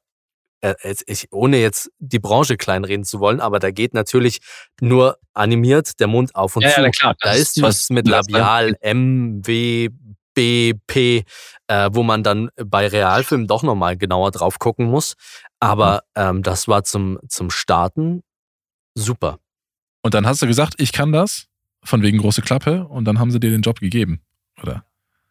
äh, 0.62 0.75
ich, 1.07 1.31
ohne 1.31 1.59
jetzt 1.59 1.90
die 1.99 2.18
Branche 2.18 2.57
kleinreden 2.57 3.05
zu 3.05 3.21
wollen, 3.21 3.40
aber 3.40 3.59
da 3.59 3.71
geht 3.71 3.92
natürlich 3.92 4.40
nur 4.81 5.18
animiert 5.35 6.01
der 6.01 6.07
Mund 6.07 6.35
auf 6.35 6.57
und 6.57 6.62
zu. 6.62 6.90
klar. 6.90 7.16
Da 7.21 7.33
ist 7.33 7.57
nichts 7.59 7.90
mit 7.90 8.09
Labial, 8.09 8.77
M, 8.81 9.47
W, 9.47 9.90
B, 10.38 10.74
P, 10.87 11.24
äh, 11.66 11.90
wo 11.92 12.05
man 12.05 12.22
dann 12.22 12.48
bei 12.64 12.87
Realfilmen 12.87 13.48
doch 13.48 13.64
nochmal 13.64 13.96
genauer 13.96 14.31
drauf 14.31 14.61
gucken 14.61 14.87
muss. 14.87 15.14
Aber 15.59 16.05
ähm, 16.14 16.44
das 16.44 16.68
war 16.68 16.85
zum, 16.85 17.18
zum 17.29 17.51
Starten 17.51 18.22
super. 18.94 19.38
Und 20.03 20.14
dann 20.14 20.27
hast 20.29 20.40
du 20.42 20.46
gesagt, 20.46 20.74
ich 20.79 20.92
kann 20.92 21.11
das, 21.11 21.46
von 21.85 22.03
wegen 22.03 22.18
große 22.18 22.42
Klappe, 22.42 22.87
und 22.87 23.05
dann 23.05 23.18
haben 23.18 23.33
sie 23.33 23.40
dir 23.40 23.51
den 23.51 23.62
Job 23.62 23.81
gegeben, 23.81 24.20
oder? 24.62 24.85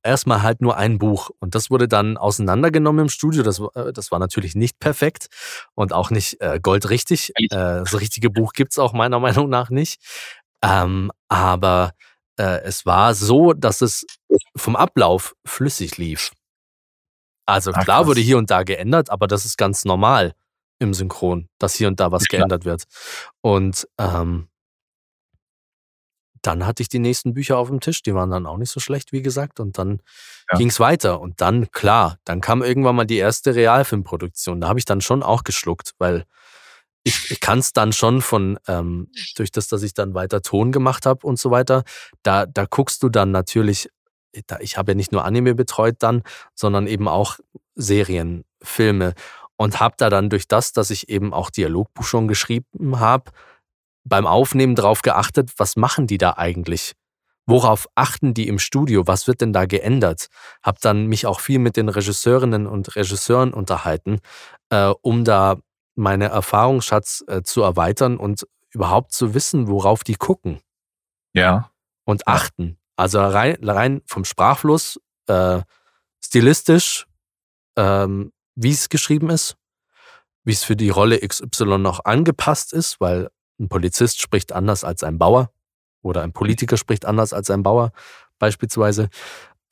Erstmal 0.04 0.41
halt 0.41 0.62
nur 0.62 0.76
ein 0.78 0.98
Buch. 1.00 1.30
Und 1.39 1.56
das 1.56 1.70
wurde 1.72 1.88
dann 1.88 2.17
auseinandergenommen 2.17 3.04
im 3.06 3.10
Studio. 3.10 3.43
Das, 3.43 3.60
war- 3.62 3.76
äh, 3.76 3.93
das 3.93 4.12
war 4.12 4.20
natürlich 4.20 4.56
nicht 4.56 4.78
perfekt 4.80 5.28
und 5.74 5.93
auch 5.93 6.12
nicht 6.12 6.41
äh, 6.41 6.60
goldrichtig. 6.62 7.32
Äh, 7.38 7.48
das 7.50 8.00
richtige 8.00 8.29
Buch 8.29 8.52
gibt's 8.54 8.77
auch 8.77 8.92
meiner 8.94 9.19
Meinung 9.21 9.50
nach 9.50 9.69
nicht. 9.69 10.02
Ähm, 10.63 11.12
aber 11.29 11.92
äh, 12.38 12.62
es 12.63 12.85
war 12.85 13.13
so, 13.15 13.54
dass 13.54 13.81
es 13.81 14.06
vom 14.56 14.75
Ablauf 14.75 15.35
flüssig 15.46 15.98
lief. 15.98 16.31
Also 17.46 17.71
Ah, 17.71 17.83
klar 17.83 17.98
krass. 18.00 18.08
wurde 18.08 18.21
hier 18.21 18.38
und 18.38 18.52
da 18.52 18.63
geändert, 18.63 19.10
aber 19.10 19.27
das 19.27 19.46
ist 19.46 19.58
ganz 19.58 19.85
normal 19.85 20.33
im 20.79 20.94
Synchron, 20.94 21.48
dass 21.60 21.75
hier 21.75 21.88
und 21.88 22.00
da 22.00 22.12
was 22.12 22.23
Ja, 22.23 22.27
geändert 22.40 22.65
wird. 22.65 22.83
Und 23.42 23.88
ähm, 23.98 24.50
dann 26.44 26.65
hatte 26.65 26.81
ich 26.83 26.90
die 26.90 27.00
nächsten 27.00 27.33
Bücher 27.33 27.58
auf 27.58 27.67
dem 27.69 27.79
Tisch, 27.79 28.04
die 28.04 28.13
waren 28.13 28.29
dann 28.29 28.46
auch 28.46 28.58
nicht 28.58 28.69
so 28.71 28.79
schlecht, 28.79 29.12
wie 29.12 29.21
gesagt. 29.21 29.60
Und 29.60 29.77
dann 29.77 30.02
Ja. 30.52 30.58
ging's 30.60 30.79
weiter. 30.79 31.19
Und 31.19 31.42
dann, 31.42 31.71
klar, 31.71 32.19
dann 32.25 32.42
kam 32.42 32.62
irgendwann 32.63 32.96
mal 32.96 33.06
die 33.06 33.17
erste 33.17 33.56
Realfilmproduktion. 33.56 34.62
Da 34.62 34.67
habe 34.67 34.79
ich 34.79 34.85
dann 34.85 35.02
schon 35.02 35.23
auch 35.23 35.44
geschluckt, 35.44 35.94
weil 35.98 36.25
ich, 37.08 37.31
ich 37.31 37.39
kann 37.39 37.60
es 37.60 37.71
dann 37.71 37.93
schon 37.93 38.21
von, 38.21 38.60
ähm, 38.67 39.10
durch 39.37 39.51
das, 39.51 39.69
dass 39.69 39.81
ich 39.81 39.93
dann 39.93 40.13
weiter 40.13 40.41
Ton 40.41 40.73
gemacht 40.73 41.05
habe 41.05 41.25
und 41.25 41.39
so 41.39 41.51
weiter, 41.51 41.83
da, 42.21 42.45
da 42.45 42.65
guckst 42.65 43.01
du 43.01 43.08
dann 43.08 43.31
natürlich, 43.31 43.89
da, 44.47 44.60
ich 44.60 44.77
habe 44.77 44.91
ja 44.91 44.95
nicht 44.95 45.13
nur 45.13 45.23
Anime 45.23 45.55
betreut 45.55 45.95
dann, 45.99 46.21
sondern 46.53 46.85
eben 46.85 47.08
auch 47.08 47.37
Serien, 47.75 48.43
Filme 48.62 49.13
und 49.55 49.79
habe 49.79 49.95
da 49.97 50.10
dann 50.10 50.29
durch 50.29 50.49
das, 50.49 50.73
dass 50.73 50.89
ich 50.89 51.08
eben 51.08 51.33
auch 51.33 51.49
Dialogbuch 51.49 52.03
schon 52.03 52.27
geschrieben 52.27 52.99
habe, 52.99 53.31
beim 54.03 54.27
Aufnehmen 54.27 54.75
drauf 54.75 55.01
geachtet, 55.01 55.51
was 55.58 55.77
machen 55.77 56.08
die 56.08 56.17
da 56.17 56.33
eigentlich? 56.37 56.93
Worauf 57.45 57.87
achten 57.95 58.33
die 58.33 58.49
im 58.49 58.60
Studio? 58.60 59.08
Was 59.08 59.27
wird 59.27 59.39
denn 59.39 59.53
da 59.53 59.65
geändert? 59.65 60.27
Hab 60.62 60.81
dann 60.81 61.08
mich 61.08 61.25
auch 61.25 61.39
viel 61.39 61.60
mit 61.60 61.77
den 61.77 61.87
Regisseurinnen 61.87 62.67
und 62.67 62.97
Regisseuren 62.97 63.53
unterhalten, 63.53 64.19
äh, 64.69 64.93
um 65.01 65.23
da 65.23 65.58
meine 65.98 66.25
Erfahrungsschatz 66.25 67.23
äh, 67.27 67.41
zu 67.43 67.62
erweitern 67.62 68.17
und 68.17 68.48
überhaupt 68.71 69.13
zu 69.13 69.33
wissen, 69.33 69.67
worauf 69.67 70.04
die 70.04 70.15
gucken. 70.15 70.62
Ja. 71.33 71.71
Und 72.06 72.27
achten. 72.27 72.77
Also 72.95 73.19
rein, 73.19 73.58
rein 73.63 74.02
vom 74.06 74.25
Sprachfluss, 74.25 75.00
äh, 75.27 75.62
stilistisch, 76.23 77.08
ähm, 77.75 78.31
wie 78.56 78.71
es 78.71 78.89
geschrieben 78.89 79.29
ist, 79.29 79.56
wie 80.43 80.54
es 80.54 80.63
für 80.63 80.75
die 80.75 80.89
Rolle 80.89 81.19
XY 81.19 81.77
noch 81.77 82.06
angepasst 82.06 82.73
ist, 82.73 83.00
weil 83.00 83.29
ein 83.60 83.69
Polizist 83.69 84.21
spricht 84.21 84.52
anders 84.52 84.83
als 84.83 85.04
ein 85.04 85.17
Bauer 85.17 85.52
oder 86.02 86.21
ein 86.21 86.33
Politiker 86.33 86.77
spricht 86.77 87.06
anders 87.06 87.33
als 87.33 87.50
ein 87.50 87.63
Bauer 87.63 87.91
beispielsweise. 88.39 89.10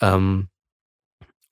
Ähm, 0.02 0.50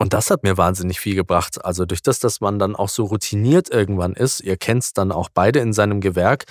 und 0.03 0.11
das 0.11 0.29
hat 0.29 0.43
mir 0.43 0.57
wahnsinnig 0.57 0.99
viel 0.99 1.15
gebracht. 1.15 1.63
Also 1.63 1.85
durch 1.85 2.01
das, 2.01 2.19
dass 2.19 2.41
man 2.41 2.59
dann 2.59 2.75
auch 2.75 2.89
so 2.89 3.05
routiniert 3.05 3.69
irgendwann 3.69 4.11
ist, 4.11 4.41
ihr 4.41 4.57
kennt 4.57 4.83
es 4.83 4.91
dann 4.91 5.13
auch 5.13 5.29
beide 5.33 5.59
in 5.59 5.71
seinem 5.71 6.01
Gewerk, 6.01 6.43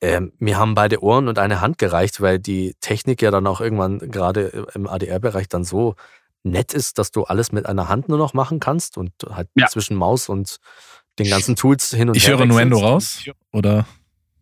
äh, 0.00 0.20
mir 0.40 0.58
haben 0.58 0.74
beide 0.74 1.00
Ohren 1.00 1.28
und 1.28 1.38
eine 1.38 1.60
Hand 1.60 1.78
gereicht, 1.78 2.20
weil 2.20 2.40
die 2.40 2.74
Technik 2.80 3.22
ja 3.22 3.30
dann 3.30 3.46
auch 3.46 3.60
irgendwann 3.60 4.00
gerade 4.00 4.66
im 4.74 4.88
ADR-Bereich 4.88 5.48
dann 5.48 5.62
so 5.62 5.94
nett 6.42 6.74
ist, 6.74 6.98
dass 6.98 7.12
du 7.12 7.22
alles 7.22 7.52
mit 7.52 7.66
einer 7.66 7.88
Hand 7.88 8.08
nur 8.08 8.18
noch 8.18 8.34
machen 8.34 8.58
kannst 8.58 8.98
und 8.98 9.12
halt 9.30 9.48
ja. 9.54 9.68
zwischen 9.68 9.96
Maus 9.96 10.28
und 10.28 10.56
den 11.20 11.30
ganzen 11.30 11.54
Tools 11.54 11.90
hin 11.90 12.08
und 12.08 12.16
ich 12.16 12.26
her. 12.26 12.34
Ich 12.34 12.40
höre 12.40 12.46
Nuendo 12.46 12.78
raus, 12.78 13.22
oder? 13.52 13.86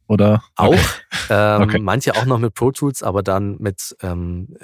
Oder? 0.06 0.42
Auch. 0.56 0.72
Okay. 0.72 0.86
Ähm, 1.28 1.62
okay. 1.62 1.78
Manche 1.78 2.16
auch 2.16 2.24
noch 2.24 2.38
mit 2.38 2.54
Pro 2.54 2.72
Tools, 2.72 3.02
aber 3.02 3.22
dann 3.22 3.58
mit 3.60 3.94
ähm, 4.02 4.56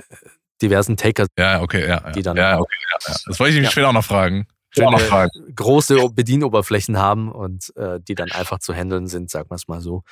diversen 0.63 0.97
Takers. 0.97 1.29
Ja, 1.39 1.63
okay, 1.63 1.87
ja. 1.87 2.11
Die 2.13 2.23
dann 2.23 2.37
ja, 2.37 2.59
okay, 2.59 2.77
ja, 2.91 3.15
Das 3.27 3.41
wollte 3.41 3.55
ich 3.55 3.61
mich 3.61 3.71
später 3.71 3.89
auch 3.89 3.93
noch 3.93 4.05
fragen. 4.05 4.47
Schöne, 4.71 4.91
noch 4.91 5.01
fragen. 5.01 5.31
große 5.55 6.11
Bedienoberflächen 6.11 6.99
haben 6.99 7.33
und 7.33 7.75
äh, 7.77 7.99
die 8.01 8.15
dann 8.15 8.31
einfach 8.31 8.59
zu 8.59 8.75
handeln 8.75 9.07
sind, 9.07 9.31
sagen 9.31 9.49
wir 9.51 9.55
es 9.55 9.69
mal 9.69 9.81
so. 9.81 10.03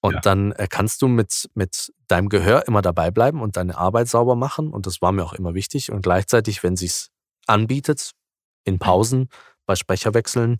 Und 0.00 0.14
ja. 0.14 0.20
dann 0.20 0.52
äh, 0.52 0.66
kannst 0.68 1.02
du 1.02 1.08
mit, 1.08 1.48
mit 1.54 1.92
deinem 2.08 2.28
Gehör 2.28 2.66
immer 2.66 2.82
dabei 2.82 3.10
bleiben 3.10 3.40
und 3.40 3.56
deine 3.56 3.76
Arbeit 3.76 4.08
sauber 4.08 4.34
machen. 4.34 4.72
Und 4.72 4.86
das 4.86 5.00
war 5.00 5.12
mir 5.12 5.24
auch 5.24 5.34
immer 5.34 5.54
wichtig. 5.54 5.92
Und 5.92 6.02
gleichzeitig, 6.02 6.62
wenn 6.62 6.76
sie 6.76 6.86
es 6.86 7.10
anbietet, 7.46 8.12
in 8.64 8.78
Pausen, 8.78 9.28
bei 9.66 9.76
Sprecherwechseln, 9.76 10.58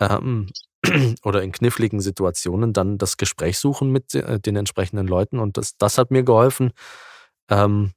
ähm, 0.00 0.48
oder 1.24 1.42
in 1.42 1.52
kniffligen 1.52 2.00
Situationen 2.00 2.72
dann 2.72 2.98
das 2.98 3.16
Gespräch 3.16 3.58
suchen 3.58 3.90
mit 3.90 4.14
äh, 4.14 4.38
den 4.38 4.54
entsprechenden 4.56 5.08
Leuten. 5.08 5.38
Und 5.40 5.56
das, 5.56 5.76
das 5.76 5.98
hat 5.98 6.10
mir 6.10 6.22
geholfen, 6.22 6.72
ähm, 7.50 7.92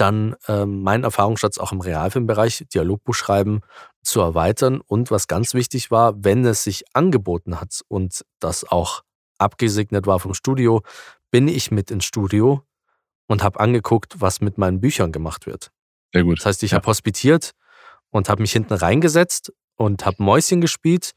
dann 0.00 0.36
ähm, 0.46 0.82
meinen 0.82 1.04
Erfahrungsschatz 1.04 1.58
auch 1.58 1.72
im 1.72 1.80
Realfilmbereich, 1.80 2.66
Dialogbuch 2.72 3.14
schreiben, 3.14 3.60
zu 4.02 4.20
erweitern. 4.20 4.80
Und 4.80 5.10
was 5.10 5.26
ganz 5.26 5.54
wichtig 5.54 5.90
war, 5.90 6.14
wenn 6.24 6.44
es 6.44 6.64
sich 6.64 6.84
angeboten 6.94 7.60
hat 7.60 7.80
und 7.88 8.24
das 8.40 8.64
auch 8.64 9.02
abgesegnet 9.38 10.06
war 10.06 10.20
vom 10.20 10.34
Studio, 10.34 10.82
bin 11.30 11.48
ich 11.48 11.70
mit 11.70 11.90
ins 11.90 12.04
Studio 12.04 12.62
und 13.26 13.42
habe 13.42 13.60
angeguckt, 13.60 14.20
was 14.20 14.40
mit 14.40 14.56
meinen 14.56 14.80
Büchern 14.80 15.12
gemacht 15.12 15.46
wird. 15.46 15.70
Sehr 16.12 16.24
gut. 16.24 16.38
Das 16.38 16.46
heißt, 16.46 16.62
ich 16.62 16.70
ja. 16.70 16.78
habe 16.78 16.86
hospitiert 16.86 17.52
und 18.10 18.28
habe 18.28 18.42
mich 18.42 18.52
hinten 18.52 18.74
reingesetzt 18.74 19.52
und 19.76 20.06
habe 20.06 20.22
Mäuschen 20.22 20.60
gespielt 20.60 21.12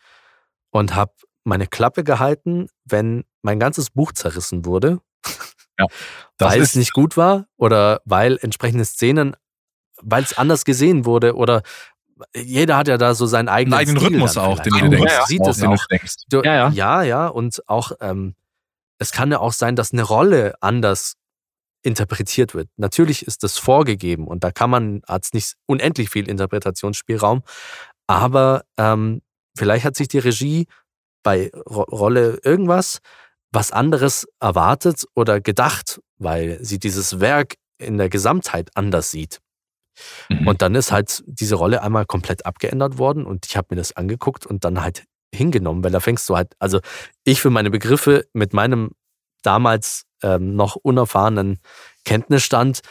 und 0.72 0.96
habe 0.96 1.14
meine 1.44 1.68
Klappe 1.68 2.04
gehalten, 2.04 2.68
wenn 2.86 3.24
mein 3.42 3.60
ganzes 3.60 3.90
Buch 3.90 4.12
zerrissen 4.12 4.66
wurde, 4.66 5.00
ja, 5.80 5.88
weil 6.40 6.62
es 6.62 6.76
nicht 6.76 6.94
gut 6.94 7.18
war 7.18 7.48
oder 7.58 8.02
weil 8.06 8.38
entsprechende 8.42 8.86
Szenen, 8.86 9.36
weil 10.02 10.24
es 10.24 10.38
anders 10.38 10.66
gesehen 10.66 11.06
wurde 11.06 11.36
oder 11.36 11.64
jeder 12.36 12.78
hat 12.78 12.88
ja 12.88 12.98
da 12.98 13.16
so 13.16 13.26
seinen 13.26 13.50
eigenen, 13.50 13.80
eigenen 13.80 13.98
Rhythmus 13.98 14.38
auch, 14.38 14.60
den 14.60 14.74
du 14.74 14.90
denkst. 14.90 15.12
Ja, 15.12 15.26
sieht 15.26 15.46
es 15.48 15.64
auch. 15.64 15.84
Du, 16.30 16.42
ja, 16.44 16.54
ja. 16.54 16.70
ja, 16.70 17.02
ja, 17.02 17.28
und 17.28 17.64
auch 17.68 17.94
ähm, 18.00 18.36
es 19.00 19.12
kann 19.12 19.32
ja 19.32 19.40
auch 19.40 19.54
sein, 19.54 19.76
dass 19.76 19.92
eine 19.92 20.04
Rolle 20.04 20.54
anders 20.62 21.16
interpretiert 21.82 22.54
wird. 22.54 22.70
Natürlich 22.78 23.26
ist 23.26 23.42
das 23.42 23.58
vorgegeben 23.58 24.28
und 24.28 24.44
da 24.44 24.52
kann 24.52 24.70
man, 24.70 25.02
hat 25.08 25.26
es 25.26 25.34
nicht 25.34 25.56
unendlich 25.66 26.12
viel 26.12 26.30
Interpretationsspielraum, 26.30 27.42
aber 28.06 28.66
ähm, 28.78 29.22
Vielleicht 29.56 29.86
hat 29.86 29.96
sich 29.96 30.08
die 30.08 30.20
Regie 30.20 30.68
bei 31.24 31.52
Ro 31.54 31.84
Rolle 31.84 32.40
irgendwas 32.44 33.00
was 33.52 33.72
anderes 33.72 34.28
erwartet 34.40 35.06
oder 35.16 35.42
gedacht, 35.42 36.02
weil 36.18 36.64
sie 36.64 36.80
dieses 36.80 37.20
Werk 37.20 37.56
in 37.78 37.98
der 37.98 38.10
Gesamtheit 38.10 38.70
anders 38.76 39.12
sieht. 39.12 39.40
Mhm. 40.30 40.48
Und 40.48 40.62
dann 40.62 40.76
ist 40.76 40.92
halt 40.92 41.24
diese 41.26 41.56
Rolle 41.56 41.82
einmal 41.82 42.06
komplett 42.06 42.46
abgeändert 42.46 42.98
worden 42.98 43.26
und 43.26 43.46
ich 43.46 43.58
habe 43.58 43.68
mir 43.72 43.78
das 43.78 43.96
angeguckt 43.96 44.46
und 44.46 44.64
dann 44.64 44.82
halt 44.82 45.04
hingenommen, 45.34 45.84
weil 45.84 45.92
da 45.92 46.00
fängst 46.00 46.28
du 46.30 46.36
halt, 46.36 46.54
also 46.60 46.80
ich 47.24 47.42
für 47.42 47.50
meine 47.50 47.70
Begriffe 47.70 48.26
mit 48.34 48.54
meinem 48.54 48.92
damals 49.44 50.04
ähm, 50.24 50.56
noch 50.56 50.76
unerfahrenen 50.76 51.60
Kenntnisstand 52.06 52.82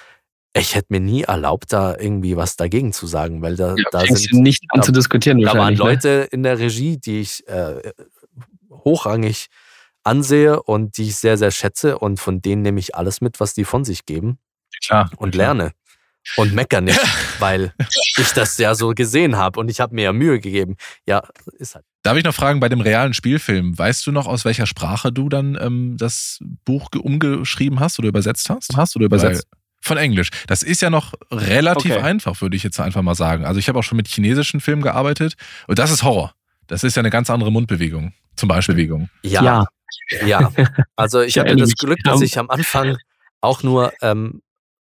ich 0.53 0.75
hätte 0.75 0.89
mir 0.91 1.01
nie 1.01 1.23
erlaubt, 1.23 1.73
da 1.73 1.97
irgendwie 1.97 2.37
was 2.37 2.57
dagegen 2.57 2.93
zu 2.93 3.07
sagen, 3.07 3.41
weil 3.43 3.57
da, 3.57 3.77
ja, 3.77 3.85
da 3.93 4.01
sind 4.05 4.43
nicht 4.43 4.65
an 4.71 4.83
zu 4.83 4.91
diskutieren. 4.91 5.41
Da 5.41 5.55
waren 5.55 5.75
ne? 5.75 5.79
Leute 5.79 6.09
ne? 6.09 6.25
in 6.25 6.43
der 6.43 6.59
Regie, 6.59 6.99
die 6.99 7.21
ich 7.21 7.47
äh, 7.47 7.93
hochrangig 8.71 9.47
ansehe 10.05 10.63
und 10.63 10.97
die 10.97 11.05
ich 11.09 11.17
sehr, 11.17 11.37
sehr 11.37 11.51
schätze 11.51 11.99
und 11.99 12.21
von 12.21 12.43
denen 12.43 12.63
nehme 12.63 12.81
ich 12.81 12.95
alles 12.95 13.21
mit, 13.21 13.41
was 13.41 13.55
die 13.55 13.65
von 13.65 13.85
sich 13.85 14.07
geben. 14.07 14.39
Klar. 14.85 15.11
Und 15.17 15.35
lerne. 15.35 15.73
Und 16.37 16.53
meckere 16.53 16.83
nicht, 16.83 17.01
weil 17.39 17.73
ich 18.19 18.33
das 18.33 18.59
ja 18.59 18.75
so 18.75 18.91
gesehen 18.91 19.37
habe 19.37 19.59
und 19.59 19.71
ich 19.71 19.81
habe 19.81 19.95
mir 19.95 20.03
ja 20.03 20.13
Mühe 20.13 20.39
gegeben. 20.39 20.77
Ja, 21.07 21.23
ist 21.59 21.75
halt. 21.75 21.85
Darf 22.03 22.17
ich 22.17 22.25
noch 22.25 22.35
fragen, 22.35 22.61
bei 22.61 22.69
dem 22.69 22.81
realen 22.81 23.15
Spielfilm, 23.15 23.79
weißt 23.79 24.07
du 24.07 24.13
noch, 24.13 24.27
aus 24.27 24.45
welcher 24.45 24.67
Sprache 24.67 25.13
du 25.13 25.29
dann 25.29 25.59
ähm, 25.61 25.97
das 25.99 26.39
Buch 26.65 26.91
umgeschrieben 26.95 27.81
hast 27.81 27.99
oder 27.99 28.09
übersetzt 28.09 28.49
hast? 28.51 28.77
Hast 28.77 28.97
oder 28.97 29.07
übersetzt? 29.07 29.47
Weil 29.51 29.61
von 29.83 29.97
Englisch. 29.97 30.31
Das 30.47 30.63
ist 30.63 30.83
ja 30.83 30.91
noch 30.91 31.15
relativ 31.31 31.93
okay. 31.93 32.03
einfach, 32.03 32.41
würde 32.41 32.57
ich 32.57 32.63
jetzt 32.63 32.81
einfach 32.81 33.03
mal 33.03 33.15
sagen. 33.15 33.45
Also 33.45 33.59
ich 33.59 33.69
habe 33.69 33.79
auch 33.79 33.83
schon 33.83 33.97
mit 33.97 34.09
chinesischen 34.09 34.61
Filmen 34.61 34.83
gearbeitet 34.83 35.35
und 35.67 35.79
das 35.79 35.91
ist 35.91 36.03
Horror. 36.03 36.35
Das 36.67 36.85
ist 36.85 36.97
ja 36.97 37.01
eine 37.01 37.11
ganz 37.11 37.31
andere 37.31 37.51
Mundbewegung, 37.51 38.13
zum 38.37 38.49
Beispiel 38.49 38.75
Bewegung. 38.75 39.09
Ja, 39.23 39.43
ja. 39.43 39.67
Ja. 40.25 40.53
Also 40.97 41.21
ich 41.23 41.39
hatte 41.39 41.57
das 41.57 41.75
Glück, 41.75 41.99
dass 42.05 42.21
ich 42.21 42.39
am 42.39 42.51
Anfang 42.51 42.97
auch 43.41 43.63
nur 43.63 43.93
ähm, 44.03 44.43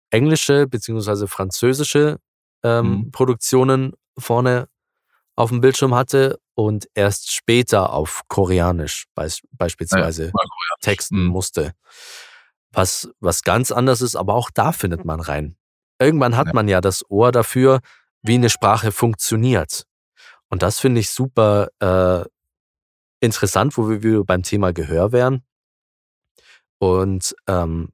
englische 0.09 0.67
beziehungsweise 0.67 1.27
französische 1.27 2.17
ähm, 2.63 2.89
mhm. 2.89 3.11
Produktionen 3.11 3.93
vorne 4.17 4.67
auf 5.35 5.49
dem 5.49 5.61
Bildschirm 5.61 5.93
hatte 5.93 6.39
und 6.55 6.87
erst 6.95 7.31
später 7.31 7.93
auf 7.93 8.23
Koreanisch 8.27 9.05
beisp 9.13 9.43
beispielsweise 9.51 10.25
ja, 10.25 10.31
texten 10.81 11.23
mhm. 11.23 11.29
musste 11.29 11.73
was, 12.77 13.09
was 13.19 13.41
ganz 13.41 13.71
anders 13.71 14.01
ist, 14.01 14.15
aber 14.15 14.35
auch 14.35 14.49
da 14.53 14.71
findet 14.71 15.03
man 15.03 15.19
rein. 15.19 15.57
Irgendwann 15.99 16.37
hat 16.37 16.47
ja. 16.47 16.53
man 16.53 16.67
ja 16.67 16.79
das 16.79 17.03
Ohr 17.09 17.31
dafür, 17.31 17.79
wie 18.21 18.35
eine 18.35 18.49
Sprache 18.49 18.91
funktioniert. 18.91 19.85
Und 20.49 20.61
das 20.61 20.79
finde 20.79 21.01
ich 21.01 21.09
super 21.09 21.69
äh, 21.79 22.23
interessant, 23.19 23.77
wo 23.77 23.89
wir 23.89 24.03
wieder 24.03 24.23
beim 24.23 24.43
Thema 24.43 24.73
Gehör 24.73 25.11
wären. 25.11 25.43
Und 26.79 27.35
ähm, 27.47 27.89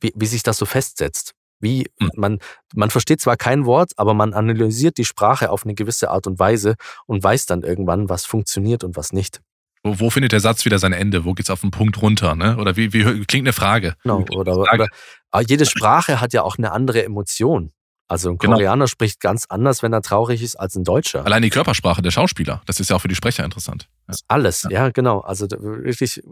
wie, 0.00 0.12
wie 0.16 0.26
sich 0.26 0.42
das 0.42 0.58
so 0.58 0.66
festsetzt. 0.66 1.34
Wie 1.60 1.88
hm. 2.00 2.10
man, 2.16 2.38
man 2.74 2.90
versteht 2.90 3.20
zwar 3.20 3.36
kein 3.36 3.64
Wort, 3.66 3.92
aber 3.96 4.14
man 4.14 4.34
analysiert 4.34 4.98
die 4.98 5.04
Sprache 5.04 5.50
auf 5.50 5.64
eine 5.64 5.74
gewisse 5.74 6.10
Art 6.10 6.26
und 6.26 6.38
Weise 6.38 6.74
und 7.06 7.22
weiß 7.22 7.46
dann 7.46 7.62
irgendwann, 7.62 8.08
was 8.08 8.26
funktioniert 8.26 8.82
und 8.82 8.96
was 8.96 9.12
nicht. 9.12 9.40
Wo, 9.84 10.00
wo 10.00 10.10
findet 10.10 10.32
der 10.32 10.40
Satz 10.40 10.64
wieder 10.64 10.78
sein 10.78 10.92
Ende? 10.92 11.24
Wo 11.24 11.34
geht's 11.34 11.50
auf 11.50 11.60
den 11.60 11.70
Punkt 11.70 12.02
runter? 12.02 12.34
Ne? 12.34 12.56
Oder 12.56 12.76
wie, 12.76 12.92
wie 12.92 13.24
klingt 13.24 13.46
eine 13.46 13.52
Frage? 13.52 13.94
Genau, 14.02 14.24
oder, 14.30 14.54
Frage. 14.54 14.88
oder 15.32 15.42
jede 15.48 15.66
Sprache 15.66 16.20
hat 16.20 16.32
ja 16.32 16.42
auch 16.42 16.58
eine 16.58 16.72
andere 16.72 17.04
Emotion. 17.04 17.72
Also 18.12 18.28
ein 18.28 18.36
genau. 18.36 18.56
Koreaner 18.56 18.74
genau. 18.74 18.86
spricht 18.88 19.20
ganz 19.20 19.46
anders, 19.46 19.82
wenn 19.82 19.94
er 19.94 20.02
traurig 20.02 20.42
ist, 20.42 20.56
als 20.56 20.76
ein 20.76 20.84
Deutscher. 20.84 21.24
Allein 21.24 21.40
die 21.40 21.48
Körpersprache 21.48 22.02
der 22.02 22.10
Schauspieler, 22.10 22.60
das 22.66 22.78
ist 22.78 22.90
ja 22.90 22.96
auch 22.96 23.00
für 23.00 23.08
die 23.08 23.14
Sprecher 23.14 23.42
interessant. 23.42 23.88
Ja. 24.06 24.14
Alles, 24.28 24.64
ja. 24.64 24.70
ja. 24.70 24.90
genau. 24.90 25.20
Also 25.20 25.46
wirklich 25.50 26.22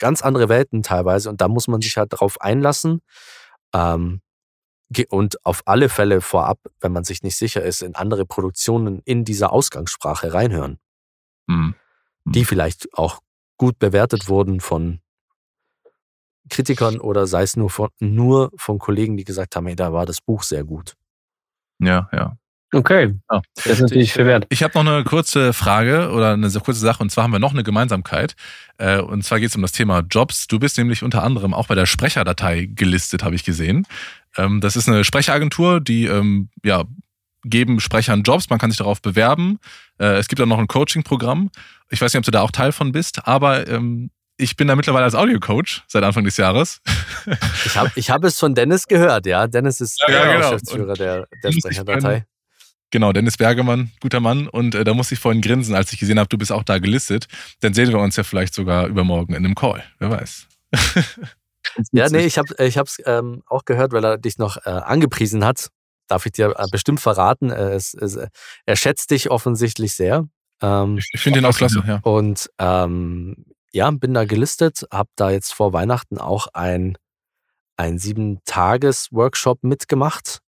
ganz 0.00 0.22
andere 0.22 0.48
Welten 0.48 0.82
teilweise 0.82 1.30
und 1.30 1.40
da 1.40 1.46
muss 1.46 1.68
man 1.68 1.80
sich 1.80 1.96
halt 1.96 2.08
drauf 2.10 2.40
einlassen. 2.40 3.00
Ähm, 3.72 4.22
und 5.08 5.44
auf 5.46 5.62
alle 5.66 5.88
Fälle 5.88 6.20
vorab, 6.20 6.58
wenn 6.80 6.90
man 6.90 7.04
sich 7.04 7.22
nicht 7.22 7.36
sicher 7.36 7.62
ist, 7.62 7.82
in 7.82 7.94
andere 7.94 8.26
Produktionen 8.26 9.00
in 9.04 9.24
dieser 9.24 9.52
Ausgangssprache 9.52 10.34
reinhören. 10.34 10.78
Mhm. 11.46 11.76
die 12.24 12.40
hm. 12.40 12.46
vielleicht 12.46 12.88
auch 12.94 13.20
gut 13.56 13.78
bewertet 13.78 14.28
wurden 14.28 14.60
von 14.60 14.98
Kritikern 16.48 16.98
oder 16.98 17.28
sei 17.28 17.42
es 17.42 17.56
nur 17.56 17.70
von, 17.70 17.90
nur 18.00 18.50
von 18.56 18.78
Kollegen, 18.80 19.16
die 19.16 19.24
gesagt 19.24 19.54
haben, 19.54 19.66
hey, 19.66 19.76
da 19.76 19.92
war 19.92 20.06
das 20.06 20.20
Buch 20.20 20.42
sehr 20.42 20.64
gut. 20.64 20.96
Ja, 21.78 22.08
ja. 22.12 22.36
Okay, 22.72 23.14
oh. 23.28 23.40
das 23.54 23.66
ist 23.66 23.80
natürlich 23.82 24.12
viel 24.12 24.26
wert. 24.26 24.46
Ich 24.48 24.64
habe 24.64 24.74
noch 24.74 24.92
eine 24.92 25.04
kurze 25.04 25.52
Frage 25.52 26.10
oder 26.10 26.32
eine 26.32 26.50
kurze 26.50 26.80
Sache 26.80 27.02
und 27.04 27.10
zwar 27.10 27.22
haben 27.24 27.30
wir 27.30 27.38
noch 27.38 27.52
eine 27.52 27.62
Gemeinsamkeit 27.62 28.34
äh, 28.78 28.98
und 28.98 29.22
zwar 29.22 29.38
geht 29.38 29.50
es 29.50 29.56
um 29.56 29.62
das 29.62 29.70
Thema 29.70 30.00
Jobs. 30.00 30.48
Du 30.48 30.58
bist 30.58 30.76
nämlich 30.76 31.04
unter 31.04 31.22
anderem 31.22 31.54
auch 31.54 31.68
bei 31.68 31.76
der 31.76 31.86
Sprecherdatei 31.86 32.68
gelistet, 32.74 33.22
habe 33.22 33.36
ich 33.36 33.44
gesehen. 33.44 33.86
Ähm, 34.36 34.60
das 34.60 34.74
ist 34.74 34.88
eine 34.88 35.04
Sprecheragentur, 35.04 35.80
die 35.80 36.06
ähm, 36.06 36.48
ja 36.64 36.84
geben 37.44 37.78
Sprechern 37.78 38.22
Jobs, 38.22 38.50
man 38.50 38.58
kann 38.58 38.70
sich 38.70 38.78
darauf 38.78 39.00
bewerben. 39.00 39.58
Äh, 39.98 40.16
es 40.16 40.28
gibt 40.28 40.40
auch 40.40 40.46
noch 40.46 40.58
ein 40.58 40.66
Coaching-Programm. 40.66 41.50
Ich 41.90 42.00
weiß 42.00 42.12
nicht, 42.12 42.18
ob 42.18 42.24
du 42.24 42.30
da 42.30 42.40
auch 42.40 42.50
Teil 42.50 42.72
von 42.72 42.90
bist, 42.90 43.28
aber 43.28 43.68
ähm, 43.68 44.10
ich 44.36 44.56
bin 44.56 44.68
da 44.68 44.76
mittlerweile 44.76 45.04
als 45.04 45.14
Audiocoach 45.14 45.82
seit 45.86 46.02
Anfang 46.02 46.24
des 46.24 46.36
Jahres. 46.36 46.80
ich 47.64 47.76
habe 47.76 47.90
ich 47.94 48.10
hab 48.10 48.24
es 48.24 48.38
von 48.38 48.54
Dennis 48.54 48.86
gehört, 48.86 49.26
ja. 49.26 49.46
Dennis 49.46 49.80
ist 49.80 50.00
ja, 50.00 50.10
ja, 50.10 50.32
genau. 50.32 50.50
Geschäftsführer 50.50 50.94
der, 50.94 51.28
der 51.42 51.52
Sprecherdatei. 51.52 52.26
Genau, 52.90 53.12
Dennis 53.12 53.36
Bergemann, 53.36 53.90
guter 54.00 54.20
Mann. 54.20 54.48
Und 54.48 54.74
äh, 54.74 54.84
da 54.84 54.94
musste 54.94 55.14
ich 55.14 55.20
vorhin 55.20 55.40
grinsen, 55.40 55.74
als 55.74 55.92
ich 55.92 55.98
gesehen 55.98 56.18
habe, 56.18 56.28
du 56.28 56.38
bist 56.38 56.52
auch 56.52 56.62
da 56.62 56.78
gelistet. 56.78 57.26
Dann 57.60 57.74
sehen 57.74 57.90
wir 57.90 57.98
uns 57.98 58.16
ja 58.16 58.22
vielleicht 58.22 58.54
sogar 58.54 58.86
übermorgen 58.86 59.34
in 59.34 59.44
einem 59.44 59.54
Call. 59.54 59.82
Wer 59.98 60.10
weiß. 60.10 60.46
ja, 61.92 62.08
nee, 62.08 62.24
ich 62.26 62.38
habe 62.38 62.54
es 62.58 63.02
ähm, 63.04 63.42
auch 63.46 63.64
gehört, 63.64 63.92
weil 63.92 64.04
er 64.04 64.18
dich 64.18 64.38
noch 64.38 64.58
äh, 64.64 64.70
angepriesen 64.70 65.44
hat. 65.44 65.70
Darf 66.06 66.26
ich 66.26 66.32
dir 66.32 66.54
äh, 66.56 66.66
bestimmt 66.70 67.00
verraten. 67.00 67.50
Es, 67.50 67.94
es, 67.94 68.16
er 68.64 68.76
schätzt 68.76 69.10
dich 69.10 69.30
offensichtlich 69.30 69.94
sehr. 69.94 70.28
Ähm, 70.62 70.98
ich 71.12 71.20
finde 71.20 71.40
ihn 71.40 71.46
auch 71.46 71.56
klasse, 71.56 71.82
ja. 71.86 71.98
Und 72.02 72.48
ähm, 72.58 73.44
ja, 73.74 73.90
bin 73.90 74.14
da 74.14 74.24
gelistet, 74.24 74.86
habe 74.92 75.10
da 75.16 75.30
jetzt 75.30 75.52
vor 75.52 75.72
Weihnachten 75.72 76.18
auch 76.18 76.48
ein, 76.54 76.96
ein 77.76 77.98
Sieben-Tages-Workshop 77.98 79.62
mitgemacht 79.62 80.40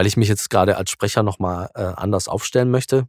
weil 0.00 0.06
ich 0.06 0.16
mich 0.16 0.30
jetzt 0.30 0.48
gerade 0.48 0.78
als 0.78 0.90
Sprecher 0.90 1.22
nochmal 1.22 1.68
äh, 1.74 1.82
anders 1.82 2.26
aufstellen 2.26 2.70
möchte. 2.70 3.06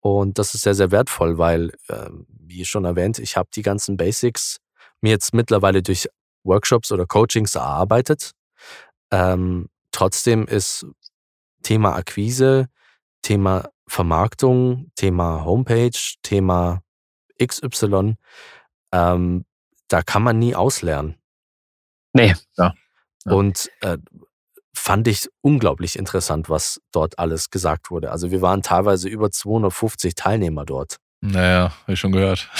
Und 0.00 0.40
das 0.40 0.54
ist 0.56 0.62
sehr, 0.62 0.74
sehr 0.74 0.90
wertvoll, 0.90 1.38
weil, 1.38 1.70
äh, 1.86 2.10
wie 2.28 2.64
schon 2.64 2.84
erwähnt, 2.84 3.20
ich 3.20 3.36
habe 3.36 3.48
die 3.54 3.62
ganzen 3.62 3.96
Basics 3.96 4.56
mir 5.00 5.10
jetzt 5.10 5.32
mittlerweile 5.34 5.84
durch 5.84 6.08
Workshops 6.42 6.90
oder 6.90 7.06
Coachings 7.06 7.54
erarbeitet. 7.54 8.32
Ähm, 9.12 9.68
trotzdem 9.92 10.48
ist 10.48 10.84
Thema 11.62 11.94
Akquise, 11.94 12.66
Thema 13.22 13.68
Vermarktung, 13.86 14.90
Thema 14.96 15.44
Homepage, 15.44 16.16
Thema 16.24 16.82
XY, 17.44 18.16
ähm, 18.92 19.44
da 19.88 20.02
kann 20.02 20.22
man 20.22 20.38
nie 20.38 20.54
auslernen. 20.54 21.16
Nee. 22.12 22.34
Ja. 22.56 22.74
ja. 23.24 23.32
Und 23.32 23.70
äh, 23.80 23.98
fand 24.74 25.08
ich 25.08 25.28
unglaublich 25.42 25.98
interessant, 25.98 26.48
was 26.48 26.80
dort 26.92 27.18
alles 27.18 27.50
gesagt 27.50 27.90
wurde. 27.90 28.10
Also 28.10 28.30
wir 28.30 28.40
waren 28.40 28.62
teilweise 28.62 29.08
über 29.08 29.30
250 29.30 30.14
Teilnehmer 30.14 30.64
dort. 30.64 30.96
Naja, 31.20 31.72
habe 31.82 31.92
ich 31.92 32.00
schon 32.00 32.12
gehört. 32.12 32.48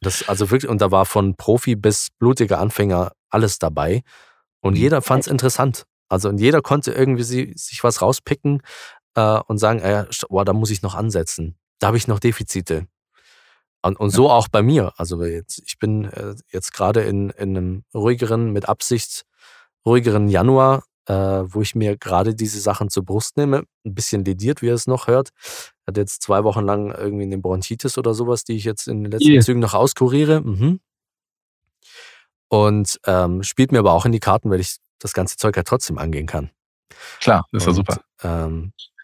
Das, 0.00 0.28
also 0.28 0.52
wirklich, 0.52 0.70
und 0.70 0.80
da 0.80 0.92
war 0.92 1.06
von 1.06 1.34
Profi 1.34 1.74
bis 1.74 2.10
blutiger 2.20 2.60
Anfänger 2.60 3.10
alles 3.30 3.58
dabei. 3.58 4.02
Und 4.60 4.74
mhm. 4.74 4.78
jeder 4.78 5.02
fand 5.02 5.24
es 5.24 5.26
interessant. 5.26 5.86
Also 6.08 6.28
und 6.28 6.38
jeder 6.38 6.62
konnte 6.62 6.92
irgendwie 6.92 7.24
sich 7.24 7.82
was 7.82 8.00
rauspicken 8.00 8.62
äh, 9.16 9.40
und 9.48 9.58
sagen, 9.58 9.80
äh, 9.80 10.06
boah, 10.28 10.44
da 10.44 10.52
muss 10.52 10.70
ich 10.70 10.82
noch 10.82 10.94
ansetzen. 10.94 11.56
Da 11.80 11.88
habe 11.88 11.96
ich 11.96 12.06
noch 12.06 12.20
Defizite. 12.20 12.86
Und, 13.82 13.98
und 13.98 14.10
so 14.10 14.30
auch 14.30 14.48
bei 14.48 14.62
mir. 14.62 14.92
Also 14.96 15.22
jetzt, 15.24 15.62
ich 15.64 15.78
bin 15.78 16.04
äh, 16.06 16.34
jetzt 16.50 16.72
gerade 16.72 17.02
in, 17.02 17.30
in 17.30 17.56
einem 17.56 17.84
ruhigeren, 17.94 18.52
mit 18.52 18.68
Absicht 18.68 19.24
ruhigeren 19.86 20.28
Januar 20.28 20.82
äh, 21.08 21.14
wo 21.14 21.62
ich 21.62 21.74
mir 21.74 21.96
gerade 21.96 22.34
diese 22.34 22.60
Sachen 22.60 22.90
zur 22.90 23.04
Brust 23.04 23.36
nehme. 23.36 23.64
Ein 23.84 23.94
bisschen 23.94 24.24
lediert, 24.24 24.62
wie 24.62 24.66
ihr 24.66 24.74
es 24.74 24.86
noch 24.86 25.06
hört. 25.06 25.30
Hat 25.86 25.96
jetzt 25.96 26.22
zwei 26.22 26.44
Wochen 26.44 26.64
lang 26.64 26.92
irgendwie 26.92 27.24
eine 27.24 27.38
Bronchitis 27.38 27.96
oder 27.96 28.14
sowas, 28.14 28.44
die 28.44 28.56
ich 28.56 28.64
jetzt 28.64 28.88
in 28.88 29.04
den 29.04 29.12
letzten 29.12 29.32
yeah. 29.32 29.42
Zügen 29.42 29.60
noch 29.60 29.74
auskuriere. 29.74 30.42
Mhm. 30.42 30.80
Und 32.48 33.00
ähm, 33.06 33.42
spielt 33.42 33.72
mir 33.72 33.78
aber 33.78 33.92
auch 33.92 34.04
in 34.04 34.12
die 34.12 34.20
Karten, 34.20 34.50
weil 34.50 34.60
ich 34.60 34.76
das 34.98 35.14
ganze 35.14 35.36
Zeug 35.36 35.56
ja 35.56 35.62
trotzdem 35.62 35.98
angehen 35.98 36.26
kann. 36.26 36.50
Klar, 37.20 37.46
das 37.52 37.62
ist 37.62 37.66
ja 37.66 37.72
super. 37.72 38.00
Ähm, 38.22 38.72
äh, 38.76 38.97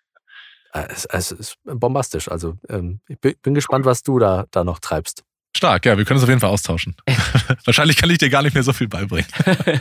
es, 0.74 1.04
es, 1.06 1.32
ist 1.32 1.56
bombastisch. 1.64 2.28
Also 2.28 2.58
ähm, 2.68 3.00
ich 3.08 3.18
bin 3.18 3.54
gespannt, 3.54 3.84
was 3.84 4.02
du 4.02 4.18
da, 4.18 4.46
da 4.50 4.64
noch 4.64 4.80
treibst. 4.80 5.22
Stark, 5.56 5.86
ja, 5.86 5.96
wir 5.96 6.04
können 6.04 6.18
es 6.18 6.24
auf 6.24 6.28
jeden 6.28 6.40
Fall 6.40 6.50
austauschen. 6.50 6.96
Wahrscheinlich 7.64 7.96
kann 7.96 8.10
ich 8.10 8.18
dir 8.18 8.28
gar 8.28 8.42
nicht 8.42 8.54
mehr 8.54 8.64
so 8.64 8.72
viel 8.72 8.88
beibringen. 8.88 9.26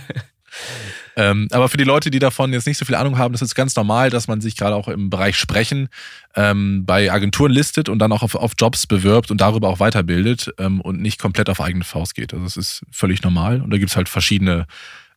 Ähm, 1.15 1.47
aber 1.51 1.69
für 1.69 1.77
die 1.77 1.83
Leute, 1.83 2.09
die 2.09 2.19
davon 2.19 2.53
jetzt 2.53 2.65
nicht 2.65 2.77
so 2.77 2.85
viel 2.85 2.95
Ahnung 2.95 3.17
haben, 3.17 3.33
das 3.33 3.41
ist 3.41 3.53
ganz 3.53 3.75
normal, 3.75 4.09
dass 4.09 4.27
man 4.27 4.41
sich 4.41 4.55
gerade 4.55 4.75
auch 4.75 4.87
im 4.87 5.09
Bereich 5.09 5.37
Sprechen 5.37 5.89
ähm, 6.35 6.85
bei 6.85 7.11
Agenturen 7.11 7.51
listet 7.51 7.87
und 7.89 7.99
dann 7.99 8.11
auch 8.11 8.23
auf, 8.23 8.35
auf 8.35 8.53
Jobs 8.57 8.87
bewirbt 8.87 9.29
und 9.29 9.39
darüber 9.39 9.69
auch 9.69 9.79
weiterbildet 9.79 10.51
ähm, 10.57 10.81
und 10.81 11.01
nicht 11.01 11.19
komplett 11.19 11.49
auf 11.49 11.61
eigene 11.61 11.83
Faust 11.83 12.15
geht. 12.15 12.33
Also 12.33 12.45
das 12.45 12.57
ist 12.57 12.81
völlig 12.91 13.21
normal 13.21 13.61
und 13.61 13.69
da 13.69 13.77
gibt 13.77 13.91
es 13.91 13.95
halt 13.95 14.09
verschiedene 14.09 14.65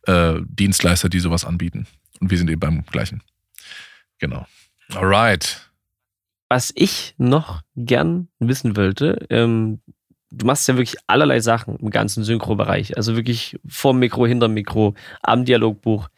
äh, 0.03 0.35
Dienstleister, 0.45 1.09
die 1.09 1.19
sowas 1.19 1.45
anbieten. 1.45 1.87
Und 2.19 2.29
wir 2.29 2.37
sind 2.37 2.49
eben 2.49 2.59
beim 2.59 2.85
gleichen. 2.85 3.23
Genau. 4.19 4.45
Alright. 4.93 5.66
Was 6.49 6.71
ich 6.75 7.13
noch 7.17 7.61
gern 7.75 8.29
wissen 8.39 8.77
wollte, 8.77 9.25
ähm, 9.29 9.81
du 10.31 10.45
machst 10.45 10.67
ja 10.67 10.77
wirklich 10.77 10.97
allerlei 11.07 11.39
Sachen 11.39 11.77
im 11.77 11.89
ganzen 11.89 12.23
Synchro-Bereich. 12.23 12.95
Also 12.97 13.15
wirklich 13.15 13.59
vorm 13.67 13.99
Mikro, 13.99 14.25
hinterm 14.25 14.53
Mikro, 14.53 14.93
am 15.21 15.45
Dialogbuch. 15.45 16.09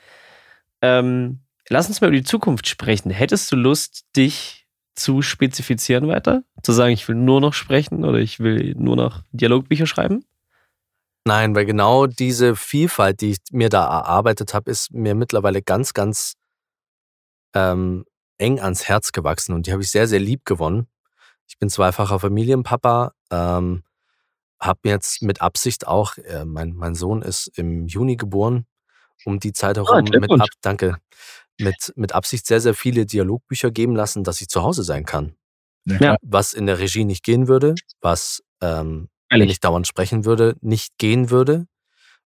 Ähm, 0.81 1.39
lass 1.69 1.87
uns 1.87 2.01
mal 2.01 2.07
über 2.07 2.17
die 2.17 2.23
Zukunft 2.23 2.67
sprechen. 2.67 3.11
Hättest 3.11 3.51
du 3.51 3.55
Lust, 3.55 4.05
dich 4.15 4.67
zu 4.95 5.21
spezifizieren 5.21 6.07
weiter? 6.07 6.43
Zu 6.61 6.73
sagen, 6.73 6.93
ich 6.93 7.07
will 7.07 7.15
nur 7.15 7.41
noch 7.41 7.53
sprechen 7.53 8.03
oder 8.03 8.19
ich 8.19 8.39
will 8.39 8.75
nur 8.77 8.95
noch 8.95 9.23
Dialogbücher 9.31 9.87
schreiben? 9.87 10.25
Nein, 11.25 11.55
weil 11.55 11.65
genau 11.65 12.07
diese 12.07 12.55
Vielfalt, 12.55 13.21
die 13.21 13.31
ich 13.31 13.37
mir 13.51 13.69
da 13.69 13.85
erarbeitet 13.85 14.53
habe, 14.53 14.71
ist 14.71 14.91
mir 14.91 15.15
mittlerweile 15.15 15.61
ganz, 15.61 15.93
ganz 15.93 16.35
ähm, 17.53 18.05
eng 18.39 18.59
ans 18.59 18.87
Herz 18.87 19.11
gewachsen 19.11 19.53
und 19.53 19.67
die 19.67 19.71
habe 19.71 19.83
ich 19.83 19.91
sehr, 19.91 20.07
sehr 20.07 20.19
lieb 20.19 20.45
gewonnen. 20.45 20.87
Ich 21.47 21.57
bin 21.57 21.69
zweifacher 21.69 22.19
Familienpapa, 22.19 23.13
ähm, 23.31 23.83
habe 24.59 24.79
jetzt 24.83 25.21
mit 25.21 25.41
Absicht 25.41 25.87
auch, 25.87 26.17
äh, 26.17 26.45
mein, 26.45 26.73
mein 26.73 26.95
Sohn 26.95 27.21
ist 27.21 27.47
im 27.55 27.87
Juni 27.87 28.15
geboren, 28.15 28.65
um 29.25 29.39
die 29.39 29.53
Zeit 29.53 29.77
ah, 29.77 29.85
herum 29.85 30.05
oh, 30.13 30.19
mit, 30.19 30.31
ab, 30.41 30.49
danke, 30.61 30.97
mit, 31.59 31.93
mit 31.95 32.13
Absicht 32.13 32.45
sehr, 32.45 32.61
sehr 32.61 32.73
viele 32.73 33.05
Dialogbücher 33.05 33.71
geben 33.71 33.95
lassen, 33.95 34.23
dass 34.23 34.41
ich 34.41 34.47
zu 34.47 34.63
Hause 34.63 34.83
sein 34.83 35.05
kann. 35.05 35.35
Ja. 35.85 36.17
Was 36.21 36.53
in 36.53 36.65
der 36.65 36.79
Regie 36.79 37.05
nicht 37.05 37.23
gehen 37.23 37.47
würde, 37.47 37.75
was, 38.01 38.43
ähm, 38.61 39.09
wenn 39.29 39.49
ich 39.49 39.59
dauernd 39.59 39.87
sprechen 39.87 40.25
würde, 40.25 40.55
nicht 40.61 40.97
gehen 40.97 41.29
würde, 41.29 41.67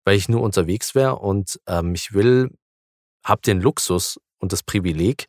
weil 0.03 0.17
ich 0.17 0.27
nur 0.27 0.41
unterwegs 0.41 0.95
wäre 0.95 1.17
und 1.17 1.59
ähm, 1.67 1.95
ich 1.95 2.13
will, 2.13 2.49
habe 3.23 3.41
den 3.41 3.61
Luxus 3.61 4.19
und 4.39 4.51
das 4.51 4.63
Privileg, 4.63 5.27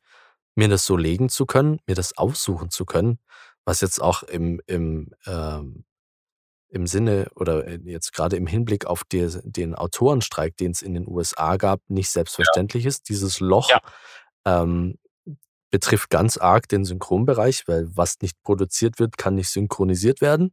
mir 0.54 0.68
das 0.68 0.84
so 0.86 0.96
legen 0.96 1.28
zu 1.28 1.46
können, 1.46 1.80
mir 1.86 1.94
das 1.94 2.16
aussuchen 2.16 2.70
zu 2.70 2.84
können, 2.84 3.18
was 3.64 3.80
jetzt 3.80 4.00
auch 4.00 4.22
im, 4.22 4.60
im 4.66 5.10
ähm, 5.26 5.84
im 6.74 6.88
Sinne 6.88 7.30
oder 7.36 7.66
äh, 7.66 7.78
jetzt 7.84 8.12
gerade 8.12 8.36
im 8.36 8.48
Hinblick 8.48 8.84
auf 8.86 9.04
die, 9.04 9.28
den 9.44 9.74
Autorenstreik, 9.74 10.56
den 10.56 10.72
es 10.72 10.82
in 10.82 10.94
den 10.94 11.06
USA 11.08 11.56
gab, 11.56 11.80
nicht 11.88 12.10
selbstverständlich 12.10 12.82
ja. 12.84 12.88
ist. 12.88 13.08
Dieses 13.08 13.38
Loch 13.38 13.70
ja. 13.70 13.80
ähm, 14.44 14.98
betrifft 15.70 16.10
ganz 16.10 16.36
arg 16.36 16.68
den 16.68 16.84
Synchronbereich, 16.84 17.68
weil 17.68 17.86
was 17.96 18.16
nicht 18.22 18.42
produziert 18.42 18.98
wird, 18.98 19.16
kann 19.16 19.36
nicht 19.36 19.50
synchronisiert 19.50 20.20
werden. 20.20 20.52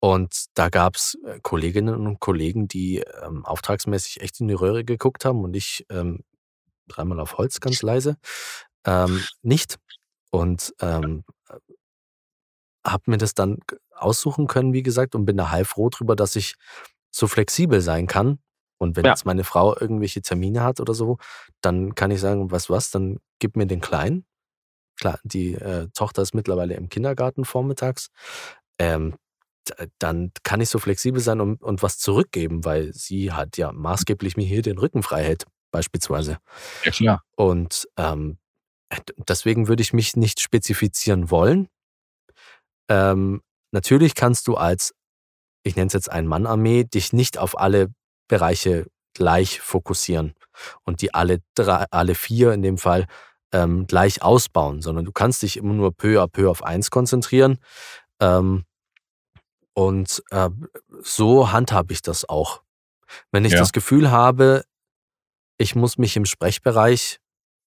Und 0.00 0.46
da 0.54 0.68
gab 0.68 0.96
es 0.96 1.18
äh, 1.24 1.40
Kolleginnen 1.42 2.06
und 2.06 2.20
Kollegen, 2.20 2.68
die 2.68 2.98
ähm, 3.22 3.44
auftragsmäßig 3.46 4.20
echt 4.20 4.38
in 4.40 4.48
die 4.48 4.54
Röhre 4.54 4.84
geguckt 4.84 5.24
haben 5.24 5.42
und 5.44 5.56
ich 5.56 5.86
ähm, 5.90 6.24
dreimal 6.88 7.20
auf 7.20 7.38
Holz 7.38 7.60
ganz 7.60 7.82
leise 7.82 8.16
ähm, 8.84 9.22
nicht. 9.42 9.78
Und 10.30 10.74
ähm, 10.80 11.24
habe 12.86 13.10
mir 13.10 13.18
das 13.18 13.34
dann 13.34 13.58
aussuchen 13.94 14.46
können, 14.46 14.72
wie 14.72 14.82
gesagt, 14.82 15.14
und 15.14 15.24
bin 15.24 15.36
da 15.36 15.50
heilfroh 15.50 15.88
drüber, 15.90 16.16
dass 16.16 16.36
ich 16.36 16.54
so 17.10 17.26
flexibel 17.26 17.80
sein 17.80 18.06
kann. 18.06 18.38
Und 18.78 18.96
wenn 18.96 19.04
ja. 19.04 19.12
jetzt 19.12 19.26
meine 19.26 19.44
Frau 19.44 19.76
irgendwelche 19.76 20.22
Termine 20.22 20.62
hat 20.62 20.80
oder 20.80 20.94
so, 20.94 21.18
dann 21.60 21.94
kann 21.94 22.10
ich 22.10 22.20
sagen, 22.20 22.50
was 22.50 22.70
was, 22.70 22.90
dann 22.90 23.18
gib 23.38 23.56
mir 23.56 23.66
den 23.66 23.80
Kleinen. 23.80 24.24
Klar, 24.96 25.18
die 25.22 25.54
äh, 25.54 25.88
Tochter 25.94 26.22
ist 26.22 26.34
mittlerweile 26.34 26.74
im 26.74 26.88
Kindergarten 26.88 27.44
vormittags. 27.44 28.10
Ähm, 28.78 29.16
dann 29.98 30.32
kann 30.44 30.60
ich 30.60 30.70
so 30.70 30.78
flexibel 30.78 31.20
sein 31.20 31.40
und, 31.40 31.62
und 31.62 31.82
was 31.82 31.98
zurückgeben, 31.98 32.64
weil 32.64 32.92
sie 32.94 33.32
hat 33.32 33.58
ja 33.58 33.72
maßgeblich 33.72 34.36
mir 34.36 34.46
hier 34.46 34.62
den 34.62 34.78
Rücken 34.78 35.02
frei 35.02 35.24
hält, 35.24 35.44
beispielsweise. 35.70 36.38
Ja, 36.84 36.90
klar. 36.90 37.22
Und 37.36 37.88
ähm, 37.96 38.38
deswegen 39.28 39.68
würde 39.68 39.82
ich 39.82 39.92
mich 39.92 40.16
nicht 40.16 40.40
spezifizieren 40.40 41.30
wollen. 41.30 41.68
Ähm, 42.88 43.42
natürlich 43.70 44.14
kannst 44.14 44.46
du 44.48 44.56
als, 44.56 44.94
ich 45.62 45.76
nenne 45.76 45.88
es 45.88 45.92
jetzt 45.92 46.10
Ein-Mann-Armee, 46.10 46.84
dich 46.84 47.12
nicht 47.12 47.38
auf 47.38 47.58
alle 47.58 47.88
Bereiche 48.28 48.86
gleich 49.14 49.60
fokussieren 49.60 50.34
und 50.84 51.02
die 51.02 51.12
alle 51.14 51.40
drei, 51.54 51.84
alle 51.90 52.14
vier 52.14 52.52
in 52.52 52.62
dem 52.62 52.78
Fall 52.78 53.06
ähm, 53.52 53.86
gleich 53.86 54.22
ausbauen, 54.22 54.82
sondern 54.82 55.04
du 55.04 55.12
kannst 55.12 55.42
dich 55.42 55.56
immer 55.56 55.72
nur 55.74 55.92
peu 55.92 56.22
à 56.22 56.28
peu 56.28 56.48
auf 56.50 56.62
eins 56.62 56.90
konzentrieren. 56.90 57.58
Ähm, 58.20 58.64
und 59.74 60.22
äh, 60.30 60.50
so 61.02 61.52
handhabe 61.52 61.92
ich 61.92 62.02
das 62.02 62.28
auch. 62.28 62.62
Wenn 63.32 63.44
ich 63.44 63.52
Ja. 63.52 63.60
das 63.60 63.72
Gefühl 63.72 64.10
habe, 64.10 64.64
ich 65.58 65.74
muss 65.74 65.98
mich 65.98 66.16
im 66.16 66.24
Sprechbereich 66.24 67.18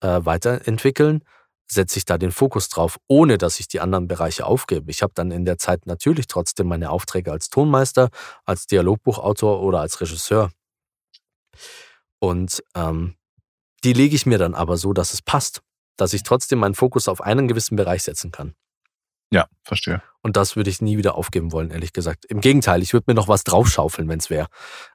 äh, 0.00 0.20
weiterentwickeln, 0.22 1.24
setze 1.70 1.98
ich 1.98 2.04
da 2.04 2.18
den 2.18 2.32
Fokus 2.32 2.68
drauf, 2.68 2.98
ohne 3.06 3.38
dass 3.38 3.60
ich 3.60 3.68
die 3.68 3.80
anderen 3.80 4.08
Bereiche 4.08 4.46
aufgebe. 4.46 4.90
Ich 4.90 5.02
habe 5.02 5.12
dann 5.14 5.30
in 5.30 5.44
der 5.44 5.58
Zeit 5.58 5.86
natürlich 5.86 6.26
trotzdem 6.26 6.66
meine 6.66 6.90
Aufträge 6.90 7.30
als 7.30 7.50
Tonmeister, 7.50 8.10
als 8.44 8.66
Dialogbuchautor 8.66 9.60
oder 9.62 9.80
als 9.80 10.00
Regisseur. 10.00 10.50
Und 12.18 12.62
ähm, 12.74 13.14
die 13.84 13.92
lege 13.92 14.16
ich 14.16 14.26
mir 14.26 14.38
dann 14.38 14.54
aber 14.54 14.76
so, 14.76 14.92
dass 14.92 15.12
es 15.12 15.22
passt, 15.22 15.62
dass 15.96 16.12
ich 16.14 16.22
trotzdem 16.22 16.58
meinen 16.58 16.74
Fokus 16.74 17.06
auf 17.06 17.20
einen 17.20 17.48
gewissen 17.48 17.76
Bereich 17.76 18.02
setzen 18.02 18.32
kann. 18.32 18.54
Ja, 19.30 19.46
verstehe. 19.62 20.02
Und 20.22 20.36
das 20.36 20.56
würde 20.56 20.70
ich 20.70 20.80
nie 20.82 20.98
wieder 20.98 21.14
aufgeben 21.14 21.52
wollen, 21.52 21.70
ehrlich 21.70 21.92
gesagt. 21.92 22.24
Im 22.26 22.40
Gegenteil, 22.40 22.82
ich 22.82 22.92
würde 22.92 23.04
mir 23.08 23.14
noch 23.14 23.28
was 23.28 23.44
draufschaufeln, 23.44 24.08
wenn 24.08 24.18
es 24.18 24.30
wäre. 24.30 24.48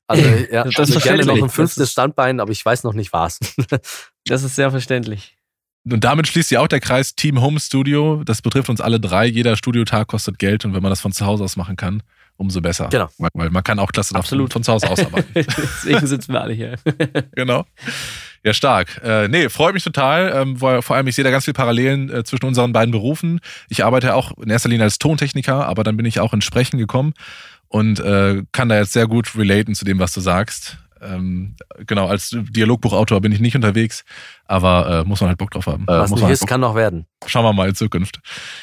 Also, 0.08 0.24
ja, 0.52 0.64
Das 0.64 0.90
ist 0.90 0.96
also 0.96 1.00
gerne 1.00 1.26
noch 1.26 1.42
ein 1.42 1.50
fünftes 1.50 1.92
Standbein, 1.92 2.40
aber 2.40 2.52
ich 2.52 2.64
weiß 2.66 2.84
noch 2.84 2.94
nicht 2.94 3.14
was. 3.14 3.40
Das 4.26 4.42
ist 4.44 4.56
sehr 4.56 4.72
verständlich. 4.72 5.38
Und 5.86 6.02
damit 6.06 6.28
schließt 6.30 6.48
sich 6.48 6.58
auch 6.58 6.70
der 6.70 6.80
Kreis 6.80 7.14
Team 7.14 7.42
Home 7.42 7.60
Studio. 7.60 8.24
Das 8.24 8.42
betrifft 8.42 8.70
uns 8.70 8.80
alle 8.80 9.02
drei. 9.02 9.26
Jeder 9.26 9.58
Studiotag 9.58 10.08
kostet 10.08 10.40
Geld 10.40 10.64
und 10.64 10.74
wenn 10.74 10.82
man 10.82 10.90
das 10.90 11.02
von 11.02 11.12
zu 11.12 11.26
Hause 11.26 11.44
aus 11.44 11.58
machen 11.58 11.76
kann, 11.76 12.04
umso 12.38 12.62
besser. 12.62 12.88
Genau. 12.88 13.10
Weil, 13.18 13.32
weil 13.34 13.50
man 13.50 13.64
kann 13.64 13.80
auch 13.80 13.92
klasse 13.92 14.16
Absolut. 14.16 14.54
von 14.54 14.64
zu 14.64 14.72
Hause 14.72 14.90
aus 14.90 15.00
arbeiten. 15.06 15.28
Deswegen 15.36 16.08
sitzen 16.08 16.32
wir 16.32 16.42
alle 16.42 16.54
hier. 16.54 16.78
genau. 17.36 17.66
Ja, 18.44 18.54
stark. 18.54 19.02
Äh, 19.04 19.28
nee, 19.30 19.50
freut 19.50 19.74
mich 19.74 19.84
total. 19.84 20.34
Ähm, 20.36 20.60
weil, 20.62 20.82
vor 20.82 20.96
allem, 20.96 21.08
ich 21.08 21.16
sehe 21.16 21.24
da 21.24 21.32
ganz 21.32 21.46
viele 21.46 21.54
Parallelen 21.54 22.10
äh, 22.10 22.24
zwischen 22.24 22.46
unseren 22.46 22.74
beiden 22.74 22.92
Berufen. 22.92 23.40
Ich 23.70 23.86
arbeite 23.86 24.16
auch 24.16 24.38
in 24.38 24.50
erster 24.50 24.70
Linie 24.70 24.84
als 24.84 25.00
Tontechniker, 25.00 25.66
aber 25.66 25.84
dann 25.84 25.96
bin 25.96 26.06
ich 26.06 26.20
auch 26.20 26.34
ins 26.34 26.46
Sprechen 26.46 26.78
gekommen 26.78 27.14
und 27.70 28.00
äh, 28.00 28.44
kann 28.52 28.70
da 28.70 28.78
jetzt 28.78 28.94
sehr 28.94 29.08
gut 29.08 29.36
relaten 29.36 29.76
zu 29.76 29.86
dem, 29.86 30.00
was 30.00 30.14
du 30.14 30.22
sagst. 30.22 30.78
Ähm, 31.02 31.56
genau, 31.86 32.08
als 32.08 32.30
Dialogbuchautor 32.32 33.20
bin 33.22 33.32
ich 33.32 33.40
nicht 33.40 33.56
unterwegs, 33.56 34.06
aber 34.46 35.02
äh, 35.02 35.08
muss 35.08 35.22
man 35.22 35.30
halt 35.30 35.38
Bock 35.38 35.52
drauf 35.52 35.68
haben. 35.68 35.84
Äh, 35.84 35.88
was 35.88 36.10
muss 36.10 36.18
nicht 36.18 36.22
man 36.22 36.28
halt 36.28 36.34
ist, 36.34 36.40
Bock 36.42 36.50
kann 36.50 36.62
noch 36.62 36.76
werden. 36.76 37.08
Schauen 37.26 37.44
wir 37.44 37.54
mal 37.54 37.70
in 37.70 37.76
Zukunft. 37.76 38.20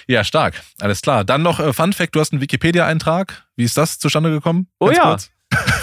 Ja, 0.07 0.25
stark. 0.25 0.63
Alles 0.81 1.03
klar. 1.03 1.25
Dann 1.25 1.43
noch 1.43 1.61
äh, 1.61 1.73
Fun 1.73 1.93
Fact: 1.93 2.15
Du 2.15 2.21
hast 2.21 2.33
einen 2.33 2.41
Wikipedia-Eintrag. 2.41 3.45
Wie 3.57 3.65
ist 3.65 3.77
das 3.77 3.99
zustande 3.99 4.31
gekommen? 4.31 4.69
Oh 4.79 4.87
Ganz 4.87 4.99
ja. 4.99 5.05
kurz. 5.05 5.31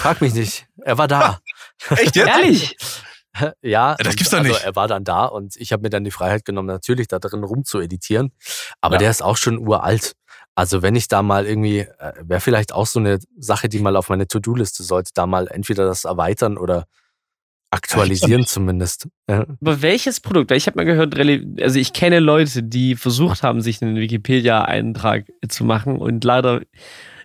Frag 0.00 0.20
mich 0.20 0.34
nicht. 0.34 0.66
Er 0.82 0.98
war 0.98 1.06
da. 1.06 1.40
Echt 1.90 2.16
jetzt? 2.16 2.28
Ehrlich? 2.28 2.76
ja, 3.62 3.94
Das 3.96 4.16
gibt's 4.16 4.30
doch 4.30 4.38
also 4.38 4.50
nicht. 4.50 4.64
Er 4.64 4.76
war 4.76 4.88
dann 4.88 5.04
da 5.04 5.24
und 5.26 5.56
ich 5.56 5.72
habe 5.72 5.82
mir 5.82 5.90
dann 5.90 6.04
die 6.04 6.10
Freiheit 6.10 6.44
genommen, 6.44 6.68
natürlich 6.68 7.08
da 7.08 7.18
drin 7.18 7.44
rumzueditieren. 7.44 8.32
Aber 8.80 8.96
Ja. 8.96 8.98
der 9.00 9.10
ist 9.10 9.22
auch 9.22 9.36
schon 9.36 9.58
uralt. 9.58 10.14
Also 10.54 10.82
wenn 10.82 10.96
ich 10.96 11.08
da 11.08 11.22
mal 11.22 11.46
irgendwie, 11.46 11.80
äh, 11.80 12.12
wäre 12.22 12.40
vielleicht 12.40 12.72
auch 12.72 12.86
so 12.86 12.98
eine 12.98 13.18
Sache, 13.38 13.68
die 13.68 13.78
mal 13.78 13.96
auf 13.96 14.08
meine 14.08 14.26
To-Do-Liste 14.26 14.82
sollte, 14.82 15.12
da 15.14 15.26
mal 15.26 15.46
entweder 15.48 15.84
das 15.86 16.04
erweitern 16.04 16.58
oder 16.58 16.86
aktualisieren 17.70 18.46
zumindest. 18.46 19.08
Ja. 19.28 19.44
Aber 19.60 19.82
welches 19.82 20.20
Produkt? 20.20 20.50
Weil 20.50 20.56
ich 20.56 20.66
habe 20.66 20.76
mal 20.76 20.84
gehört, 20.84 21.14
also 21.62 21.78
ich 21.78 21.92
kenne 21.92 22.18
Leute, 22.18 22.62
die 22.62 22.96
versucht 22.96 23.42
haben, 23.42 23.60
sich 23.60 23.82
einen 23.82 23.96
Wikipedia-Eintrag 23.96 25.26
zu 25.48 25.64
machen 25.64 25.98
und 25.98 26.24
leider 26.24 26.62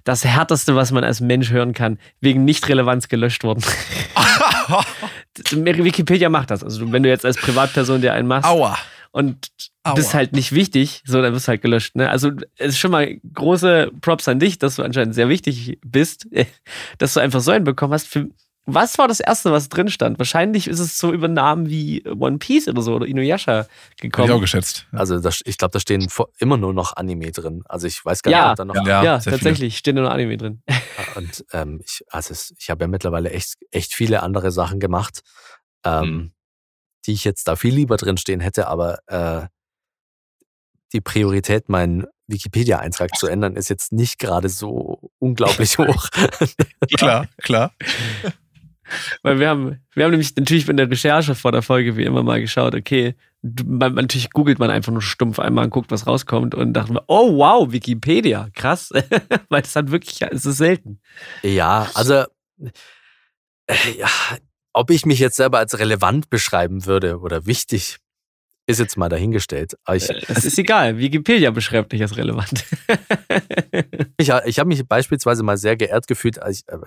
das 0.03 0.25
Härteste, 0.25 0.75
was 0.75 0.91
man 0.91 1.03
als 1.03 1.21
Mensch 1.21 1.51
hören 1.51 1.73
kann, 1.73 1.97
wegen 2.19 2.45
Nicht-Relevanz 2.45 3.07
gelöscht 3.07 3.43
worden. 3.43 3.63
Wikipedia 5.51 6.29
macht 6.29 6.51
das. 6.51 6.63
Also 6.63 6.91
wenn 6.91 7.03
du 7.03 7.09
jetzt 7.09 7.25
als 7.25 7.37
Privatperson 7.37 8.01
dir 8.01 8.13
einen 8.13 8.27
machst 8.27 8.49
Aua. 8.49 8.77
und 9.11 9.49
Aua. 9.83 9.95
bist 9.95 10.13
halt 10.13 10.33
nicht 10.33 10.53
wichtig, 10.53 11.01
so, 11.05 11.21
dann 11.21 11.33
wirst 11.33 11.47
du 11.47 11.51
halt 11.51 11.61
gelöscht. 11.61 11.95
Ne? 11.95 12.09
Also 12.09 12.31
es 12.57 12.69
ist 12.69 12.79
schon 12.79 12.91
mal 12.91 13.17
große 13.33 13.91
Props 14.01 14.27
an 14.27 14.39
dich, 14.39 14.59
dass 14.59 14.75
du 14.75 14.83
anscheinend 14.83 15.15
sehr 15.15 15.29
wichtig 15.29 15.79
bist, 15.85 16.27
dass 16.97 17.13
du 17.13 17.19
einfach 17.19 17.41
so 17.41 17.51
einen 17.51 17.65
bekommen 17.65 17.93
hast. 17.93 18.07
Für, 18.07 18.27
was 18.65 18.97
war 18.97 19.07
das 19.09 19.19
Erste, 19.19 19.51
was 19.51 19.67
drin 19.67 19.89
stand? 19.89 20.17
Wahrscheinlich 20.19 20.67
ist 20.67 20.79
es 20.79 20.97
so 20.97 21.11
über 21.11 21.27
Namen 21.27 21.69
wie 21.69 22.01
One 22.07 22.37
Piece 22.37 22.67
oder 22.69 22.81
so 22.81 22.95
oder 22.95 23.05
Inuyasha 23.05 23.51
Hätte 23.63 23.67
ich 23.95 24.13
auch 24.13 24.19
gekommen. 24.19 24.41
geschätzt. 24.41 24.87
Also 24.93 25.19
das, 25.19 25.41
ich 25.45 25.57
glaube, 25.57 25.73
da 25.73 25.79
stehen 25.81 26.07
vor- 26.09 26.29
immer 26.37 26.55
nur 26.57 26.73
noch 26.73 26.95
Anime 26.95 27.31
drin. 27.31 27.63
Also 27.67 27.87
ich 27.87 28.03
weiß 28.05 28.21
gar 28.23 28.31
Ja. 28.31 28.41
nicht, 28.43 28.51
ob 28.51 28.55
da 28.57 28.65
noch 28.65 28.87
Ja. 28.87 29.03
Ja, 29.03 29.19
tatsächlich, 29.19 29.77
steht 29.77 29.95
nur 29.95 30.05
noch 30.05 30.11
Anime 30.11 30.37
drin. 30.37 30.61
Und 31.15 31.43
ähm, 31.51 31.81
ich, 31.83 32.03
also 32.09 32.33
ich 32.57 32.69
habe 32.69 32.85
ja 32.85 32.87
mittlerweile 32.87 33.31
echt, 33.31 33.55
echt 33.71 33.93
viele 33.93 34.23
andere 34.23 34.51
Sachen 34.51 34.79
gemacht, 34.79 35.19
ähm, 35.85 36.03
Mhm. 36.09 36.31
die 37.05 37.11
ich 37.13 37.25
jetzt 37.25 37.47
da 37.49 37.55
viel 37.57 37.73
lieber 37.75 37.97
drin 37.97 38.15
stehen 38.17 38.39
hätte, 38.39 38.67
aber 38.67 38.99
äh, 39.07 39.47
die 40.93 41.01
Priorität, 41.01 41.67
meinen 41.69 42.05
Wikipedia-Eintrag 42.27 43.15
zu 43.17 43.27
ändern, 43.27 43.55
ist 43.57 43.69
jetzt 43.69 43.91
nicht 43.91 44.19
gerade 44.19 44.47
so 44.47 45.11
unglaublich 45.19 45.77
hoch. 45.79 46.07
Klar, 46.95 47.27
klar. 47.41 47.73
Weil 49.21 49.39
wir 49.39 49.49
haben, 49.49 49.79
wir 49.93 50.03
haben 50.03 50.11
nämlich 50.11 50.35
natürlich 50.35 50.67
in 50.67 50.77
der 50.77 50.89
Recherche 50.89 51.35
vor 51.35 51.51
der 51.51 51.61
Folge 51.61 51.97
wie 51.97 52.03
immer 52.03 52.23
mal 52.23 52.41
geschaut, 52.41 52.75
okay, 52.75 53.15
man, 53.41 53.95
natürlich 53.95 54.29
googelt 54.31 54.59
man 54.59 54.69
einfach 54.69 54.91
nur 54.91 55.01
stumpf 55.01 55.39
einmal 55.39 55.65
und 55.65 55.71
guckt, 55.71 55.91
was 55.91 56.07
rauskommt 56.07 56.55
und 56.55 56.73
dachten 56.73 56.95
wir, 56.95 57.03
oh 57.07 57.37
wow, 57.37 57.71
Wikipedia, 57.71 58.49
krass. 58.53 58.91
Weil 59.49 59.61
es 59.61 59.75
hat 59.75 59.91
wirklich, 59.91 60.21
es 60.21 60.45
ist 60.45 60.57
selten. 60.57 60.99
ja, 61.41 61.89
also 61.93 62.23
äh, 63.67 63.91
ja, 63.97 64.09
ob 64.73 64.89
ich 64.89 65.05
mich 65.05 65.19
jetzt 65.19 65.35
selber 65.35 65.59
als 65.59 65.77
relevant 65.77 66.29
beschreiben 66.29 66.85
würde 66.85 67.19
oder 67.19 67.45
wichtig, 67.45 67.97
ist 68.65 68.79
jetzt 68.79 68.97
mal 68.97 69.09
dahingestellt. 69.09 69.75
Ich, 69.93 70.09
Es 70.09 70.45
ist 70.45 70.57
egal, 70.57 70.97
Wikipedia 70.97 71.51
beschreibt 71.51 71.91
dich 71.91 72.01
als 72.01 72.17
relevant. 72.17 72.65
Ich, 74.17 74.29
ich 74.45 74.59
habe 74.59 74.67
mich 74.67 74.87
beispielsweise 74.87 75.43
mal 75.43 75.57
sehr 75.57 75.75
geehrt 75.75 76.07
gefühlt. 76.07 76.39
Ich, 76.49 76.63
äh, 76.67 76.77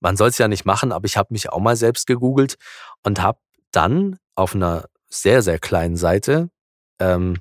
man 0.00 0.16
soll 0.16 0.28
es 0.28 0.36
ja 0.38 0.48
nicht 0.48 0.66
machen, 0.66 0.92
aber 0.92 1.06
ich 1.06 1.16
habe 1.16 1.28
mich 1.30 1.48
auch 1.50 1.60
mal 1.60 1.76
selbst 1.76 2.06
gegoogelt 2.06 2.56
und 3.02 3.22
habe 3.22 3.38
dann 3.70 4.18
auf 4.34 4.54
einer 4.54 4.86
sehr, 5.08 5.42
sehr 5.42 5.58
kleinen 5.58 5.96
Seite, 5.96 6.50
ähm, 6.98 7.38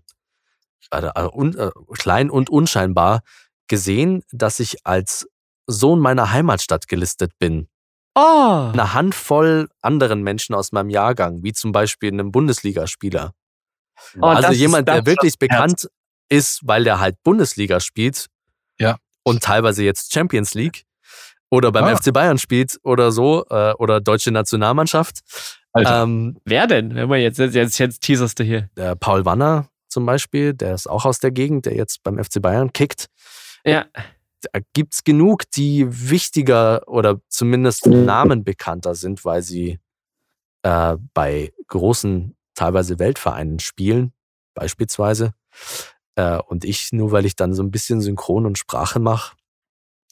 also 0.90 1.10
un, 1.34 1.58
äh, 1.58 1.72
klein 1.98 2.30
und 2.30 2.50
unscheinbar, 2.50 3.22
gesehen, 3.68 4.24
dass 4.32 4.60
ich 4.60 4.86
als 4.86 5.28
Sohn 5.68 6.00
meiner 6.00 6.32
Heimatstadt 6.32 6.88
gelistet 6.88 7.32
bin. 7.40 7.68
Oh, 8.16 8.70
Eine 8.74 8.94
Handvoll 8.94 9.70
anderen 9.82 10.22
Menschen 10.22 10.54
aus 10.54 10.72
meinem 10.72 10.90
Jahrgang, 10.90 11.44
wie 11.44 11.54
zum 11.54 11.72
Beispiel 11.72 12.12
einem 12.12 12.32
Bundesligaspieler. 12.32 13.34
Oh, 14.22 14.26
also 14.28 14.52
jemand, 14.52 14.88
der 14.88 15.06
wirklich 15.06 15.38
bekannt 15.40 15.88
ist, 16.30 16.62
weil 16.66 16.84
der 16.84 17.00
halt 17.00 17.22
Bundesliga 17.24 17.80
spielt. 17.80 18.28
Ja. 18.80 18.98
Und 19.24 19.44
teilweise 19.44 19.84
jetzt 19.84 20.14
Champions 20.14 20.54
League. 20.54 20.84
Oder 21.50 21.72
beim 21.72 21.84
Ah. 21.86 21.96
FC 21.98 22.14
Bayern 22.14 22.38
spielt 22.38 22.80
oder 22.84 23.12
so. 23.12 23.46
Äh, 23.50 23.74
oder 23.74 24.00
deutsche 24.00 24.32
Nationalmannschaft. 24.32 25.20
Ähm, 25.76 26.38
wer 26.46 26.68
denn? 26.68 26.96
Wenn 26.96 27.08
man 27.10 27.20
jetzt, 27.20 27.38
jetzt, 27.40 27.56
jetzt, 27.56 27.78
jetzt 27.78 28.02
teaserst 28.02 28.40
du 28.40 28.44
hier. 28.44 28.70
der 28.78 28.96
Paul 28.96 29.26
Wanner 29.26 29.68
zum 29.88 30.06
Beispiel, 30.06 30.54
der 30.54 30.74
ist 30.74 30.90
auch 30.90 31.06
aus 31.06 31.20
der 31.20 31.32
Gegend, 31.32 31.66
der 31.66 31.76
jetzt 31.76 32.04
beim 32.04 32.22
FC 32.24 32.42
Bayern 32.42 32.72
kickt. 32.72 33.08
Ja, 33.66 33.86
Da 34.54 34.60
gibt's 34.74 35.04
genug, 35.04 35.44
die 35.52 35.86
wichtiger 36.10 36.88
oder 36.88 37.20
zumindest 37.28 37.86
Namen 37.86 38.44
bekannter 38.44 38.96
sind, 38.96 39.24
weil 39.26 39.42
sie 39.44 39.80
äh, 40.64 40.96
bei 41.14 41.52
großen, 41.68 42.36
teilweise 42.62 43.00
Weltvereinen 43.00 43.60
spielen, 43.60 44.14
beispielsweise. 44.54 45.34
Äh, 46.16 46.38
und 46.38 46.64
ich, 46.64 46.92
nur 46.92 47.12
weil 47.12 47.26
ich 47.26 47.36
dann 47.36 47.56
so 47.56 47.64
ein 47.64 47.72
bisschen 47.72 48.02
Synchron 48.02 48.46
und 48.46 48.60
Sprache 48.60 49.00
mache, 49.00 49.36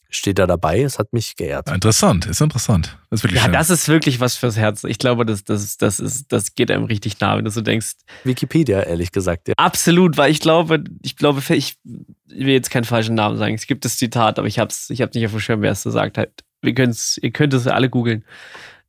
steht 0.10 0.40
da 0.40 0.48
dabei. 0.48 0.82
Es 0.82 0.98
hat 0.98 1.14
mich 1.14 1.36
geehrt. 1.36 1.70
Interessant, 1.70 2.26
ist 2.26 2.42
interessant. 2.42 2.98
Das 3.12 3.20
ist 3.20 3.24
wirklich 3.26 3.42
ja 3.42 3.46
schön. 3.46 3.54
das 3.54 3.70
ist 3.70 3.88
wirklich 3.88 4.20
was 4.20 4.36
fürs 4.36 4.58
Herz. 4.58 4.84
Ich 4.84 4.98
glaube, 4.98 5.28
das, 5.28 5.44
das, 5.44 5.78
das, 5.78 6.00
ist, 6.00 6.32
das 6.32 6.56
geht 6.56 6.72
einem 6.72 6.86
richtig 6.86 7.20
nah, 7.20 7.38
wenn 7.38 7.46
du 7.46 7.52
so 7.52 7.62
denkst, 7.62 7.92
Wikipedia, 8.24 8.82
ehrlich 8.82 9.12
gesagt. 9.12 9.48
Ja. 9.50 9.54
Absolut, 9.58 10.18
weil 10.18 10.32
ich 10.32 10.40
glaube, 10.40 10.84
ich 11.04 11.16
glaube, 11.16 11.44
ich 11.54 11.78
will 11.84 12.54
jetzt 12.54 12.72
keinen 12.72 12.86
falschen 12.86 13.14
Namen 13.14 13.38
sagen. 13.38 13.54
Es 13.54 13.68
gibt 13.68 13.86
das 13.86 13.98
Zitat, 13.98 14.40
aber 14.40 14.48
ich 14.48 14.58
hab's, 14.58 14.90
ich 14.90 15.04
hab's 15.04 15.14
nicht 15.14 15.26
auf 15.28 15.32
dem 15.32 15.40
Schirm, 15.40 15.62
wer 15.62 15.74
es 15.74 15.84
so 15.84 15.92
sagt 15.92 16.18
hat. 16.18 16.32
Wir 16.64 16.74
können's, 16.74 17.20
ihr 17.22 17.30
könnt 17.30 17.54
es 17.54 17.68
alle 17.68 17.92
googeln. 17.92 18.26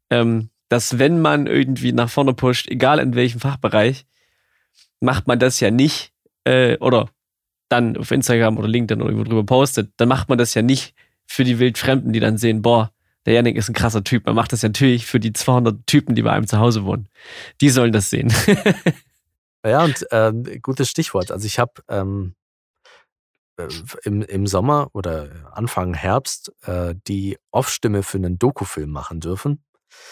Ähm, 0.08 0.48
dass 0.70 0.98
wenn 0.98 1.20
man 1.20 1.46
irgendwie 1.46 1.92
nach 1.92 2.08
vorne 2.08 2.32
pusht, 2.32 2.68
egal 2.68 2.98
in 2.98 3.14
welchem 3.14 3.40
Fachbereich, 3.40 4.06
macht 5.00 5.26
man 5.26 5.38
das 5.38 5.60
ja 5.60 5.70
nicht, 5.70 6.12
äh, 6.44 6.78
oder 6.78 7.10
dann 7.68 7.96
auf 7.96 8.10
Instagram 8.10 8.56
oder 8.56 8.68
LinkedIn 8.68 9.02
oder 9.02 9.10
irgendwo 9.10 9.28
drüber 9.28 9.44
postet, 9.44 9.92
dann 9.98 10.08
macht 10.08 10.30
man 10.30 10.38
das 10.38 10.54
ja 10.54 10.62
nicht 10.62 10.94
für 11.26 11.44
die 11.44 11.58
Wildfremden, 11.58 12.12
die 12.12 12.20
dann 12.20 12.38
sehen, 12.38 12.62
boah, 12.62 12.90
der 13.26 13.34
Janik 13.34 13.56
ist 13.56 13.68
ein 13.68 13.74
krasser 13.74 14.02
Typ. 14.02 14.24
Man 14.26 14.34
macht 14.34 14.52
das 14.52 14.62
natürlich 14.62 15.06
für 15.06 15.20
die 15.20 15.32
200 15.32 15.86
Typen, 15.86 16.14
die 16.14 16.22
bei 16.22 16.32
einem 16.32 16.46
zu 16.46 16.58
Hause 16.58 16.84
wohnen. 16.84 17.08
Die 17.60 17.68
sollen 17.68 17.92
das 17.92 18.08
sehen. 18.08 18.32
Ja, 19.64 19.84
und 19.84 20.06
ähm, 20.10 20.44
gutes 20.62 20.88
Stichwort. 20.88 21.30
Also 21.30 21.46
ich 21.46 21.58
habe, 21.58 21.72
ähm, 21.88 22.34
äh, 23.58 23.68
im, 24.04 24.22
im 24.22 24.46
Sommer 24.46 24.88
oder 24.94 25.50
Anfang 25.52 25.94
Herbst 25.94 26.52
äh, 26.62 26.94
die 27.06 27.38
Off-Stimme 27.50 28.02
für 28.02 28.16
einen 28.16 28.38
Dokufilm 28.38 28.90
machen 28.90 29.20
dürfen. 29.20 29.62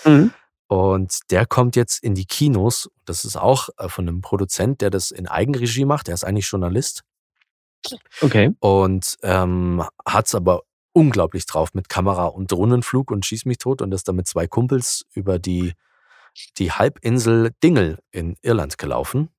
Mhm. 0.04 0.32
Und 0.68 1.18
der 1.30 1.46
kommt 1.46 1.76
jetzt 1.76 2.02
in 2.04 2.14
die 2.14 2.26
Kinos. 2.26 2.90
Das 3.06 3.24
ist 3.24 3.36
auch 3.36 3.68
äh, 3.78 3.88
von 3.88 4.06
einem 4.06 4.20
Produzent, 4.20 4.80
der 4.82 4.90
das 4.90 5.10
in 5.10 5.26
Eigenregie 5.26 5.84
macht. 5.86 6.06
Der 6.08 6.14
ist 6.14 6.24
eigentlich 6.24 6.46
Journalist 6.48 7.02
Okay. 8.20 8.50
und 8.60 9.16
ähm, 9.22 9.82
hat 10.04 10.26
es 10.26 10.34
aber 10.34 10.62
unglaublich 10.92 11.46
drauf 11.46 11.74
mit 11.74 11.88
Kamera 11.88 12.26
und 12.26 12.50
Drohnenflug 12.50 13.10
und 13.10 13.24
schieß 13.24 13.44
mich 13.44 13.58
tot 13.58 13.80
und 13.82 13.92
ist 13.94 14.08
dann 14.08 14.16
mit 14.16 14.26
zwei 14.26 14.46
Kumpels 14.46 15.04
über 15.14 15.38
die, 15.38 15.74
die 16.58 16.72
Halbinsel 16.72 17.52
Dingle 17.62 17.98
in 18.10 18.36
Irland 18.42 18.78
gelaufen 18.78 19.30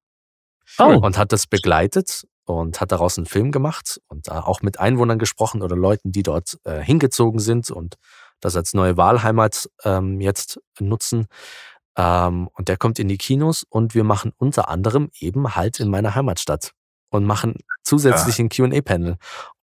Oh, 0.78 0.86
und 1.02 1.18
hat 1.18 1.32
das 1.34 1.48
begleitet 1.48 2.26
und 2.46 2.80
hat 2.80 2.92
daraus 2.92 3.18
einen 3.18 3.26
Film 3.28 3.52
gemacht 3.52 4.00
und 4.08 4.28
da 4.30 4.42
auch 4.42 4.62
mit 4.62 4.80
Einwohnern 4.80 5.20
gesprochen 5.20 5.62
oder 5.62 5.76
Leuten, 5.76 6.12
die 6.12 6.24
dort 6.24 6.58
äh, 6.64 6.80
hingezogen 6.80 7.40
sind 7.40 7.70
und 7.72 7.96
das 8.42 8.56
als 8.56 8.74
neue 8.74 8.98
Wahlheimat 8.98 9.70
ähm, 9.84 10.22
jetzt 10.22 10.60
nutzen. 10.80 11.28
Ähm, 11.98 12.48
und 12.54 12.68
der 12.70 12.78
kommt 12.78 13.00
in 13.00 13.08
die 13.08 13.18
Kinos 13.18 13.66
und 13.70 13.96
wir 13.96 14.04
machen 14.04 14.32
unter 14.38 14.70
anderem 14.70 15.10
eben 15.20 15.56
halt 15.56 15.80
in 15.80 15.90
meiner 15.90 16.16
Heimatstadt 16.16 16.72
und 17.10 17.26
machen 17.26 17.56
zusätzlich 17.84 18.40
ein 18.40 18.50
Q&A-Panel. 18.50 19.18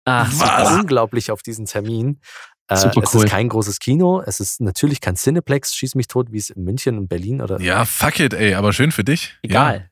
ach, 0.05 0.31
super. 0.31 0.65
bin 0.65 0.81
unglaublich 0.81 1.31
auf 1.31 1.43
diesen 1.43 1.67
Termin. 1.67 2.21
Äh, 2.69 2.77
Super 2.77 3.03
es 3.03 3.15
cool. 3.15 3.25
ist 3.25 3.31
kein 3.31 3.49
großes 3.49 3.81
Kino, 3.81 4.23
es 4.25 4.39
ist 4.39 4.61
natürlich 4.61 5.01
kein 5.01 5.17
Cineplex, 5.17 5.75
schieß 5.75 5.97
mich 5.97 6.07
tot, 6.07 6.31
wie 6.31 6.39
es 6.39 6.51
in 6.51 6.63
München 6.63 6.99
und 6.99 7.09
Berlin 7.09 7.43
oder. 7.43 7.61
Ja, 7.61 7.85
fuck 7.85 8.21
it, 8.21 8.33
ey, 8.33 8.55
aber 8.55 8.73
schön 8.73 8.93
für 8.93 9.03
dich. 9.03 9.37
Ja. 9.43 9.73
Egal. 9.73 9.90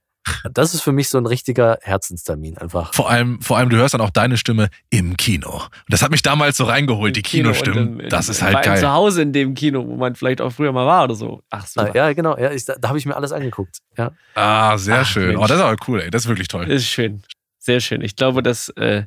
Das 0.53 0.75
ist 0.75 0.83
für 0.83 0.93
mich 0.93 1.09
so 1.09 1.19
ein 1.19 1.27
richtiger 1.27 1.79
Herzenstermin 1.83 2.59
einfach. 2.59 2.95
Vor 2.95 3.11
allem, 3.11 3.41
vor 3.43 3.57
allem, 3.59 3.69
du 3.71 3.77
hörst 3.77 3.95
dann 3.95 4.01
auch 4.01 4.11
deine 4.11 4.37
Stimme 4.37 4.69
im 4.91 5.17
Kino. 5.17 5.51
Und 5.65 5.71
das 5.89 6.03
hat 6.03 6.11
mich 6.11 6.23
damals 6.23 6.57
so 6.57 6.65
reingeholt, 6.65 7.17
die 7.17 7.21
Im 7.21 7.25
Kino 7.25 7.49
und 7.51 7.55
Kinostimmen. 7.57 8.01
im- 8.01 8.09
das 8.09 8.29
ist 8.29 8.43
halt 8.43 8.57
allem 8.57 8.77
Zu 8.77 8.83
geil. 8.83 8.93
Hause 8.93 9.23
in 9.23 9.33
dem 9.33 9.55
Kino, 9.55 9.87
wo 9.87 9.97
man 9.97 10.15
vielleicht 10.15 10.41
auch 10.41 10.51
früher 10.51 10.73
mal 10.73 10.87
war 10.87 11.05
oder 11.05 11.15
so. 11.15 11.43
Ach 11.51 11.67
so. 11.67 11.81
Ah, 11.81 11.91
ja, 11.95 12.13
genau, 12.13 12.37
ja, 12.39 12.51
ich, 12.53 12.65
da, 12.65 12.75
da 12.79 12.89
habe 12.89 12.99
ich 12.99 13.07
mir 13.07 13.17
alles 13.17 13.33
angeguckt. 13.33 13.79
Ja. 13.97 14.13
Ah, 14.35 14.77
sehr 14.79 15.01
Ach, 15.01 15.07
schön. 15.07 15.29
Mensch. 15.29 15.41
Oh, 15.41 15.47
das 15.47 15.57
ist 15.59 15.63
aber 15.63 15.77
cool, 15.89 16.01
ey. 16.01 16.11
Das 16.11 16.23
ist 16.25 16.29
wirklich 16.29 16.49
toll. 16.49 16.69
Ist 16.71 16.87
schön. 16.89 17.23
Sehr 17.59 17.81
schön. 17.81 18.01
Ich 18.03 18.17
glaube, 18.17 18.43
dass, 18.43 18.69
äh, 18.71 19.05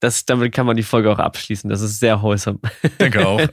das, 0.00 0.24
damit 0.24 0.52
kann 0.52 0.66
man 0.66 0.76
die 0.76 0.82
Folge 0.82 1.10
auch 1.12 1.18
abschließen. 1.18 1.68
Das 1.70 1.80
ist 1.80 2.00
sehr 2.00 2.22
wholesome. 2.22 2.58
Denke 3.00 3.26
auch. 3.26 3.40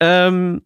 Ähm, 0.00 0.62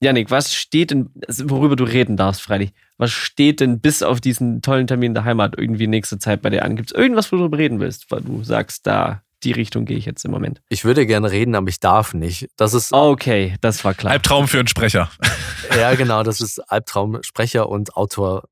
Janik, 0.00 0.30
was 0.30 0.54
steht 0.54 0.90
denn, 0.90 1.10
also 1.26 1.48
worüber 1.48 1.74
du 1.76 1.84
reden 1.84 2.16
darfst, 2.16 2.42
freilich, 2.42 2.72
was 2.98 3.12
steht 3.12 3.60
denn 3.60 3.80
bis 3.80 4.02
auf 4.02 4.20
diesen 4.20 4.60
tollen 4.62 4.86
Termin 4.86 5.10
in 5.10 5.14
der 5.14 5.24
Heimat 5.24 5.54
irgendwie 5.58 5.86
nächste 5.86 6.18
Zeit 6.18 6.42
bei 6.42 6.50
dir 6.50 6.64
an? 6.64 6.76
Gibt 6.76 6.90
es 6.92 6.96
irgendwas, 6.96 7.32
wo 7.32 7.36
du 7.36 7.44
reden 7.56 7.80
willst, 7.80 8.10
weil 8.10 8.20
du 8.20 8.44
sagst, 8.44 8.86
da, 8.86 9.22
die 9.42 9.52
Richtung 9.52 9.86
gehe 9.86 9.96
ich 9.96 10.04
jetzt 10.04 10.24
im 10.24 10.30
Moment? 10.32 10.60
Ich 10.68 10.84
würde 10.84 11.06
gerne 11.06 11.30
reden, 11.30 11.54
aber 11.54 11.68
ich 11.68 11.80
darf 11.80 12.12
nicht. 12.12 12.48
Das 12.56 12.74
ist, 12.74 12.92
Okay, 12.92 13.56
das 13.62 13.84
war 13.84 13.94
klar. 13.94 14.12
Albtraum 14.12 14.48
für 14.48 14.58
einen 14.58 14.68
Sprecher. 14.68 15.10
ja 15.76 15.94
genau, 15.94 16.22
das 16.22 16.40
ist 16.42 16.58
Albtraum, 16.70 17.22
Sprecher 17.22 17.68
und 17.68 17.96
Autor 17.96 18.44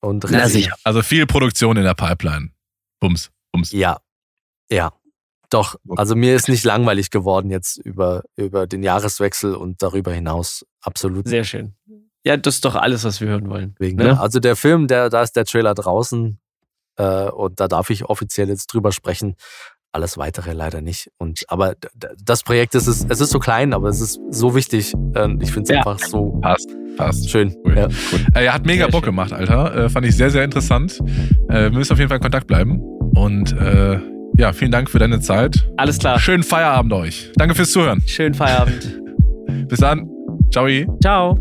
und 0.00 0.24
Na 0.30 0.38
Regie. 0.38 0.52
sicher. 0.52 0.74
Also 0.84 1.02
viel 1.02 1.26
Produktion 1.26 1.76
in 1.76 1.84
der 1.84 1.94
Pipeline. 1.94 2.50
Bums, 2.98 3.30
bums. 3.52 3.72
Ja, 3.72 3.98
ja. 4.70 4.92
Doch, 5.52 5.76
also 5.96 6.14
mir 6.16 6.34
ist 6.34 6.48
nicht 6.48 6.64
langweilig 6.64 7.10
geworden 7.10 7.50
jetzt 7.50 7.76
über, 7.78 8.22
über 8.36 8.66
den 8.66 8.82
Jahreswechsel 8.82 9.54
und 9.54 9.82
darüber 9.82 10.12
hinaus. 10.12 10.64
Absolut 10.80 11.28
Sehr 11.28 11.44
schön. 11.44 11.74
Ja, 12.24 12.36
das 12.36 12.54
ist 12.56 12.64
doch 12.64 12.74
alles, 12.76 13.04
was 13.04 13.20
wir 13.20 13.28
hören 13.28 13.48
wollen. 13.50 13.74
Wegen, 13.78 13.98
Ne? 13.98 14.04
ne? 14.04 14.20
Also 14.20 14.38
der 14.40 14.56
Film, 14.56 14.86
der, 14.86 15.10
da 15.10 15.22
ist 15.22 15.32
der 15.36 15.44
Trailer 15.44 15.74
draußen 15.74 16.38
äh, 16.96 17.28
und 17.28 17.58
da 17.60 17.68
darf 17.68 17.90
ich 17.90 18.04
offiziell 18.04 18.48
jetzt 18.48 18.68
drüber 18.72 18.92
sprechen. 18.92 19.34
Alles 19.94 20.16
weitere 20.16 20.52
leider 20.54 20.80
nicht. 20.80 21.10
Und 21.18 21.44
aber 21.48 21.74
das 22.24 22.44
Projekt 22.44 22.74
ist 22.74 22.86
es, 22.86 23.04
es 23.06 23.20
ist 23.20 23.28
so 23.30 23.38
klein, 23.38 23.74
aber 23.74 23.88
es 23.90 24.00
ist 24.00 24.18
so 24.30 24.54
wichtig. 24.54 24.94
Und 24.94 25.42
ich 25.42 25.50
finde 25.52 25.64
es 25.64 25.68
Ja. 25.70 25.76
einfach 25.78 25.98
so 25.98 26.38
Passt, 26.40 26.70
passt. 26.96 27.28
schön. 27.28 27.54
Cool. 27.66 27.76
Ja. 27.76 27.88
Äh, 28.34 28.46
er 28.46 28.54
hat 28.54 28.64
mega 28.64 28.84
Sehr 28.84 28.90
Bock 28.92 29.00
schön. 29.04 29.10
gemacht, 29.12 29.32
Alter. 29.34 29.74
Äh, 29.74 29.88
fand 29.90 30.06
ich 30.06 30.16
sehr, 30.16 30.30
sehr 30.30 30.44
interessant. 30.44 30.98
Äh, 31.50 31.64
wir 31.64 31.72
müssen 31.72 31.92
auf 31.92 31.98
jeden 31.98 32.08
Fall 32.08 32.16
in 32.18 32.22
Kontakt 32.22 32.46
bleiben. 32.46 32.80
Und 33.14 33.52
äh, 33.52 34.00
ja, 34.36 34.52
vielen 34.52 34.70
Dank 34.70 34.90
für 34.90 34.98
deine 34.98 35.20
Zeit. 35.20 35.56
Alles 35.76 35.98
klar. 35.98 36.18
Schönen 36.18 36.42
Feierabend 36.42 36.92
euch. 36.92 37.30
Danke 37.36 37.54
fürs 37.54 37.70
Zuhören. 37.70 38.02
Schönen 38.06 38.34
Feierabend. 38.34 39.00
Bis 39.68 39.80
dann. 39.80 40.08
Ciao. 40.50 40.66
Ciao. 41.02 41.38